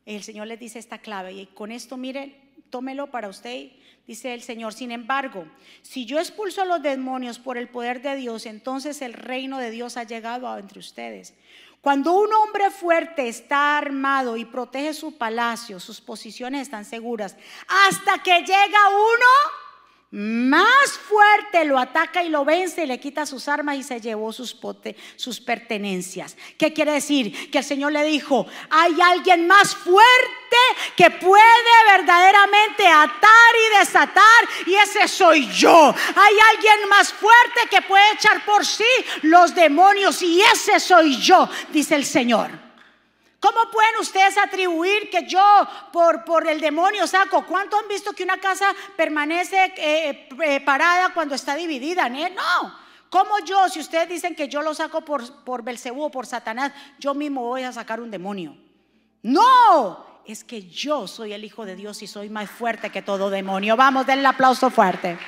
El 0.05 0.25
Señor 0.25 0.49
les 0.49 0.59
dice 0.59 0.81
esta 0.81 0.99
clave 0.99 1.33
y 1.33 1.47
con 1.47 1.71
esto 1.71 1.97
mire, 1.97 2.42
tómelo 2.73 3.13
para 3.13 3.29
usted 3.29 3.71
dice 4.07 4.35
el 4.35 4.43
Señor. 4.43 4.73
Sin 4.73 4.91
embargo, 4.91 5.47
si 5.83 6.07
yo 6.07 6.19
expulso 6.19 6.63
a 6.63 6.65
los 6.65 6.83
demonios 6.83 7.39
por 7.39 7.57
el 7.57 7.69
poder 7.69 8.03
de 8.03 8.17
Dios, 8.17 8.47
entonces 8.47 9.03
el 9.03 9.13
reino 9.13 9.59
de 9.59 9.71
Dios 9.71 9.97
ha 9.97 10.05
llegado 10.05 10.59
entre 10.59 10.81
ustedes. 10.81 11.35
Cuando 11.81 12.13
un 12.13 12.33
hombre 12.33 12.71
fuerte 12.71 13.29
está 13.29 13.77
armado 13.77 14.37
y 14.37 14.45
protege 14.45 14.95
su 14.95 15.19
palacio, 15.19 15.81
sus 15.81 16.01
posiciones 16.01 16.63
están 16.63 16.85
seguras, 16.85 17.37
hasta 17.67 18.23
que 18.23 18.41
llega 18.41 18.89
uno 18.89 19.62
más 20.13 20.91
fuerte 21.09 21.65
lo 21.65 21.79
ataca 21.79 22.23
y 22.23 22.29
lo 22.29 22.45
vence 22.45 22.85
y 22.85 22.87
le 22.87 23.01
quita 23.01 23.25
sus 23.25 23.49
armas 23.49 23.77
y 23.79 23.83
se 23.83 23.99
llevó 23.99 24.31
sus, 24.31 24.55
sus 25.17 25.41
pertenencias. 25.41 26.37
¿Qué 26.59 26.75
quiere 26.75 26.93
decir? 26.93 27.51
Que 27.51 27.59
el 27.59 27.65
Señor 27.65 27.93
le 27.93 28.05
dijo, 28.05 28.47
hay 28.69 28.95
alguien 29.01 29.47
más 29.47 29.75
fuerte 29.75 30.03
que 30.99 31.11
puede 31.11 31.97
verdaderamente 31.97 32.87
atar 32.87 33.55
y 33.57 33.79
desatar 33.79 34.49
y 34.67 34.75
ese 34.75 35.09
soy 35.09 35.49
yo. 35.49 35.95
Hay 36.15 36.35
alguien 36.55 36.89
más 36.91 37.11
fuerte 37.11 37.61
que 37.71 37.81
puede 37.81 38.13
echar 38.13 38.45
por 38.45 38.67
sí 38.67 38.85
los 39.23 39.55
demonios 39.55 40.21
y 40.21 40.43
ese 40.43 40.79
soy 40.79 41.17
yo, 41.17 41.49
dice 41.73 41.95
el 41.95 42.05
Señor. 42.05 42.72
¿Cómo 43.43 43.73
pueden 43.73 43.97
ustedes 43.99 44.39
atribuir 44.39 45.11
que 45.11 45.27
yo 45.27 45.43
por, 45.93 46.25
por 46.25 46.47
el 46.47 46.61
demonio 46.61 47.09
saco? 47.09 47.45
¿Cuánto 47.45 47.77
han 47.77 47.89
visto 47.89 48.13
que 48.13 48.23
una 48.23 48.39
casa 48.39 48.67
permanece 48.97 49.75
eh, 49.79 50.29
eh, 50.45 50.61
parada 50.61 51.13
cuando 51.13 51.35
está 51.35 51.57
dividida? 51.57 52.09
No. 52.09 52.79
¿Cómo 53.11 53.41
yo, 53.45 53.69
si 53.69 53.81
ustedes 53.81 54.09
dicen 54.09 54.37
que 54.37 54.47
yo 54.47 54.63
lo 54.63 54.73
saco 54.75 55.05
por, 55.05 55.43
por 55.43 55.65
Belcebú 55.65 56.05
o 56.05 56.11
por 56.13 56.25
Satanás, 56.25 56.73
yo 57.01 57.15
mismo 57.15 57.41
voy 57.43 57.65
a 57.65 57.73
sacar 57.73 58.01
un 58.01 58.13
demonio? 58.13 58.57
No, 59.23 60.23
es 60.25 60.45
que 60.45 60.69
yo 60.69 61.09
soy 61.09 61.33
el 61.33 61.45
Hijo 61.45 61.67
de 61.67 61.75
Dios 61.75 62.01
y 62.03 62.07
soy 62.07 62.31
más 62.31 62.49
fuerte 62.49 62.91
que 62.91 63.03
todo 63.03 63.29
demonio. 63.29 63.77
Vamos, 63.77 64.07
denle 64.07 64.21
el 64.21 64.27
aplauso 64.27 64.71
fuerte. 64.71 65.19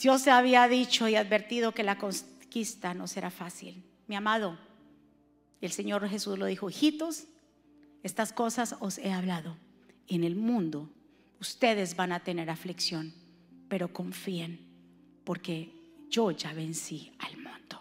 Dios 0.00 0.22
se 0.22 0.30
había 0.30 0.68
dicho 0.68 1.08
y 1.08 1.16
advertido 1.16 1.72
que 1.72 1.82
la 1.82 1.98
conquista 1.98 2.94
no 2.94 3.08
será 3.08 3.32
fácil. 3.32 3.87
Mi 4.08 4.16
amado, 4.16 4.58
el 5.60 5.70
Señor 5.70 6.08
Jesús 6.08 6.38
lo 6.38 6.46
dijo, 6.46 6.70
hijitos, 6.70 7.24
estas 8.02 8.32
cosas 8.32 8.74
os 8.80 8.96
he 8.96 9.12
hablado. 9.12 9.56
En 10.08 10.24
el 10.24 10.34
mundo 10.34 10.88
ustedes 11.40 11.94
van 11.94 12.12
a 12.12 12.20
tener 12.20 12.48
aflicción, 12.48 13.12
pero 13.68 13.92
confíen, 13.92 14.60
porque 15.24 15.70
yo 16.08 16.30
ya 16.30 16.54
vencí 16.54 17.12
al 17.18 17.36
mundo. 17.36 17.78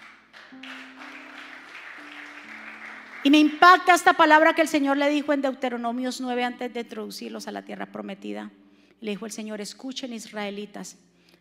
Y 3.24 3.30
me 3.30 3.40
impacta 3.40 3.96
esta 3.96 4.14
palabra 4.14 4.54
que 4.54 4.62
el 4.62 4.68
Señor 4.68 4.98
le 4.98 5.10
dijo 5.10 5.32
en 5.32 5.42
Deuteronomios 5.42 6.20
9 6.20 6.44
antes 6.44 6.74
de 6.74 6.82
introducirlos 6.82 7.48
a 7.48 7.54
la 7.54 7.64
tierra 7.64 7.86
prometida. 7.86 8.52
Le 9.00 9.12
dijo 9.12 9.26
el 9.26 9.32
Señor, 9.32 9.62
escuchen 9.62 10.12
israelitas, 10.12 10.98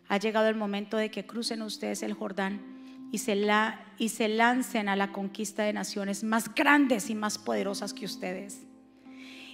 ha 0.06 0.18
llegado 0.18 0.48
el 0.48 0.54
momento 0.54 0.96
de 0.96 1.10
que 1.10 1.26
crucen 1.26 1.62
ustedes 1.62 2.04
el 2.04 2.14
Jordán 2.14 2.75
y 3.12 3.18
se, 3.18 3.36
la, 3.36 3.80
y 3.98 4.08
se 4.10 4.28
lancen 4.28 4.88
a 4.88 4.96
la 4.96 5.12
conquista 5.12 5.62
de 5.62 5.72
naciones 5.72 6.24
más 6.24 6.54
grandes 6.54 7.10
y 7.10 7.14
más 7.14 7.38
poderosas 7.38 7.92
que 7.92 8.04
ustedes. 8.04 8.62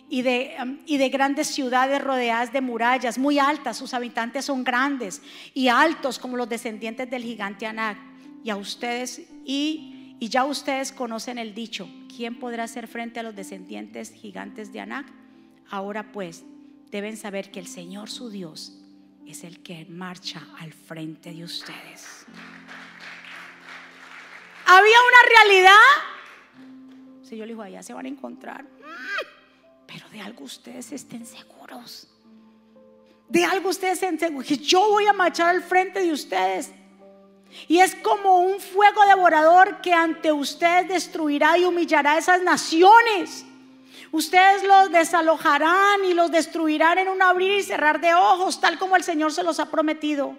Y 0.08 0.22
de, 0.22 0.54
y 0.84 0.98
de, 0.98 1.08
grandes 1.08 1.46
ciudades 1.46 2.02
rodeadas 2.02 2.52
de 2.52 2.60
murallas 2.60 3.18
muy 3.18 3.38
altas. 3.38 3.78
Sus 3.78 3.94
habitantes 3.94 4.44
son 4.44 4.62
grandes 4.62 5.22
y 5.54 5.68
altos 5.68 6.18
como 6.18 6.36
los 6.36 6.48
descendientes 6.48 7.08
del 7.08 7.22
gigante 7.22 7.66
Anak. 7.66 7.98
Y 8.44 8.50
a 8.50 8.56
ustedes, 8.56 9.22
y, 9.44 10.16
y 10.20 10.28
ya 10.28 10.44
ustedes 10.44 10.92
conocen 10.92 11.38
el 11.38 11.54
dicho, 11.54 11.88
¿quién 12.14 12.38
podrá 12.38 12.64
hacer 12.64 12.88
frente 12.88 13.20
a 13.20 13.22
los 13.22 13.34
descendientes 13.34 14.12
gigantes 14.12 14.72
de 14.72 14.80
Anak? 14.80 15.06
Ahora 15.70 16.12
pues, 16.12 16.44
deben 16.90 17.16
saber 17.16 17.50
que 17.50 17.60
el 17.60 17.66
Señor 17.66 18.10
su 18.10 18.28
Dios 18.28 18.78
es 19.26 19.44
el 19.44 19.62
que 19.62 19.86
marcha 19.86 20.46
al 20.58 20.72
frente 20.72 21.32
de 21.32 21.44
ustedes. 21.44 22.26
Había 24.74 24.96
una 25.00 25.36
realidad. 25.36 27.22
Si 27.22 27.36
yo 27.36 27.44
le 27.44 27.52
digo, 27.52 27.60
allá 27.60 27.82
se 27.82 27.92
van 27.92 28.06
a 28.06 28.08
encontrar. 28.08 28.64
Pero 29.86 30.08
de 30.08 30.22
algo 30.22 30.44
ustedes 30.44 30.92
estén 30.92 31.26
seguros. 31.26 32.08
De 33.28 33.44
algo 33.44 33.68
ustedes 33.68 33.94
estén 33.94 34.18
seguros. 34.18 34.48
Yo 34.48 34.88
voy 34.88 35.06
a 35.06 35.12
marchar 35.12 35.50
al 35.50 35.62
frente 35.62 36.00
de 36.00 36.10
ustedes. 36.10 36.72
Y 37.68 37.80
es 37.80 37.94
como 37.96 38.40
un 38.40 38.60
fuego 38.60 39.04
devorador 39.06 39.82
que 39.82 39.92
ante 39.92 40.32
ustedes 40.32 40.88
destruirá 40.88 41.58
y 41.58 41.64
humillará 41.64 42.12
a 42.12 42.18
esas 42.18 42.40
naciones. 42.40 43.44
Ustedes 44.10 44.64
los 44.64 44.90
desalojarán 44.90 46.02
y 46.06 46.14
los 46.14 46.30
destruirán 46.30 46.96
en 46.96 47.08
un 47.08 47.20
abrir 47.20 47.58
y 47.58 47.62
cerrar 47.62 48.00
de 48.00 48.14
ojos, 48.14 48.58
tal 48.58 48.78
como 48.78 48.96
el 48.96 49.02
Señor 49.02 49.34
se 49.34 49.42
los 49.42 49.60
ha 49.60 49.70
prometido. 49.70 50.34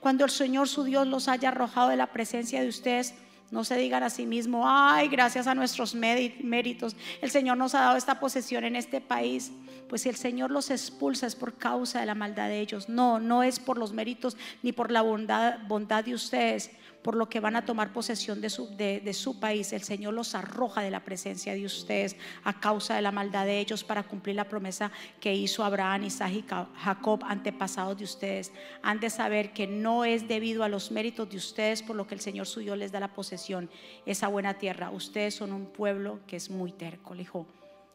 Cuando 0.00 0.26
el 0.26 0.30
Señor 0.30 0.68
su 0.68 0.84
Dios 0.84 1.06
los 1.06 1.26
haya 1.28 1.48
arrojado 1.48 1.88
de 1.88 1.96
la 1.96 2.08
presencia 2.08 2.60
de 2.60 2.68
ustedes, 2.68 3.14
no 3.50 3.64
se 3.64 3.76
digan 3.76 4.02
a 4.02 4.10
sí 4.10 4.26
mismo, 4.26 4.64
ay, 4.66 5.08
gracias 5.08 5.46
a 5.46 5.54
nuestros 5.54 5.94
méritos, 5.94 6.96
el 7.22 7.30
Señor 7.30 7.56
nos 7.56 7.74
ha 7.74 7.80
dado 7.80 7.96
esta 7.96 8.20
posesión 8.20 8.64
en 8.64 8.76
este 8.76 9.00
país. 9.00 9.52
Pues 9.88 10.02
si 10.02 10.10
el 10.10 10.16
Señor 10.16 10.50
los 10.50 10.70
expulsa 10.70 11.26
es 11.26 11.34
por 11.34 11.54
causa 11.54 12.00
de 12.00 12.06
la 12.06 12.14
maldad 12.14 12.48
de 12.48 12.60
ellos. 12.60 12.90
No, 12.90 13.18
no 13.18 13.42
es 13.42 13.58
por 13.58 13.78
los 13.78 13.94
méritos 13.94 14.36
ni 14.62 14.72
por 14.72 14.90
la 14.90 15.00
bondad, 15.00 15.60
bondad 15.66 16.04
de 16.04 16.14
ustedes, 16.14 16.70
por 17.02 17.14
lo 17.14 17.28
que 17.28 17.40
van 17.40 17.56
a 17.56 17.64
tomar 17.64 17.92
posesión 17.92 18.40
de 18.40 18.50
su, 18.50 18.74
de, 18.76 19.12
su 19.12 19.38
país. 19.38 19.72
El 19.72 19.82
Señor 19.82 20.14
los 20.14 20.34
arroja 20.34 20.82
de 20.82 20.90
la 20.90 21.04
presencia 21.04 21.54
de 21.54 21.64
ustedes 21.64 22.16
a 22.44 22.58
causa 22.60 22.96
de 22.96 23.02
la 23.02 23.12
maldad 23.12 23.46
de 23.46 23.60
ellos 23.60 23.84
para 23.84 24.02
cumplir 24.02 24.36
la 24.36 24.48
promesa 24.48 24.90
que 25.20 25.34
hizo 25.34 25.64
Abraham, 25.64 26.04
Isaac 26.04 26.32
y 26.32 26.44
Jacob, 26.76 27.24
antepasados 27.24 27.98
de 27.98 28.04
ustedes. 28.04 28.52
Han 28.82 29.00
de 29.00 29.10
saber 29.10 29.52
que 29.52 29.66
no 29.66 30.04
es 30.04 30.28
debido 30.28 30.64
a 30.64 30.68
los 30.68 30.90
méritos 30.90 31.30
de 31.30 31.36
ustedes 31.36 31.82
por 31.82 31.96
lo 31.96 32.06
que 32.06 32.14
el 32.14 32.20
Señor 32.20 32.46
suyo 32.46 32.76
les 32.76 32.92
da 32.92 33.00
la 33.00 33.12
posesión, 33.14 33.70
esa 34.06 34.28
buena 34.28 34.54
tierra. 34.54 34.90
Ustedes 34.90 35.34
son 35.34 35.52
un 35.52 35.66
pueblo 35.66 36.20
que 36.26 36.36
es 36.36 36.50
muy 36.50 36.72
terco. 36.72 37.14
Le 37.14 37.20
dijo, 37.20 37.46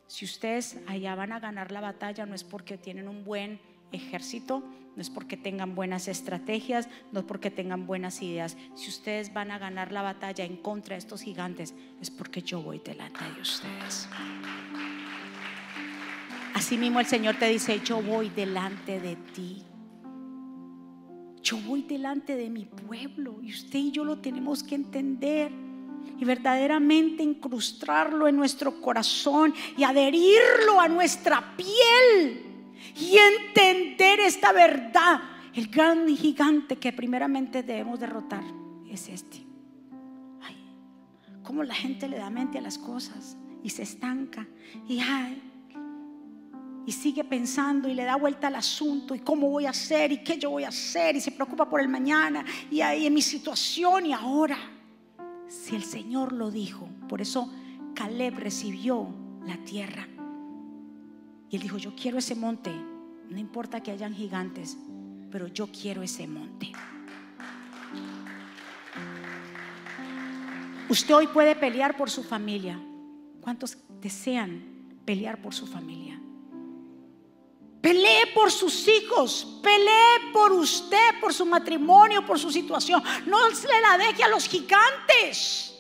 si 0.07 0.25
ustedes 0.25 0.77
allá 0.87 1.15
van 1.15 1.31
a 1.31 1.39
ganar 1.39 1.71
la 1.71 1.81
batalla, 1.81 2.25
no 2.25 2.35
es 2.35 2.43
porque 2.43 2.77
tienen 2.77 3.07
un 3.07 3.23
buen 3.23 3.59
ejército, 3.91 4.63
no 4.95 5.01
es 5.01 5.09
porque 5.09 5.37
tengan 5.37 5.73
buenas 5.75 6.07
estrategias, 6.07 6.87
no 7.11 7.21
es 7.21 7.25
porque 7.25 7.49
tengan 7.49 7.87
buenas 7.87 8.21
ideas. 8.21 8.57
Si 8.75 8.89
ustedes 8.89 9.33
van 9.33 9.51
a 9.51 9.57
ganar 9.57 9.91
la 9.91 10.03
batalla 10.03 10.45
en 10.45 10.57
contra 10.57 10.95
de 10.95 10.99
estos 10.99 11.21
gigantes, 11.21 11.73
es 11.99 12.11
porque 12.11 12.41
yo 12.41 12.61
voy 12.61 12.79
delante 12.79 13.23
de 13.35 13.41
ustedes. 13.41 14.07
Así 16.53 16.77
mismo 16.77 16.99
el 16.99 17.07
Señor 17.07 17.35
te 17.35 17.47
dice, 17.47 17.81
yo 17.83 18.01
voy 18.01 18.29
delante 18.29 18.99
de 18.99 19.15
ti. 19.15 19.63
Yo 21.41 21.57
voy 21.57 21.81
delante 21.81 22.35
de 22.35 22.49
mi 22.49 22.65
pueblo 22.65 23.39
y 23.41 23.49
usted 23.49 23.79
y 23.79 23.91
yo 23.91 24.05
lo 24.05 24.19
tenemos 24.19 24.63
que 24.63 24.75
entender 24.75 25.51
y 26.19 26.23
verdaderamente 26.23 27.23
incrustarlo 27.23 28.27
en 28.27 28.35
nuestro 28.35 28.79
corazón 28.79 29.53
y 29.75 29.83
adherirlo 29.83 30.79
a 30.79 30.87
nuestra 30.87 31.55
piel 31.57 32.52
y 32.95 33.17
entender 33.17 34.19
esta 34.19 34.51
verdad. 34.51 35.21
El 35.53 35.67
gran 35.67 36.07
gigante 36.07 36.77
que 36.77 36.91
primeramente 36.91 37.63
debemos 37.63 37.99
derrotar 37.99 38.43
es 38.89 39.07
este. 39.09 39.45
Ay, 40.41 40.55
cómo 41.43 41.63
la 41.63 41.75
gente 41.75 42.07
le 42.07 42.17
da 42.17 42.29
mente 42.29 42.57
a 42.57 42.61
las 42.61 42.77
cosas 42.77 43.37
y 43.63 43.69
se 43.69 43.83
estanca 43.83 44.47
y 44.87 44.99
ay, 44.99 45.41
y 46.85 46.91
sigue 46.91 47.23
pensando 47.23 47.87
y 47.87 47.93
le 47.93 48.03
da 48.03 48.15
vuelta 48.15 48.47
al 48.47 48.55
asunto 48.55 49.15
y 49.15 49.19
cómo 49.19 49.49
voy 49.49 49.65
a 49.65 49.69
hacer 49.69 50.11
y 50.11 50.23
qué 50.23 50.37
yo 50.37 50.49
voy 50.49 50.63
a 50.63 50.69
hacer 50.69 51.15
y 51.15 51.21
se 51.21 51.31
preocupa 51.31 51.69
por 51.69 51.79
el 51.79 51.87
mañana 51.87 52.43
y 52.69 52.81
en 52.81 53.13
mi 53.13 53.21
situación 53.21 54.07
y 54.07 54.13
ahora. 54.13 54.57
Si 55.47 55.75
el 55.75 55.83
Señor 55.83 56.33
lo 56.33 56.49
dijo, 56.49 56.89
por 57.07 57.21
eso 57.21 57.53
Caleb 57.93 58.39
recibió 58.39 59.07
la 59.45 59.57
tierra 59.57 60.07
y 61.53 61.55
él 61.55 61.61
dijo, 61.61 61.77
yo 61.77 61.93
quiero 61.95 62.17
ese 62.17 62.33
monte, 62.33 62.71
no 62.71 63.37
importa 63.37 63.83
que 63.83 63.91
hayan 63.91 64.15
gigantes, 64.15 64.75
pero 65.31 65.45
yo 65.45 65.67
quiero 65.67 66.01
ese 66.01 66.25
monte. 66.25 66.71
Usted 70.89 71.13
hoy 71.13 71.27
puede 71.27 71.55
pelear 71.55 71.95
por 71.95 72.09
su 72.09 72.23
familia. 72.23 72.79
¿Cuántos 73.39 73.77
desean 74.01 74.97
pelear 75.05 75.43
por 75.43 75.53
su 75.53 75.67
familia? 75.67 76.19
Pelee 77.83 78.33
por 78.33 78.51
sus 78.51 78.87
hijos, 78.87 79.59
pelee 79.61 80.31
por 80.33 80.51
usted, 80.53 81.19
por 81.21 81.35
su 81.35 81.45
matrimonio, 81.45 82.25
por 82.25 82.39
su 82.39 82.51
situación. 82.51 83.03
No 83.27 83.51
se 83.51 83.67
la 83.79 83.99
deje 83.99 84.23
a 84.23 84.27
los 84.27 84.47
gigantes. 84.47 85.71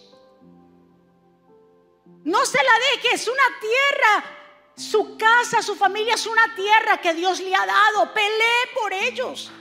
No 2.23 2.45
se 2.45 2.59
la 2.59 2.73
deje, 2.93 3.15
es 3.15 3.27
una 3.27 3.59
tierra 3.59 4.42
su 4.75 5.17
casa, 5.17 5.61
su 5.61 5.75
familia 5.75 6.15
es 6.15 6.25
una 6.25 6.55
tierra 6.55 6.97
que 6.97 7.13
Dios 7.13 7.39
le 7.39 7.55
ha 7.55 7.65
dado. 7.65 8.13
Pelee 8.13 8.73
por 8.79 8.91
ellos. 8.93 9.51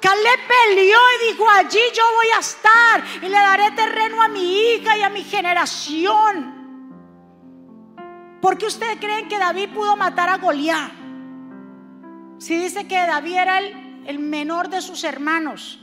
Caleb 0.00 0.40
peleó 0.48 0.98
y 0.98 1.32
dijo, 1.32 1.48
allí 1.50 1.80
yo 1.94 2.02
voy 2.16 2.26
a 2.34 2.40
estar 2.40 3.04
y 3.22 3.28
le 3.28 3.36
daré 3.36 3.70
terreno 3.72 4.22
a 4.22 4.28
mi 4.28 4.72
hija 4.72 4.96
y 4.96 5.02
a 5.02 5.10
mi 5.10 5.22
generación. 5.22 6.58
¿Por 8.40 8.56
qué 8.56 8.66
ustedes 8.66 8.98
creen 8.98 9.28
que 9.28 9.38
David 9.38 9.68
pudo 9.74 9.96
matar 9.96 10.30
a 10.30 10.38
Goliat? 10.38 10.90
Si 12.38 12.56
dice 12.56 12.88
que 12.88 12.96
David 12.96 13.34
era 13.34 13.58
el, 13.58 14.04
el 14.06 14.18
menor 14.18 14.70
de 14.70 14.80
sus 14.80 15.04
hermanos. 15.04 15.78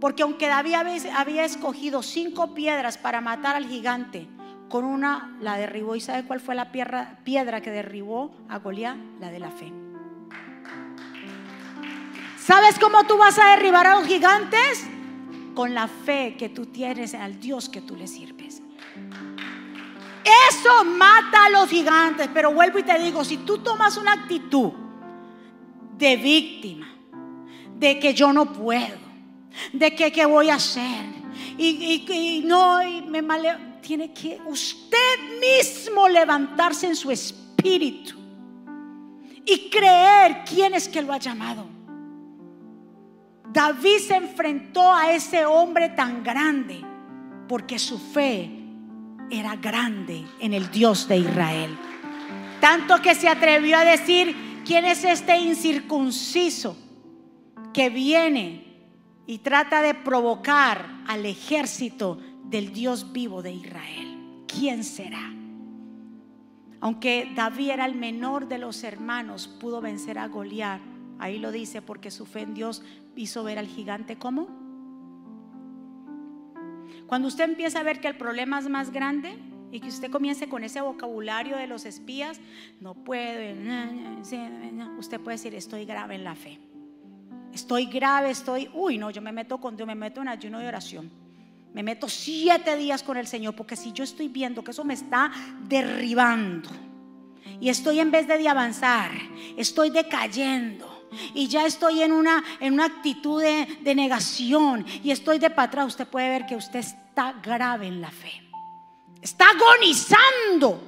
Porque 0.00 0.22
aunque 0.22 0.46
David 0.46 1.06
había 1.12 1.44
escogido 1.44 2.04
cinco 2.04 2.54
piedras 2.54 2.96
para 2.96 3.20
matar 3.20 3.56
al 3.56 3.66
gigante, 3.66 4.28
con 4.70 4.84
una 4.84 5.36
la 5.42 5.58
derribó. 5.58 5.96
¿Y 5.96 6.00
sabe 6.00 6.24
cuál 6.24 6.40
fue 6.40 6.54
la 6.54 6.72
piedra, 6.72 7.18
piedra 7.24 7.60
que 7.60 7.70
derribó 7.70 8.30
a 8.48 8.58
Goliat? 8.58 8.96
La 9.20 9.30
de 9.30 9.38
la 9.38 9.50
fe. 9.50 9.70
¿Sabes 12.38 12.78
cómo 12.78 13.04
tú 13.04 13.18
vas 13.18 13.38
a 13.38 13.50
derribar 13.50 13.86
a 13.86 13.98
los 13.98 14.06
gigantes? 14.06 14.86
Con 15.54 15.74
la 15.74 15.88
fe 15.88 16.36
que 16.38 16.48
tú 16.48 16.66
tienes 16.66 17.12
al 17.12 17.38
Dios 17.38 17.68
que 17.68 17.82
tú 17.82 17.96
le 17.96 18.06
sirves. 18.06 18.62
Eso 20.48 20.84
mata 20.84 21.46
a 21.46 21.50
los 21.50 21.68
gigantes. 21.68 22.28
Pero 22.32 22.52
vuelvo 22.52 22.78
y 22.78 22.82
te 22.84 22.98
digo, 22.98 23.24
si 23.24 23.38
tú 23.38 23.58
tomas 23.58 23.96
una 23.96 24.12
actitud 24.12 24.72
de 25.98 26.16
víctima, 26.16 26.88
de 27.76 27.98
que 27.98 28.14
yo 28.14 28.32
no 28.32 28.52
puedo, 28.52 28.98
de 29.72 29.94
que 29.94 30.12
qué 30.12 30.26
voy 30.26 30.50
a 30.50 30.54
hacer, 30.54 31.20
y, 31.58 32.42
no, 32.46 32.82
y 32.82 33.02
me 33.02 33.22
male, 33.22 33.69
tiene 33.80 34.12
que 34.12 34.40
usted 34.46 35.40
mismo 35.40 36.08
levantarse 36.08 36.86
en 36.86 36.96
su 36.96 37.10
espíritu 37.10 38.16
y 39.44 39.70
creer 39.70 40.44
quién 40.44 40.74
es 40.74 40.88
que 40.88 41.02
lo 41.02 41.12
ha 41.12 41.18
llamado. 41.18 41.66
David 43.52 43.98
se 44.06 44.16
enfrentó 44.16 44.92
a 44.92 45.12
ese 45.12 45.44
hombre 45.44 45.88
tan 45.90 46.22
grande 46.22 46.80
porque 47.48 47.78
su 47.78 47.98
fe 47.98 48.48
era 49.30 49.56
grande 49.56 50.24
en 50.40 50.54
el 50.54 50.70
Dios 50.70 51.08
de 51.08 51.18
Israel. 51.18 51.76
Tanto 52.60 53.00
que 53.00 53.14
se 53.14 53.28
atrevió 53.28 53.76
a 53.76 53.84
decir, 53.84 54.62
¿quién 54.64 54.84
es 54.84 55.02
este 55.04 55.36
incircunciso 55.38 56.76
que 57.72 57.90
viene 57.90 58.70
y 59.26 59.38
trata 59.38 59.82
de 59.82 59.94
provocar 59.94 61.02
al 61.06 61.26
ejército 61.26 62.18
del 62.50 62.72
Dios 62.72 63.12
vivo 63.12 63.42
de 63.42 63.52
Israel. 63.52 64.44
¿Quién 64.46 64.82
será? 64.82 65.32
Aunque 66.80 67.30
David 67.36 67.70
era 67.70 67.86
el 67.86 67.94
menor 67.94 68.48
de 68.48 68.58
los 68.58 68.82
hermanos, 68.84 69.46
pudo 69.46 69.80
vencer 69.80 70.18
a 70.18 70.28
Goliat. 70.28 70.80
Ahí 71.18 71.38
lo 71.38 71.52
dice 71.52 71.82
porque 71.82 72.10
su 72.10 72.26
fe 72.26 72.40
en 72.40 72.54
Dios 72.54 72.82
hizo 73.14 73.44
ver 73.44 73.58
al 73.58 73.66
gigante 73.66 74.16
como. 74.16 74.48
Cuando 77.06 77.28
usted 77.28 77.44
empieza 77.44 77.80
a 77.80 77.82
ver 77.82 78.00
que 78.00 78.08
el 78.08 78.16
problema 78.16 78.58
es 78.58 78.68
más 78.68 78.90
grande 78.90 79.38
y 79.70 79.80
que 79.80 79.88
usted 79.88 80.10
comience 80.10 80.48
con 80.48 80.64
ese 80.64 80.80
vocabulario 80.80 81.56
de 81.56 81.66
los 81.66 81.84
espías, 81.84 82.40
no 82.80 82.94
puede, 82.94 83.54
usted 84.98 85.20
puede 85.20 85.36
decir, 85.36 85.54
estoy 85.54 85.84
grave 85.84 86.14
en 86.14 86.24
la 86.24 86.34
fe. 86.34 86.58
Estoy 87.52 87.86
grave, 87.86 88.30
estoy, 88.30 88.70
uy, 88.72 88.96
no, 88.96 89.10
yo 89.10 89.20
me 89.20 89.32
meto 89.32 89.58
con 89.58 89.76
Dios, 89.76 89.86
me 89.86 89.94
meto 89.94 90.22
en 90.22 90.28
ayuno 90.28 90.60
de 90.60 90.68
oración. 90.68 91.19
Me 91.72 91.82
meto 91.82 92.08
siete 92.08 92.76
días 92.76 93.02
con 93.02 93.16
el 93.16 93.26
Señor, 93.26 93.54
porque 93.54 93.76
si 93.76 93.92
yo 93.92 94.02
estoy 94.02 94.28
viendo 94.28 94.64
que 94.64 94.72
eso 94.72 94.84
me 94.84 94.94
está 94.94 95.30
derribando 95.68 96.68
y 97.60 97.68
estoy 97.68 98.00
en 98.00 98.10
vez 98.10 98.26
de, 98.26 98.48
avanzar, 98.48 99.10
estoy 99.56 99.90
decayendo 99.90 101.08
y 101.34 101.46
ya 101.48 101.66
estoy 101.66 102.02
en 102.02 102.12
una, 102.12 102.42
en 102.58 102.74
una 102.74 102.86
actitud 102.86 103.42
de, 103.42 103.78
de 103.82 103.94
negación 103.94 104.84
y 105.04 105.10
estoy 105.10 105.38
de 105.38 105.50
para 105.50 105.68
atrás, 105.68 105.86
usted 105.86 106.06
puede 106.06 106.28
ver 106.28 106.46
que 106.46 106.56
usted 106.56 106.80
está 106.80 107.32
grave 107.42 107.86
en 107.86 108.00
la 108.00 108.10
fe. 108.10 108.32
Está 109.20 109.50
agonizando, 109.50 110.82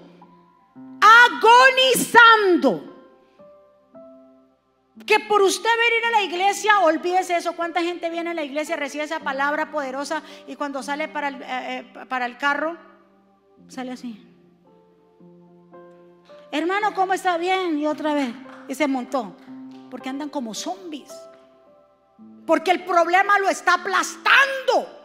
agonizando. 1.01 2.92
Que 5.07 5.21
por 5.21 5.43
usted 5.43 5.69
venir 5.69 6.05
a 6.07 6.11
la 6.11 6.23
iglesia, 6.23 6.79
olvídese 6.81 7.37
eso. 7.37 7.55
¿Cuánta 7.55 7.83
gente 7.83 8.11
viene 8.11 8.31
a 8.31 8.35
la 8.35 8.45
iglesia, 8.45 8.77
recibe 8.77 9.05
esa 9.05 9.21
palabra 9.21 9.71
poderosa 9.71 10.23
y 10.47 10.57
cuando 10.57 10.83
sale 10.83 11.09
para 11.09 11.29
el, 11.29 11.43
eh, 11.43 11.47
eh, 11.49 12.07
para 12.09 12.27
el 12.27 12.39
carro, 12.39 12.77
sale 13.69 13.93
así? 13.93 14.29
Hermano, 16.51 16.95
¿cómo 16.95 17.15
está 17.15 17.39
bien? 17.39 17.79
Y 17.79 17.87
otra 17.87 18.15
vez, 18.15 18.33
y 18.69 18.75
se 18.75 18.87
montó. 18.87 19.37
Porque 19.91 20.09
andan 20.09 20.29
como 20.29 20.55
zombies. 20.55 21.13
Porque 22.47 22.71
el 22.71 22.85
problema 22.85 23.39
lo 23.39 23.49
está 23.49 23.75
aplastando. 23.75 25.02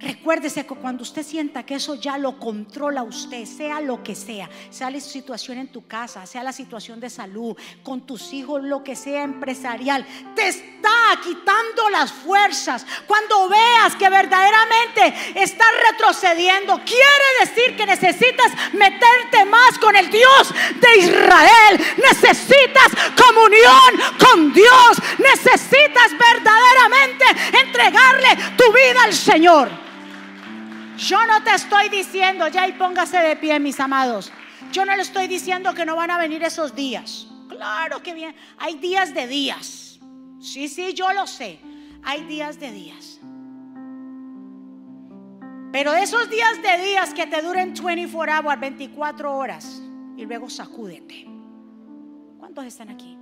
Recuérdese 0.00 0.64
que 0.64 0.74
cuando 0.74 1.02
usted 1.02 1.22
sienta 1.22 1.66
que 1.66 1.74
eso 1.74 1.94
ya 1.94 2.16
lo 2.16 2.38
controla 2.38 3.02
usted, 3.02 3.44
sea 3.44 3.82
lo 3.82 4.02
que 4.02 4.14
sea, 4.14 4.48
sea 4.70 4.90
la 4.90 4.98
situación 4.98 5.58
en 5.58 5.68
tu 5.68 5.86
casa, 5.86 6.24
sea 6.24 6.42
la 6.42 6.54
situación 6.54 7.00
de 7.00 7.10
salud, 7.10 7.54
con 7.82 8.06
tus 8.06 8.32
hijos, 8.32 8.62
lo 8.62 8.82
que 8.82 8.96
sea 8.96 9.22
empresarial, 9.22 10.06
te 10.34 10.48
está 10.48 11.20
quitando 11.22 11.90
las 11.90 12.10
fuerzas. 12.12 12.86
Cuando 13.06 13.50
veas 13.50 13.94
que 13.96 14.08
verdaderamente 14.08 15.14
estás 15.34 15.68
retrocediendo, 15.90 16.80
quiere 16.82 17.28
decir 17.40 17.76
que 17.76 17.84
necesitas 17.84 18.52
meterte 18.72 19.44
más 19.44 19.78
con 19.78 19.94
el 19.96 20.08
Dios 20.10 20.54
de 20.80 20.98
Israel. 20.98 21.80
Necesitas 21.98 23.12
comunión 23.16 24.16
con 24.18 24.52
Dios. 24.54 24.96
Necesitas 25.18 26.12
verdaderamente 26.18 27.24
entregarle 27.62 28.28
tu 28.56 28.72
vida 28.72 29.04
al 29.04 29.12
Señor. 29.12 29.89
Yo 31.00 31.24
no 31.26 31.42
te 31.42 31.54
estoy 31.54 31.88
diciendo, 31.88 32.46
ya 32.48 32.68
y 32.68 32.72
póngase 32.72 33.16
de 33.20 33.34
pie, 33.34 33.58
mis 33.58 33.80
amados. 33.80 34.30
Yo 34.70 34.84
no 34.84 34.94
le 34.94 35.00
estoy 35.00 35.28
diciendo 35.28 35.72
que 35.72 35.86
no 35.86 35.96
van 35.96 36.10
a 36.10 36.18
venir 36.18 36.42
esos 36.42 36.74
días. 36.74 37.26
Claro 37.48 38.02
que 38.02 38.12
bien. 38.12 38.34
Hay 38.58 38.74
días 38.76 39.14
de 39.14 39.26
días. 39.26 39.98
Sí, 40.40 40.68
sí, 40.68 40.92
yo 40.92 41.10
lo 41.14 41.26
sé. 41.26 41.58
Hay 42.04 42.24
días 42.24 42.60
de 42.60 42.70
días. 42.70 43.18
Pero 45.72 45.94
esos 45.94 46.28
días 46.28 46.60
de 46.60 46.84
días 46.84 47.14
que 47.14 47.26
te 47.26 47.40
duren 47.40 47.72
24 47.72 48.34
hours, 48.34 48.60
24 48.60 49.34
horas, 49.34 49.82
y 50.18 50.26
luego 50.26 50.50
sacúdete. 50.50 51.26
¿Cuántos 52.38 52.66
están 52.66 52.90
aquí? 52.90 53.16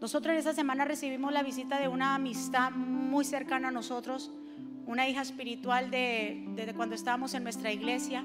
Nosotros 0.00 0.36
esta 0.36 0.52
semana 0.52 0.84
recibimos 0.84 1.32
la 1.32 1.42
visita 1.42 1.80
de 1.80 1.88
una 1.88 2.14
amistad 2.14 2.70
muy 2.70 3.24
cercana 3.24 3.68
a 3.68 3.72
nosotros 3.72 4.30
una 4.86 5.08
hija 5.08 5.22
espiritual 5.22 5.90
de, 5.90 6.44
desde 6.54 6.74
cuando 6.74 6.94
estábamos 6.94 7.34
en 7.34 7.42
nuestra 7.42 7.72
iglesia. 7.72 8.24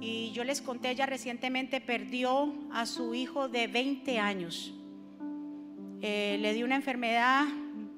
Y 0.00 0.30
yo 0.32 0.44
les 0.44 0.60
conté, 0.60 0.90
ella 0.90 1.06
recientemente 1.06 1.80
perdió 1.80 2.54
a 2.72 2.86
su 2.86 3.14
hijo 3.14 3.48
de 3.48 3.66
20 3.66 4.18
años. 4.18 4.74
Eh, 6.02 6.38
le 6.40 6.52
dio 6.52 6.66
una 6.66 6.76
enfermedad, 6.76 7.44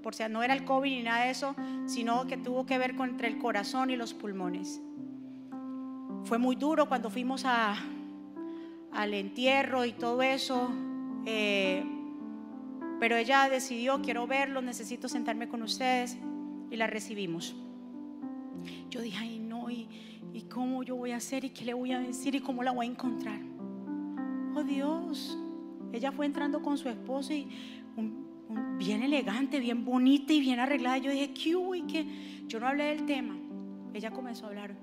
por 0.03 0.15
si 0.15 0.23
no 0.31 0.43
era 0.43 0.55
el 0.55 0.65
COVID 0.65 0.91
ni 0.91 1.03
nada 1.03 1.25
de 1.25 1.31
eso, 1.31 1.57
sino 1.87 2.27
que 2.27 2.37
tuvo 2.37 2.65
que 2.65 2.79
ver 2.79 2.95
con 2.95 3.11
entre 3.11 3.29
el 3.29 3.39
corazón 3.39 3.91
y 3.91 3.97
los 3.97 4.15
pulmones. 4.15 4.81
Fue 6.25 6.39
muy 6.39 6.57
duro 6.57 6.89
cuando 6.89 7.11
fuimos 7.11 7.45
al 7.45 9.15
entierro 9.15 9.85
y 9.85 9.93
todo 9.93 10.23
eso. 10.23 10.71
Eh, 11.27 11.85
pero 13.01 13.17
ella 13.17 13.49
decidió, 13.49 14.01
quiero 14.03 14.27
verlo, 14.27 14.63
necesito 14.63 15.09
sentarme 15.09 15.49
con 15.49 15.63
ustedes 15.63 16.17
y 16.71 16.77
la 16.77 16.87
recibimos. 16.87 17.55
Yo 18.91 19.01
dije, 19.01 19.19
ay 19.19 19.39
no, 19.39 19.71
¿y, 19.71 19.89
cómo 20.51 20.83
yo 20.83 20.97
voy 20.97 21.11
a 21.11 21.17
hacer? 21.17 21.45
¿Y 21.45 21.51
qué 21.51 21.65
le 21.65 21.75
voy 21.75 21.93
a 21.93 21.99
decir? 21.99 22.35
¿Y 22.35 22.41
cómo 22.41 22.63
la 22.63 22.73
voy 22.73 22.87
a 22.87 22.91
encontrar? 22.91 23.41
Oh 24.55 24.63
Dios, 24.63 25.39
ella 25.93 26.11
fue 26.13 26.27
entrando 26.27 26.63
con 26.63 26.79
su 26.79 26.89
esposo 26.89 27.33
y 27.33 27.49
bien 28.79 29.03
elegante, 29.03 29.61
bien 29.61 29.85
bonita 29.85 30.33
y 30.33 30.41
bien 30.41 30.61
arreglada. 30.61 30.99
Yo 30.99 31.11
dije, 31.11 31.33
¿qué 31.35 31.57
hubo? 31.57 31.75
¿Y 31.75 31.83
qué? 31.83 32.07
Yo 32.47 32.61
no 32.61 32.69
hablé 32.69 32.85
del 32.85 33.07
tema. 33.07 33.37
Ella 33.93 34.11
comenzó 34.11 34.47
a 34.47 34.49
hablar. 34.49 34.75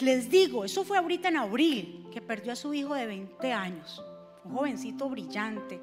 Les 0.00 0.30
digo, 0.30 0.64
eso 0.64 0.84
fue 0.84 0.98
ahorita 0.98 1.28
en 1.28 1.36
abril, 1.36 2.06
que 2.12 2.20
perdió 2.20 2.52
a 2.52 2.56
su 2.56 2.74
hijo 2.74 2.94
de 2.94 3.06
20 3.06 3.52
años, 3.52 4.02
un 4.44 4.52
jovencito 4.52 5.08
brillante, 5.08 5.80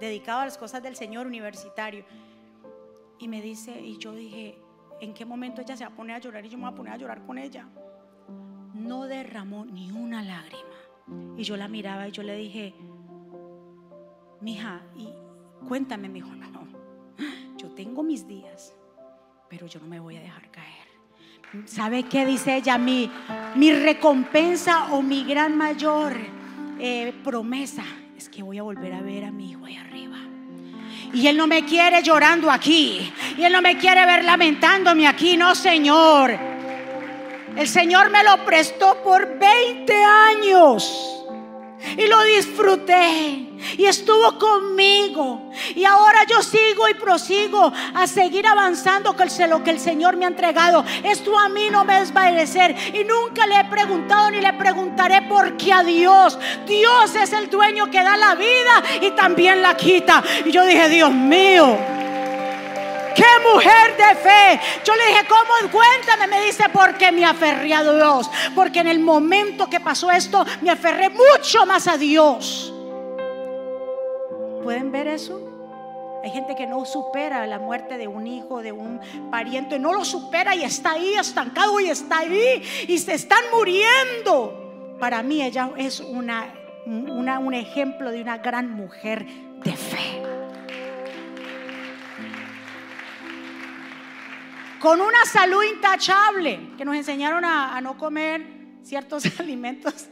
dedicado 0.00 0.40
a 0.40 0.44
las 0.46 0.58
cosas 0.58 0.82
del 0.82 0.96
Señor 0.96 1.26
universitario. 1.26 2.04
Y 3.18 3.28
me 3.28 3.40
dice, 3.40 3.80
y 3.80 3.98
yo 3.98 4.12
dije, 4.14 4.58
¿en 5.00 5.14
qué 5.14 5.24
momento 5.24 5.62
ella 5.62 5.76
se 5.76 5.84
va 5.84 5.90
a 5.90 5.96
poner 5.96 6.16
a 6.16 6.18
llorar 6.18 6.44
y 6.44 6.48
yo 6.48 6.58
me 6.58 6.64
voy 6.64 6.72
a 6.72 6.76
poner 6.76 6.92
a 6.92 6.96
llorar 6.96 7.24
con 7.24 7.38
ella? 7.38 7.68
No 8.74 9.06
derramó 9.06 9.64
ni 9.64 9.90
una 9.90 10.22
lágrima. 10.22 10.62
Y 11.36 11.44
yo 11.44 11.56
la 11.56 11.68
miraba 11.68 12.08
y 12.08 12.12
yo 12.12 12.22
le 12.22 12.36
dije, 12.36 12.74
mija, 14.40 14.82
y 14.96 15.08
cuéntame, 15.66 16.08
mi 16.08 16.18
hijo, 16.18 16.28
no, 16.34 16.66
yo 17.56 17.70
tengo 17.70 18.02
mis 18.02 18.26
días, 18.26 18.74
pero 19.48 19.66
yo 19.66 19.80
no 19.80 19.86
me 19.86 20.00
voy 20.00 20.16
a 20.16 20.20
dejar 20.20 20.50
caer. 20.50 20.86
¿Sabe 21.64 22.02
qué 22.02 22.26
dice 22.26 22.56
ella? 22.56 22.76
Mi, 22.76 23.10
mi 23.54 23.72
recompensa 23.72 24.92
o 24.92 25.00
mi 25.00 25.24
gran 25.24 25.56
mayor 25.56 26.14
eh, 26.78 27.14
promesa 27.24 27.84
es 28.16 28.28
que 28.28 28.42
voy 28.42 28.58
a 28.58 28.62
volver 28.62 28.92
a 28.92 29.00
ver 29.00 29.24
a 29.24 29.30
mi 29.30 29.50
hijo 29.50 29.64
allá 29.64 29.82
arriba. 29.82 30.05
Y 31.16 31.28
Él 31.28 31.38
no 31.38 31.46
me 31.46 31.64
quiere 31.64 32.02
llorando 32.02 32.50
aquí. 32.50 33.10
Y 33.38 33.42
Él 33.42 33.50
no 33.50 33.62
me 33.62 33.78
quiere 33.78 34.04
ver 34.04 34.22
lamentándome 34.22 35.08
aquí. 35.08 35.38
No, 35.38 35.54
Señor. 35.54 36.38
El 37.56 37.66
Señor 37.66 38.10
me 38.10 38.22
lo 38.22 38.44
prestó 38.44 39.02
por 39.02 39.38
20 39.38 39.94
años. 39.94 41.15
Y 41.96 42.06
lo 42.06 42.22
disfruté. 42.24 43.46
Y 43.78 43.84
estuvo 43.86 44.38
conmigo. 44.38 45.50
Y 45.74 45.84
ahora 45.84 46.24
yo 46.28 46.42
sigo 46.42 46.88
y 46.88 46.94
prosigo 46.94 47.72
a 47.94 48.06
seguir 48.06 48.46
avanzando 48.46 49.16
con 49.16 49.28
lo 49.48 49.64
que 49.64 49.70
el 49.70 49.80
Señor 49.80 50.16
me 50.16 50.24
ha 50.24 50.28
entregado. 50.28 50.84
Esto 51.02 51.38
a 51.38 51.48
mí 51.48 51.68
no 51.70 51.84
me 51.84 52.00
desvanecer. 52.00 52.74
Y 52.94 53.04
nunca 53.04 53.46
le 53.46 53.60
he 53.60 53.64
preguntado 53.64 54.30
ni 54.30 54.40
le 54.40 54.52
preguntaré 54.52 55.22
por 55.22 55.56
qué 55.56 55.72
a 55.72 55.82
Dios. 55.82 56.38
Dios 56.66 57.14
es 57.14 57.32
el 57.32 57.50
dueño 57.50 57.90
que 57.90 58.02
da 58.02 58.16
la 58.16 58.34
vida 58.34 58.82
y 59.02 59.10
también 59.12 59.62
la 59.62 59.76
quita. 59.76 60.22
Y 60.44 60.50
yo 60.50 60.64
dije, 60.64 60.88
Dios 60.88 61.12
mío. 61.12 61.95
¡Qué 63.16 63.24
mujer 63.50 63.96
de 63.96 64.14
fe! 64.16 64.60
Yo 64.84 64.94
le 64.94 65.06
dije, 65.06 65.26
¿cómo? 65.26 65.72
Cuéntame. 65.72 66.26
Me 66.26 66.44
dice, 66.44 66.64
porque 66.70 67.10
me 67.10 67.24
aferré 67.24 67.72
a 67.72 67.82
Dios. 67.82 68.30
Porque 68.54 68.80
en 68.80 68.88
el 68.88 68.98
momento 68.98 69.70
que 69.70 69.80
pasó 69.80 70.10
esto, 70.10 70.44
me 70.60 70.70
aferré 70.70 71.08
mucho 71.08 71.64
más 71.64 71.88
a 71.88 71.96
Dios. 71.96 72.74
¿Pueden 74.62 74.92
ver 74.92 75.08
eso? 75.08 75.40
Hay 76.22 76.30
gente 76.30 76.56
que 76.56 76.66
no 76.66 76.84
supera 76.84 77.46
la 77.46 77.58
muerte 77.58 77.96
de 77.96 78.08
un 78.08 78.26
hijo, 78.26 78.60
de 78.60 78.72
un 78.72 79.00
pariente, 79.30 79.78
no 79.78 79.92
lo 79.92 80.04
supera 80.04 80.56
y 80.56 80.64
está 80.64 80.92
ahí 80.92 81.14
estancado 81.14 81.78
y 81.78 81.88
está 81.88 82.18
ahí 82.18 82.62
y 82.88 82.98
se 82.98 83.14
están 83.14 83.44
muriendo. 83.52 84.96
Para 84.98 85.22
mí 85.22 85.42
ella 85.42 85.70
es 85.76 86.00
una, 86.00 86.52
un 86.84 87.54
ejemplo 87.54 88.10
de 88.10 88.20
una 88.20 88.38
gran 88.38 88.72
mujer 88.72 89.24
de 89.62 89.76
fe. 89.76 90.25
Con 94.80 95.00
una 95.00 95.24
salud 95.24 95.62
intachable, 95.62 96.72
que 96.76 96.84
nos 96.84 96.96
enseñaron 96.96 97.44
a, 97.44 97.80
no 97.80 97.96
comer 97.96 98.46
ciertos 98.82 99.24
alimentos. 99.40 100.08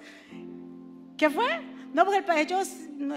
¿Qué 1.16 1.30
fue? 1.30 1.46
No, 1.92 2.04
porque 2.04 2.24
ellos 2.40 2.68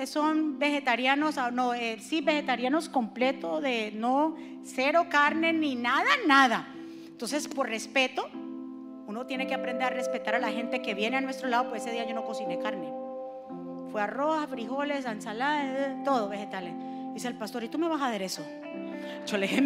son 0.06 0.60
vegetarianos, 0.60 1.38
ah, 1.38 1.50
no, 1.52 1.74
eh, 1.74 1.98
sí, 2.00 2.22
vegetarianos 2.22 2.90
completo, 2.90 3.60
de 3.60 3.92
no, 3.96 4.36
cero 4.64 5.08
carne 5.10 5.54
ni 5.54 5.76
nada, 5.76 6.10
nada. 6.28 6.68
Entonces, 7.08 7.48
por 7.48 7.68
respeto, 7.68 8.30
uno 9.08 9.26
tiene 9.26 9.48
que 9.48 9.56
aprender 9.56 9.88
a 9.88 9.90
respetar 9.90 10.36
a 10.36 10.40
la 10.40 10.52
gente 10.52 10.82
que 10.82 10.94
viene 10.94 11.18
a 11.18 11.22
nuestro 11.22 11.48
lado, 11.48 11.70
pues 11.70 11.84
ese 11.84 11.92
día 11.92 12.08
yo 12.08 12.14
no 12.14 12.24
cociné 12.24 12.60
carne. 12.60 12.94
Fue 13.92 14.02
arroz, 14.02 14.48
frijoles, 14.48 15.06
ensalada, 15.06 15.64
eh, 15.64 15.98
todo 16.04 16.30
vegetales. 16.30 16.74
Dice 17.14 17.30
el 17.30 17.36
pastor, 17.36 17.64
¿y 17.64 17.70
tú 17.70 17.80
me 17.80 17.88
vas 17.88 18.02
a 18.02 18.12
dar 18.12 18.22
eso? 18.22 18.46
Yo 19.26 19.38
le 19.38 19.48
dije, 19.48 19.62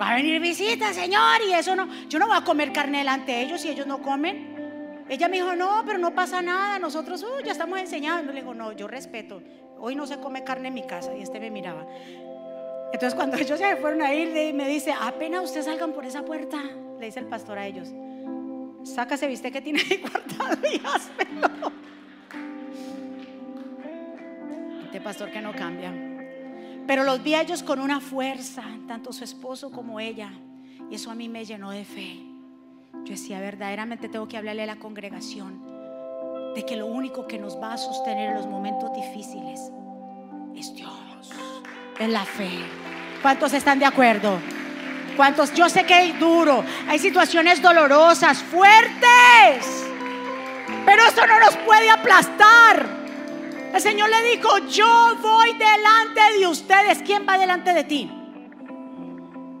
va 0.00 0.10
a 0.10 0.14
venir 0.14 0.40
visita, 0.40 0.92
señor, 0.92 1.40
y 1.48 1.52
eso 1.52 1.74
no, 1.76 1.88
yo 2.08 2.18
no 2.18 2.26
voy 2.26 2.36
a 2.36 2.44
comer 2.44 2.72
carne 2.72 2.98
delante 2.98 3.32
de 3.32 3.42
ellos 3.42 3.60
si 3.60 3.68
ellos 3.68 3.86
no 3.86 4.02
comen. 4.02 5.04
Ella 5.08 5.28
me 5.28 5.36
dijo, 5.36 5.54
no, 5.54 5.82
pero 5.84 5.98
no 5.98 6.14
pasa 6.14 6.40
nada, 6.40 6.78
nosotros 6.78 7.22
uh, 7.22 7.44
ya 7.44 7.52
estamos 7.52 7.78
enseñando. 7.78 8.32
Le 8.32 8.40
digo, 8.40 8.54
no, 8.54 8.72
yo 8.72 8.88
respeto, 8.88 9.42
hoy 9.78 9.94
no 9.94 10.06
se 10.06 10.18
come 10.18 10.44
carne 10.44 10.68
en 10.68 10.74
mi 10.74 10.86
casa. 10.86 11.14
Y 11.14 11.22
este 11.22 11.38
me 11.40 11.50
miraba. 11.50 11.86
Entonces 12.92 13.14
cuando 13.14 13.36
ellos 13.38 13.58
se 13.58 13.76
fueron 13.76 14.02
a 14.02 14.14
ir, 14.14 14.54
me 14.54 14.68
dice, 14.68 14.94
apenas 14.98 15.44
ustedes 15.44 15.66
salgan 15.66 15.92
por 15.92 16.04
esa 16.04 16.24
puerta, 16.24 16.62
le 16.98 17.06
dice 17.06 17.20
el 17.20 17.26
pastor 17.26 17.58
a 17.58 17.66
ellos, 17.66 17.92
sácase, 18.84 19.26
viste 19.26 19.50
que 19.50 19.60
tiene 19.60 19.80
ahí 19.80 19.96
guardado 20.38 20.68
y 20.68 20.80
házmelo. 20.84 21.72
Este 24.84 25.00
pastor 25.00 25.30
que 25.30 25.40
no 25.40 25.52
cambia. 25.52 26.11
Pero 26.86 27.04
los 27.04 27.22
vi 27.22 27.34
a 27.34 27.42
ellos 27.42 27.62
con 27.62 27.80
una 27.80 28.00
fuerza, 28.00 28.64
tanto 28.88 29.12
su 29.12 29.24
esposo 29.24 29.70
como 29.70 30.00
ella. 30.00 30.32
Y 30.90 30.96
eso 30.96 31.10
a 31.10 31.14
mí 31.14 31.28
me 31.28 31.44
llenó 31.44 31.70
de 31.70 31.84
fe. 31.84 32.20
Yo 33.04 33.12
decía, 33.12 33.40
verdaderamente 33.40 34.08
tengo 34.08 34.28
que 34.28 34.36
hablarle 34.36 34.62
a 34.62 34.66
la 34.66 34.76
congregación 34.76 35.60
de 36.54 36.64
que 36.64 36.76
lo 36.76 36.86
único 36.86 37.26
que 37.26 37.38
nos 37.38 37.60
va 37.60 37.72
a 37.72 37.78
sostener 37.78 38.30
en 38.30 38.36
los 38.36 38.46
momentos 38.46 38.92
difíciles 38.94 39.72
es 40.54 40.74
Dios, 40.74 41.30
es 41.98 42.08
la 42.08 42.24
fe. 42.24 42.50
¿Cuántos 43.22 43.54
están 43.54 43.78
de 43.78 43.86
acuerdo? 43.86 44.38
¿Cuántos? 45.16 45.52
Yo 45.54 45.68
sé 45.68 45.84
que 45.84 46.08
es 46.08 46.20
duro, 46.20 46.64
hay 46.88 46.98
situaciones 46.98 47.62
dolorosas, 47.62 48.38
fuertes, 48.42 49.86
pero 50.84 51.02
eso 51.04 51.26
no 51.26 51.40
nos 51.40 51.56
puede 51.58 51.90
aplastar. 51.90 53.01
El 53.72 53.80
Señor 53.80 54.10
le 54.10 54.36
dijo, 54.36 54.58
yo 54.68 55.16
voy 55.22 55.52
delante 55.54 56.38
de 56.38 56.46
ustedes. 56.46 56.98
¿Quién 57.04 57.26
va 57.26 57.38
delante 57.38 57.72
de 57.72 57.84
ti? 57.84 58.10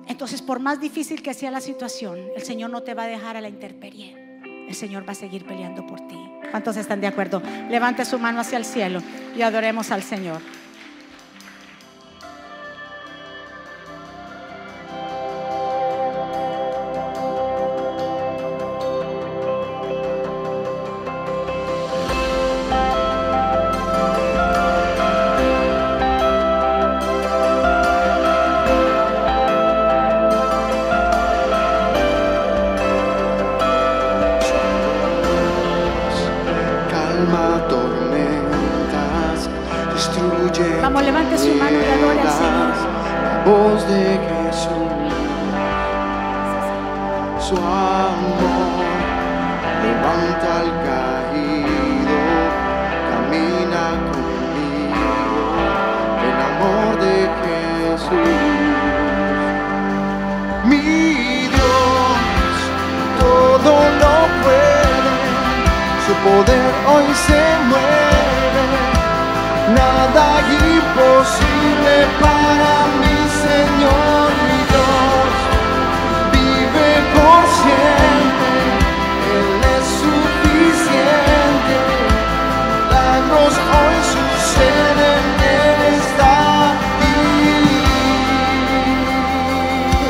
Entonces, 0.06 0.42
por 0.42 0.60
más 0.60 0.80
difícil 0.80 1.22
que 1.22 1.32
sea 1.32 1.50
la 1.50 1.62
situación, 1.62 2.18
el 2.36 2.42
Señor 2.42 2.70
no 2.70 2.82
te 2.82 2.92
va 2.92 3.04
a 3.04 3.06
dejar 3.06 3.36
a 3.36 3.40
la 3.40 3.48
intemperie. 3.48 4.14
El 4.68 4.74
Señor 4.74 5.08
va 5.08 5.12
a 5.12 5.14
seguir 5.14 5.46
peleando 5.46 5.86
por 5.86 6.06
ti. 6.08 6.18
¿Cuántos 6.50 6.76
están 6.76 7.00
de 7.00 7.06
acuerdo? 7.06 7.42
Levante 7.70 8.04
su 8.04 8.18
mano 8.18 8.40
hacia 8.40 8.58
el 8.58 8.66
cielo 8.66 9.02
y 9.34 9.40
adoremos 9.40 9.90
al 9.90 10.02
Señor. 10.02 10.40
imposible 71.32 72.06
para 72.20 72.72
mí, 73.00 73.16
Señor, 73.42 74.28
mi 74.48 74.58
Dios, 74.70 75.32
vive 76.32 76.90
por 77.14 77.42
siempre, 77.62 78.52
Él 79.36 79.60
es 79.76 79.84
suficiente, 80.02 81.74
milagros 82.88 83.54
hoy 83.78 83.96
suceden, 84.14 85.24
Él 85.40 85.80
está 85.96 86.34
aquí. 86.72 87.20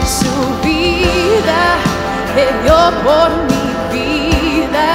Su 0.07 0.37
vida 0.67 1.63
le 2.35 2.47
dio 2.63 2.81
por 3.05 3.29
mi 3.51 3.67
vida, 3.93 4.91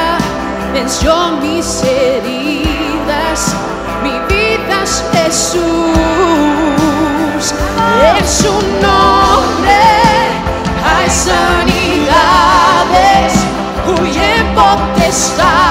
venció 0.73 1.13
mis 1.41 1.67
heridas, 1.83 3.39
mi 4.03 4.15
vida 4.33 4.75
es 4.83 4.93
Jesús. 5.13 6.16
potestad. 14.57 15.66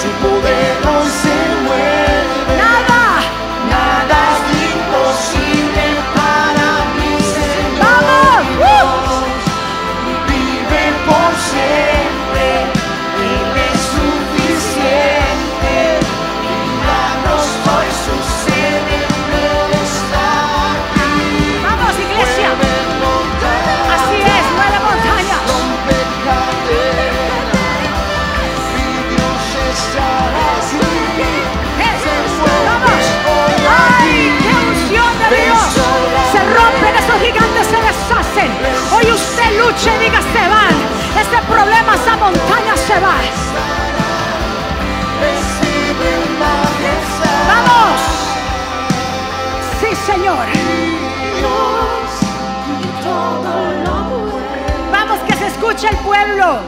Su 0.00 0.08
poder 0.22 0.76
no 0.84 1.02
se 1.04 1.37
Escuche 55.68 55.88
el 55.90 55.96
pueblo. 55.98 56.60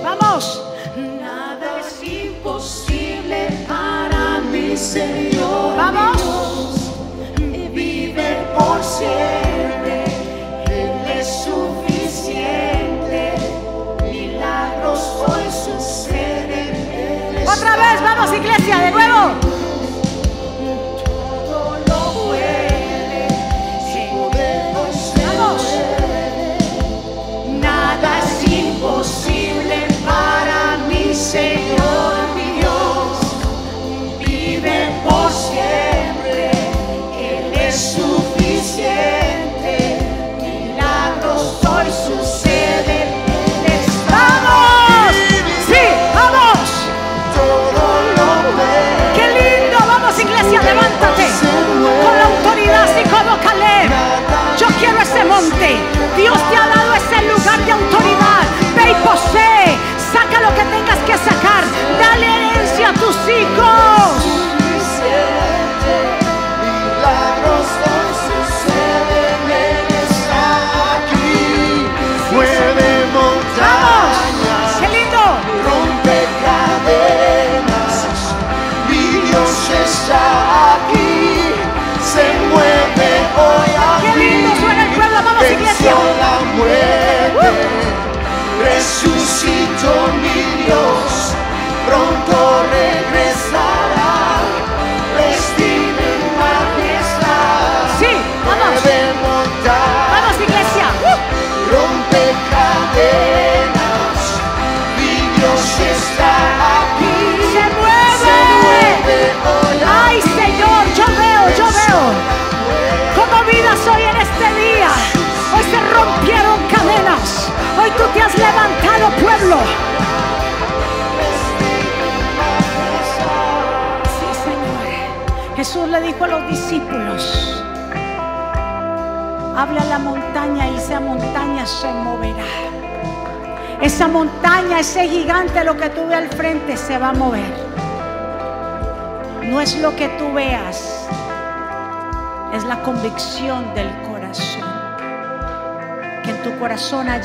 Vamos. 0.00 0.62
Nada 0.96 1.80
es 1.80 2.00
imposible 2.08 3.66
para 3.66 4.38
mi 4.52 4.76
Señor. 4.76 5.76
Vamos. 5.76 6.16
Dios. 6.22 6.92
Vive 7.72 8.46
por 8.56 8.80
siempre. 8.80 10.04
Él 10.70 11.18
es 11.18 11.26
suficiente. 11.44 13.34
Milagros 14.04 15.00
hoy 15.26 15.50
suceden. 15.50 17.44
Otra 17.44 17.76
vez, 17.76 18.02
vamos, 18.02 18.32
iglesia, 18.32 18.78
de 18.78 18.90
nuevo. 18.92 19.45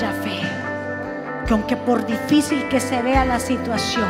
Haya 0.02 0.14
fe. 0.22 0.41
Que 1.45 1.54
aunque 1.54 1.78
por 1.78 2.06
difícil 2.06 2.68
que 2.70 2.80
se 2.80 3.02
vea 3.02 3.26
la 3.26 3.39
situación, 3.39 4.08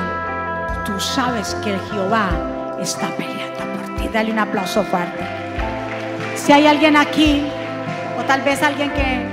tú 0.86 1.00
sabes 1.00 1.56
que 1.64 1.74
el 1.74 1.80
Jehová 1.92 2.78
está 2.80 3.10
peleando 3.16 3.60
por 3.60 3.96
ti. 3.96 4.08
Dale 4.12 4.32
un 4.32 4.40
aplauso 4.40 4.84
fuerte. 4.84 5.24
Si 6.36 6.52
hay 6.52 6.68
alguien 6.68 6.98
aquí, 6.98 7.46
o 8.20 8.24
tal 8.24 8.42
vez 8.42 8.62
alguien 8.64 8.92
que 8.92 9.26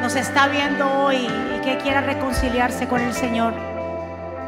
nos 0.00 0.14
está 0.16 0.48
viendo 0.48 0.90
hoy 1.04 1.28
y 1.56 1.60
que 1.64 1.78
quiera 1.78 2.00
reconciliarse 2.00 2.86
con 2.86 3.00
el 3.00 3.12
Señor, 3.12 3.54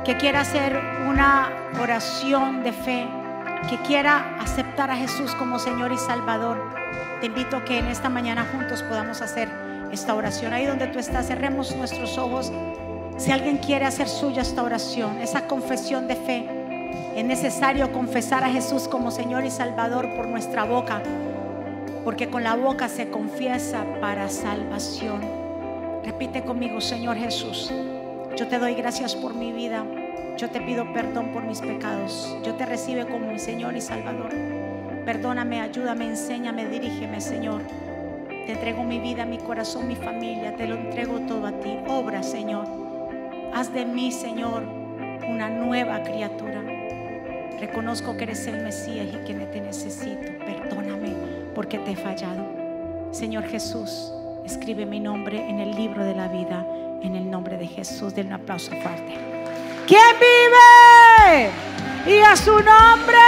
que 0.04 0.16
quiera 0.16 0.40
hacer 0.40 0.80
una 1.08 1.50
oración 1.80 2.62
de 2.62 2.72
fe, 2.72 3.08
que 3.68 3.76
quiera 3.82 4.36
aceptar 4.40 4.90
a 4.90 4.96
Jesús 4.96 5.34
como 5.34 5.58
Señor 5.58 5.92
y 5.92 5.98
Salvador, 5.98 6.74
te 7.20 7.26
invito 7.26 7.58
a 7.58 7.64
que 7.64 7.78
en 7.78 7.86
esta 7.86 8.08
mañana 8.08 8.46
juntos 8.50 8.82
podamos 8.82 9.20
hacer 9.20 9.69
esta 9.92 10.14
oración. 10.14 10.52
Ahí 10.52 10.66
donde 10.66 10.86
tú 10.86 10.98
estás, 10.98 11.26
cerremos 11.26 11.74
nuestros 11.76 12.18
ojos. 12.18 12.52
Si 13.16 13.32
alguien 13.32 13.58
quiere 13.58 13.84
hacer 13.84 14.08
suya 14.08 14.42
esta 14.42 14.62
oración, 14.62 15.18
esa 15.20 15.46
confesión 15.46 16.08
de 16.08 16.16
fe, 16.16 16.48
es 17.16 17.24
necesario 17.24 17.92
confesar 17.92 18.44
a 18.44 18.50
Jesús 18.50 18.88
como 18.88 19.10
Señor 19.10 19.44
y 19.44 19.50
Salvador 19.50 20.08
por 20.16 20.26
nuestra 20.28 20.64
boca, 20.64 21.02
porque 22.04 22.30
con 22.30 22.44
la 22.44 22.56
boca 22.56 22.88
se 22.88 23.10
confiesa 23.10 23.84
para 24.00 24.28
salvación. 24.28 25.20
Repite 26.04 26.42
conmigo, 26.42 26.80
Señor 26.80 27.16
Jesús, 27.16 27.70
yo 28.36 28.48
te 28.48 28.58
doy 28.58 28.74
gracias 28.74 29.14
por 29.14 29.34
mi 29.34 29.52
vida. 29.52 29.84
Yo 30.38 30.48
te 30.48 30.60
pido 30.60 30.90
perdón 30.94 31.32
por 31.34 31.42
mis 31.42 31.60
pecados. 31.60 32.34
Yo 32.42 32.54
te 32.54 32.64
recibo 32.64 33.06
como 33.06 33.30
mi 33.30 33.38
Señor 33.38 33.76
y 33.76 33.82
Salvador. 33.82 34.30
Perdóname, 35.04 35.60
ayúdame, 35.60 36.06
enséñame, 36.06 36.66
dirígeme, 36.66 37.20
Señor. 37.20 37.60
Te 38.46 38.52
entrego 38.52 38.84
mi 38.84 38.98
vida, 38.98 39.24
mi 39.24 39.38
corazón, 39.38 39.88
mi 39.88 39.96
familia. 39.96 40.56
Te 40.56 40.66
lo 40.66 40.74
entrego 40.76 41.20
todo 41.20 41.46
a 41.46 41.52
ti. 41.52 41.78
Obra, 41.88 42.22
Señor. 42.22 42.66
Haz 43.54 43.72
de 43.72 43.84
mí, 43.84 44.12
Señor, 44.12 44.62
una 45.28 45.48
nueva 45.48 46.02
criatura. 46.02 46.62
Reconozco 47.60 48.16
que 48.16 48.24
eres 48.24 48.46
el 48.46 48.62
Mesías 48.62 49.06
y 49.12 49.24
que 49.26 49.34
te 49.34 49.60
necesito. 49.60 50.38
Perdóname 50.44 51.14
porque 51.54 51.78
te 51.78 51.92
he 51.92 51.96
fallado. 51.96 52.42
Señor 53.12 53.44
Jesús, 53.44 54.12
escribe 54.44 54.86
mi 54.86 55.00
nombre 55.00 55.48
en 55.48 55.58
el 55.60 55.74
libro 55.74 56.04
de 56.04 56.14
la 56.14 56.28
vida 56.28 56.64
En 57.02 57.16
el 57.16 57.30
nombre 57.30 57.56
de 57.56 57.66
Jesús, 57.66 58.14
denle 58.14 58.34
un 58.34 58.40
aplauso 58.40 58.70
fuerte. 58.70 59.14
¿Quién 59.86 60.16
vive? 60.20 61.50
Y 62.06 62.20
a 62.22 62.36
su 62.36 62.52
nombre. 62.52 63.18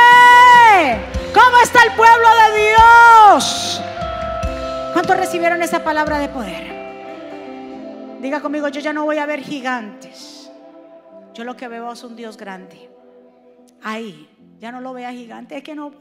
¿Cómo 1.34 1.58
está 1.62 1.82
el 1.84 1.92
pueblo 1.92 2.28
de 2.36 2.60
Dios? 2.60 3.82
¿Cuántos 4.92 5.16
recibieron 5.16 5.62
esa 5.62 5.82
palabra 5.82 6.18
de 6.18 6.28
poder? 6.28 6.82
Diga 8.20 8.40
conmigo, 8.40 8.68
yo 8.68 8.80
ya 8.80 8.92
no 8.92 9.04
voy 9.04 9.18
a 9.18 9.26
ver 9.26 9.40
gigantes. 9.40 10.50
Yo 11.32 11.44
lo 11.44 11.56
que 11.56 11.66
veo 11.66 11.90
es 11.92 12.04
un 12.04 12.14
Dios 12.14 12.36
grande. 12.36 12.90
Ahí, 13.82 14.28
ya 14.58 14.70
no 14.70 14.80
lo 14.82 14.92
vea 14.92 15.10
gigante, 15.10 15.56
es 15.56 15.62
que 15.62 15.74
no, 15.74 15.92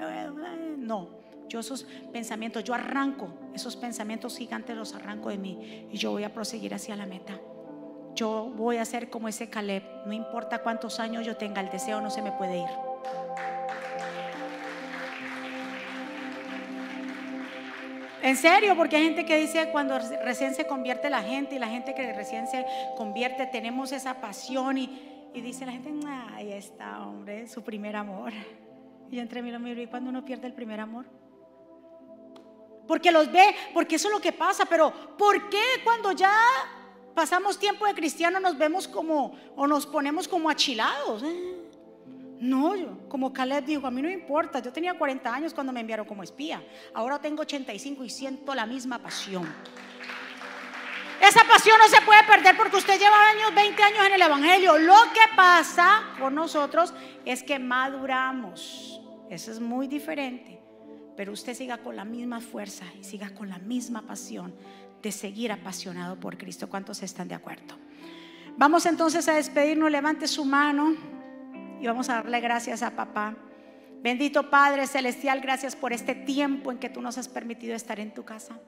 no. 0.77 1.21
Yo 1.47 1.61
esos 1.61 1.85
pensamientos, 2.11 2.63
yo 2.63 2.73
arranco 2.73 3.29
esos 3.53 3.77
pensamientos 3.77 4.37
gigantes, 4.37 4.75
los 4.75 4.93
arranco 4.93 5.29
de 5.29 5.37
mí 5.37 5.87
y 5.91 5.97
yo 5.97 6.11
voy 6.11 6.25
a 6.25 6.33
proseguir 6.33 6.73
hacia 6.73 6.95
la 6.95 7.05
meta. 7.05 7.39
Yo 8.13 8.51
voy 8.55 8.77
a 8.77 8.85
ser 8.85 9.09
como 9.09 9.29
ese 9.29 9.49
Caleb, 9.49 9.83
no 10.05 10.13
importa 10.13 10.63
cuántos 10.63 10.99
años 10.99 11.25
yo 11.25 11.37
tenga, 11.37 11.61
el 11.61 11.69
deseo 11.69 12.01
no 12.01 12.09
se 12.09 12.21
me 12.21 12.31
puede 12.33 12.57
ir. 12.57 12.69
En 18.23 18.37
serio, 18.37 18.75
porque 18.75 18.97
hay 18.97 19.05
gente 19.05 19.25
que 19.25 19.37
dice 19.37 19.69
cuando 19.71 19.97
recién 20.23 20.53
se 20.53 20.67
convierte 20.67 21.09
la 21.09 21.23
gente 21.23 21.55
y 21.55 21.59
la 21.59 21.67
gente 21.67 21.95
que 21.95 22.13
recién 22.13 22.47
se 22.47 22.65
convierte, 22.95 23.47
tenemos 23.47 23.91
esa 23.91 24.21
pasión 24.21 24.77
y, 24.77 25.31
dice 25.33 25.65
la 25.65 25.71
gente, 25.71 25.91
ahí 26.33 26.51
está, 26.51 27.01
hombre, 27.07 27.47
su 27.47 27.63
primer 27.63 27.95
amor. 27.95 28.31
Y 29.09 29.19
entre 29.19 29.41
mí 29.41 29.51
lo 29.51 29.59
miro, 29.59 29.81
¿y 29.81 29.87
cuando 29.87 30.09
uno 30.09 30.23
pierde 30.23 30.47
el 30.47 30.53
primer 30.53 30.79
amor? 30.79 31.05
Porque 32.87 33.11
los 33.11 33.31
ve, 33.31 33.55
porque 33.73 33.95
eso 33.95 34.07
es 34.07 34.13
lo 34.13 34.21
que 34.21 34.31
pasa, 34.31 34.65
pero 34.65 34.91
¿por 35.17 35.49
qué 35.49 35.63
cuando 35.83 36.11
ya 36.11 36.33
pasamos 37.15 37.57
tiempo 37.57 37.85
de 37.87 37.93
cristiano 37.93 38.39
nos 38.39 38.57
vemos 38.57 38.87
como, 38.87 39.35
o 39.55 39.65
nos 39.65 39.87
ponemos 39.87 40.27
como 40.27 40.49
achilados? 40.49 41.23
Eh? 41.23 41.60
No, 42.41 42.75
yo, 42.75 43.07
como 43.07 43.31
Caleb 43.31 43.65
dijo, 43.65 43.85
a 43.85 43.91
mí 43.91 44.01
no 44.01 44.09
importa. 44.09 44.57
Yo 44.57 44.73
tenía 44.73 44.95
40 44.95 45.31
años 45.31 45.53
cuando 45.53 45.71
me 45.71 45.79
enviaron 45.79 46.07
como 46.07 46.23
espía. 46.23 46.65
Ahora 46.91 47.21
tengo 47.21 47.43
85 47.43 48.03
y 48.03 48.09
siento 48.09 48.55
la 48.55 48.65
misma 48.65 48.97
pasión. 48.97 49.47
Esa 51.21 51.43
pasión 51.43 51.77
no 51.77 51.87
se 51.87 52.01
puede 52.01 52.23
perder 52.23 52.57
porque 52.57 52.77
usted 52.77 52.97
lleva 52.97 53.29
años, 53.29 53.53
20 53.53 53.83
años 53.83 54.05
en 54.07 54.13
el 54.13 54.21
Evangelio. 54.23 54.79
Lo 54.79 54.95
que 55.13 55.35
pasa 55.35 56.01
con 56.19 56.33
nosotros 56.33 56.95
es 57.25 57.43
que 57.43 57.59
maduramos. 57.59 58.99
Eso 59.29 59.51
es 59.51 59.59
muy 59.59 59.87
diferente. 59.87 60.59
Pero 61.15 61.33
usted 61.33 61.53
siga 61.53 61.77
con 61.77 61.95
la 61.95 62.05
misma 62.05 62.41
fuerza 62.41 62.85
y 62.99 63.03
siga 63.03 63.35
con 63.35 63.49
la 63.49 63.59
misma 63.59 64.01
pasión 64.01 64.55
de 65.03 65.11
seguir 65.11 65.51
apasionado 65.51 66.19
por 66.19 66.39
Cristo. 66.39 66.67
¿Cuántos 66.67 67.03
están 67.03 67.27
de 67.27 67.35
acuerdo? 67.35 67.77
Vamos 68.57 68.87
entonces 68.87 69.27
a 69.27 69.33
despedirnos. 69.33 69.91
Levante 69.91 70.27
su 70.27 70.43
mano 70.43 71.20
y 71.81 71.87
vamos 71.87 72.09
a 72.09 72.15
darle 72.15 72.39
gracias 72.39 72.83
a 72.83 72.91
papá. 72.91 73.35
Bendito 74.03 74.49
Padre 74.49 74.85
Celestial, 74.85 75.41
gracias 75.41 75.75
por 75.75 75.93
este 75.93 76.13
tiempo 76.13 76.71
en 76.71 76.77
que 76.77 76.89
tú 76.89 77.01
nos 77.01 77.17
has 77.17 77.27
permitido 77.27 77.75
estar 77.75 77.99
en 77.99 78.13
tu 78.13 78.23
casa. 78.23 78.59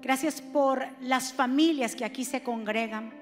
Gracias 0.00 0.40
por 0.40 0.86
las 1.00 1.32
familias 1.32 1.94
que 1.94 2.06
aquí 2.06 2.24
se 2.24 2.42
congregan, 2.42 3.12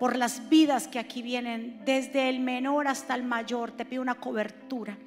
por 0.00 0.16
las 0.16 0.48
vidas 0.48 0.88
que 0.88 0.98
aquí 0.98 1.22
vienen, 1.22 1.82
desde 1.84 2.28
el 2.28 2.40
menor 2.40 2.88
hasta 2.88 3.14
el 3.14 3.22
mayor. 3.22 3.70
Te 3.70 3.84
pido 3.84 4.02
una 4.02 4.16
cobertura. 4.16 4.98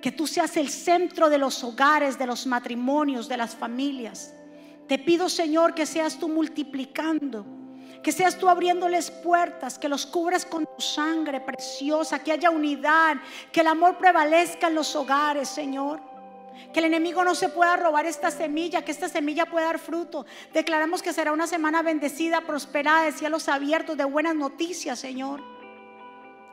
Que 0.00 0.12
tú 0.12 0.26
seas 0.26 0.56
el 0.56 0.68
centro 0.68 1.28
de 1.28 1.38
los 1.38 1.62
hogares, 1.64 2.18
de 2.18 2.26
los 2.26 2.46
matrimonios, 2.46 3.28
de 3.28 3.36
las 3.36 3.56
familias. 3.56 4.32
Te 4.86 4.98
pido, 4.98 5.28
Señor, 5.28 5.74
que 5.74 5.86
seas 5.86 6.18
tú 6.18 6.28
multiplicando 6.28 7.59
que 8.02 8.12
seas 8.12 8.38
tú 8.38 8.48
abriéndoles 8.48 9.10
puertas, 9.10 9.78
que 9.78 9.88
los 9.88 10.06
cubras 10.06 10.46
con 10.46 10.64
tu 10.64 10.80
sangre 10.80 11.40
preciosa, 11.40 12.18
que 12.18 12.32
haya 12.32 12.50
unidad, 12.50 13.16
que 13.52 13.60
el 13.60 13.66
amor 13.66 13.98
prevalezca 13.98 14.68
en 14.68 14.74
los 14.74 14.96
hogares, 14.96 15.48
Señor. 15.48 16.00
Que 16.72 16.80
el 16.80 16.86
enemigo 16.86 17.24
no 17.24 17.34
se 17.34 17.48
pueda 17.48 17.76
robar 17.76 18.06
esta 18.06 18.30
semilla, 18.30 18.84
que 18.84 18.92
esta 18.92 19.08
semilla 19.08 19.46
pueda 19.46 19.66
dar 19.66 19.78
fruto. 19.78 20.24
Declaramos 20.52 21.02
que 21.02 21.12
será 21.12 21.32
una 21.32 21.46
semana 21.46 21.82
bendecida, 21.82 22.42
prosperada, 22.42 23.04
de 23.04 23.12
cielos 23.12 23.48
abiertos, 23.48 23.96
de 23.96 24.04
buenas 24.04 24.34
noticias, 24.34 24.98
Señor. 24.98 25.42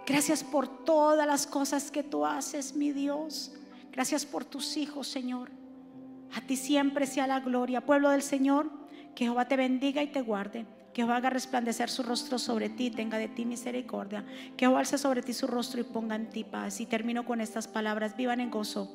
Gracias 0.06 0.44
por 0.44 0.68
todas 0.86 1.28
las 1.28 1.46
cosas 1.46 1.92
que 1.92 2.04
tú 2.04 2.26
haces, 2.26 2.76
mi 2.76 2.92
Dios. 2.92 3.54
Gracias 3.92 4.26
por 4.26 4.46
tus 4.46 4.78
hijos, 4.78 5.08
Señor. 5.08 5.52
A 6.34 6.42
ti 6.42 6.56
siempre 6.56 7.06
sea 7.06 7.28
la 7.28 7.40
gloria. 7.40 7.86
Pueblo 7.86 8.10
del 8.10 8.22
Señor, 8.22 8.70
que 9.16 9.26
Jehová 9.26 9.48
te 9.48 9.56
bendiga 9.56 10.02
y 10.02 10.08
te 10.08 10.22
guarde. 10.22 10.66
Que 10.98 11.04
Jehová 11.04 11.18
haga 11.18 11.30
resplandecer 11.30 11.92
su 11.92 12.02
rostro 12.02 12.40
sobre 12.40 12.70
ti, 12.70 12.90
tenga 12.90 13.20
de 13.20 13.28
ti 13.28 13.46
misericordia. 13.46 14.26
Que 14.58 14.66
Jehová 14.66 14.80
alce 14.80 14.98
sobre 14.98 15.22
ti 15.22 15.32
su 15.32 15.46
rostro 15.46 15.80
y 15.80 15.84
ponga 15.84 16.16
en 16.16 16.28
ti 16.32 16.44
paz. 16.44 16.82
Y 16.82 16.88
termino 16.88 17.24
con 17.24 17.40
estas 17.40 17.68
palabras. 17.68 18.18
Vivan 18.18 18.40
en 18.40 18.50
gozo. 18.50 18.92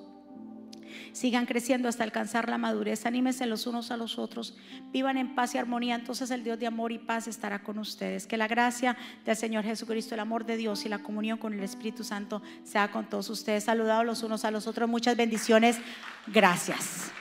Sigan 1.12 1.46
creciendo 1.46 1.88
hasta 1.88 2.02
alcanzar 2.02 2.48
la 2.48 2.58
madurez. 2.58 3.06
Anímense 3.06 3.46
los 3.46 3.68
unos 3.68 3.92
a 3.92 3.96
los 3.96 4.18
otros. 4.18 4.56
Vivan 4.90 5.16
en 5.16 5.36
paz 5.36 5.54
y 5.54 5.58
armonía. 5.58 5.94
Entonces 5.94 6.32
el 6.32 6.42
Dios 6.42 6.58
de 6.58 6.66
amor 6.66 6.90
y 6.90 6.98
paz 6.98 7.28
estará 7.28 7.62
con 7.62 7.78
ustedes. 7.78 8.26
Que 8.26 8.36
la 8.36 8.48
gracia 8.48 8.96
del 9.24 9.36
Señor 9.36 9.62
Jesucristo, 9.62 10.16
el 10.16 10.22
amor 10.22 10.44
de 10.44 10.56
Dios 10.56 10.84
y 10.84 10.88
la 10.88 11.04
comunión 11.04 11.38
con 11.38 11.52
el 11.52 11.62
Espíritu 11.62 12.02
Santo 12.02 12.42
sea 12.64 12.90
con 12.90 13.08
todos 13.08 13.30
ustedes. 13.30 13.62
Saludados 13.62 14.04
los 14.04 14.24
unos 14.24 14.44
a 14.44 14.50
los 14.50 14.66
otros. 14.66 14.88
Muchas 14.88 15.16
bendiciones. 15.16 15.78
Gracias 16.26 17.12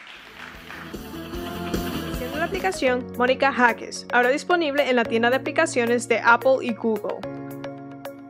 aplicación 2.51 3.05
Mónica 3.17 3.53
Jaques, 3.53 4.05
ahora 4.11 4.27
disponible 4.27 4.89
en 4.89 4.97
la 4.97 5.05
tienda 5.05 5.29
de 5.29 5.37
aplicaciones 5.37 6.09
de 6.09 6.19
Apple 6.19 6.57
y 6.61 6.73
Google. 6.73 7.15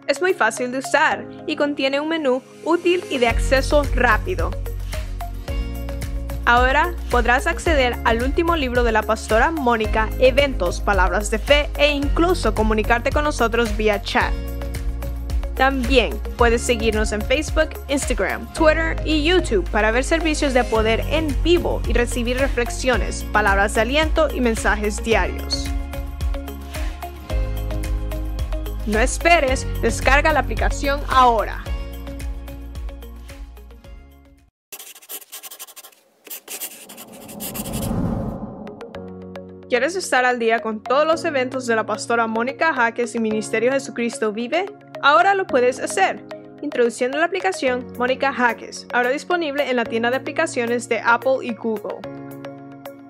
Es 0.06 0.22
muy 0.22 0.36
fácil 0.36 0.72
de 0.72 0.78
usar 0.78 1.26
y 1.48 1.56
contiene 1.56 2.00
un 2.00 2.10
menú 2.10 2.44
útil 2.64 3.04
y 3.10 3.18
de 3.18 3.28
acceso 3.28 3.82
rápido. 3.96 4.52
Ahora 6.46 6.94
podrás 7.10 7.48
acceder 7.48 7.96
al 8.04 8.22
último 8.22 8.56
libro 8.56 8.84
de 8.84 8.92
la 8.92 9.02
pastora 9.02 9.50
Mónica, 9.50 10.08
eventos, 10.20 10.82
palabras 10.82 11.32
de 11.32 11.40
fe 11.40 11.72
e 11.80 11.90
incluso 11.90 12.54
comunicarte 12.54 13.10
con 13.10 13.24
nosotros 13.24 13.76
vía 13.76 14.04
chat. 14.04 14.32
También 15.62 16.20
puedes 16.40 16.64
seguirnos 16.64 17.12
en 17.12 17.22
Facebook, 17.22 17.70
Instagram, 17.88 18.52
Twitter 18.54 19.00
y 19.06 19.24
YouTube 19.24 19.70
para 19.70 19.92
ver 19.92 20.04
servicios 20.04 20.56
de 20.56 20.64
poder 20.64 21.02
en 21.12 21.28
vivo 21.44 21.84
y 21.88 21.94
recibir 21.94 22.40
reflexiones, 22.40 23.24
palabras 23.26 23.76
de 23.76 23.82
aliento 23.82 24.28
y 24.34 24.42
mensajes 24.42 25.04
diarios. 25.04 25.70
No 28.88 28.98
esperes, 28.98 29.68
descarga 29.84 30.34
la 30.34 30.40
aplicación 30.40 31.00
ahora. 31.08 31.64
¿Quieres 39.70 39.96
estar 39.96 40.26
al 40.26 40.40
día 40.40 40.60
con 40.62 40.82
todos 40.82 41.06
los 41.06 41.24
eventos 41.24 41.68
de 41.68 41.76
la 41.76 41.86
pastora 41.86 42.26
Mónica 42.26 42.74
Jaques 42.74 43.14
y 43.14 43.20
Ministerio 43.20 43.72
Jesucristo 43.72 44.34
Vive? 44.34 44.66
Ahora 45.04 45.34
lo 45.34 45.48
puedes 45.48 45.80
hacer 45.80 46.24
introduciendo 46.62 47.18
la 47.18 47.26
aplicación 47.26 47.88
Mónica 47.98 48.32
Jaques, 48.32 48.88
ahora 48.94 49.10
disponible 49.10 49.68
en 49.68 49.76
la 49.76 49.84
tienda 49.84 50.12
de 50.12 50.18
aplicaciones 50.18 50.88
de 50.90 51.02
Apple 51.04 51.38
y 51.42 51.54
Google. 51.56 51.98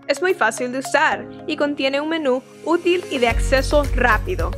Es 0.08 0.22
muy 0.22 0.34
fácil 0.34 0.72
de 0.72 0.80
usar 0.80 1.26
y 1.48 1.58
contiene 1.58 2.00
un 2.00 2.08
menú 2.08 2.42
útil 2.64 3.04
y 3.12 3.18
de 3.18 3.28
acceso 3.28 3.84
rápido. 3.94 4.52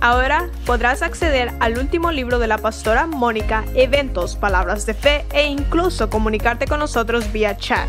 Ahora 0.00 0.50
podrás 0.66 1.02
acceder 1.02 1.52
al 1.60 1.78
último 1.78 2.10
libro 2.10 2.38
de 2.38 2.48
la 2.48 2.58
pastora 2.58 3.06
Mónica, 3.06 3.64
eventos, 3.74 4.36
palabras 4.36 4.84
de 4.84 4.94
fe 4.94 5.24
e 5.32 5.46
incluso 5.46 6.10
comunicarte 6.10 6.66
con 6.66 6.80
nosotros 6.80 7.32
vía 7.32 7.56
chat. 7.56 7.88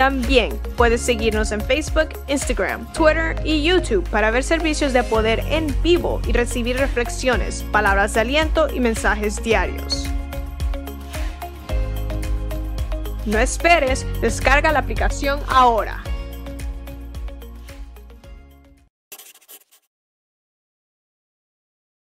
También 0.00 0.58
puedes 0.78 1.02
seguirnos 1.02 1.52
en 1.52 1.60
Facebook, 1.60 2.08
Instagram, 2.26 2.90
Twitter 2.94 3.36
y 3.44 3.62
YouTube 3.62 4.08
para 4.08 4.30
ver 4.30 4.42
servicios 4.42 4.94
de 4.94 5.02
poder 5.02 5.40
en 5.50 5.66
vivo 5.82 6.22
y 6.26 6.32
recibir 6.32 6.78
reflexiones, 6.78 7.64
palabras 7.70 8.14
de 8.14 8.20
aliento 8.20 8.72
y 8.72 8.80
mensajes 8.80 9.42
diarios. 9.42 10.06
No 13.26 13.38
esperes, 13.38 14.06
descarga 14.22 14.72
la 14.72 14.78
aplicación 14.78 15.38
ahora. 15.48 16.02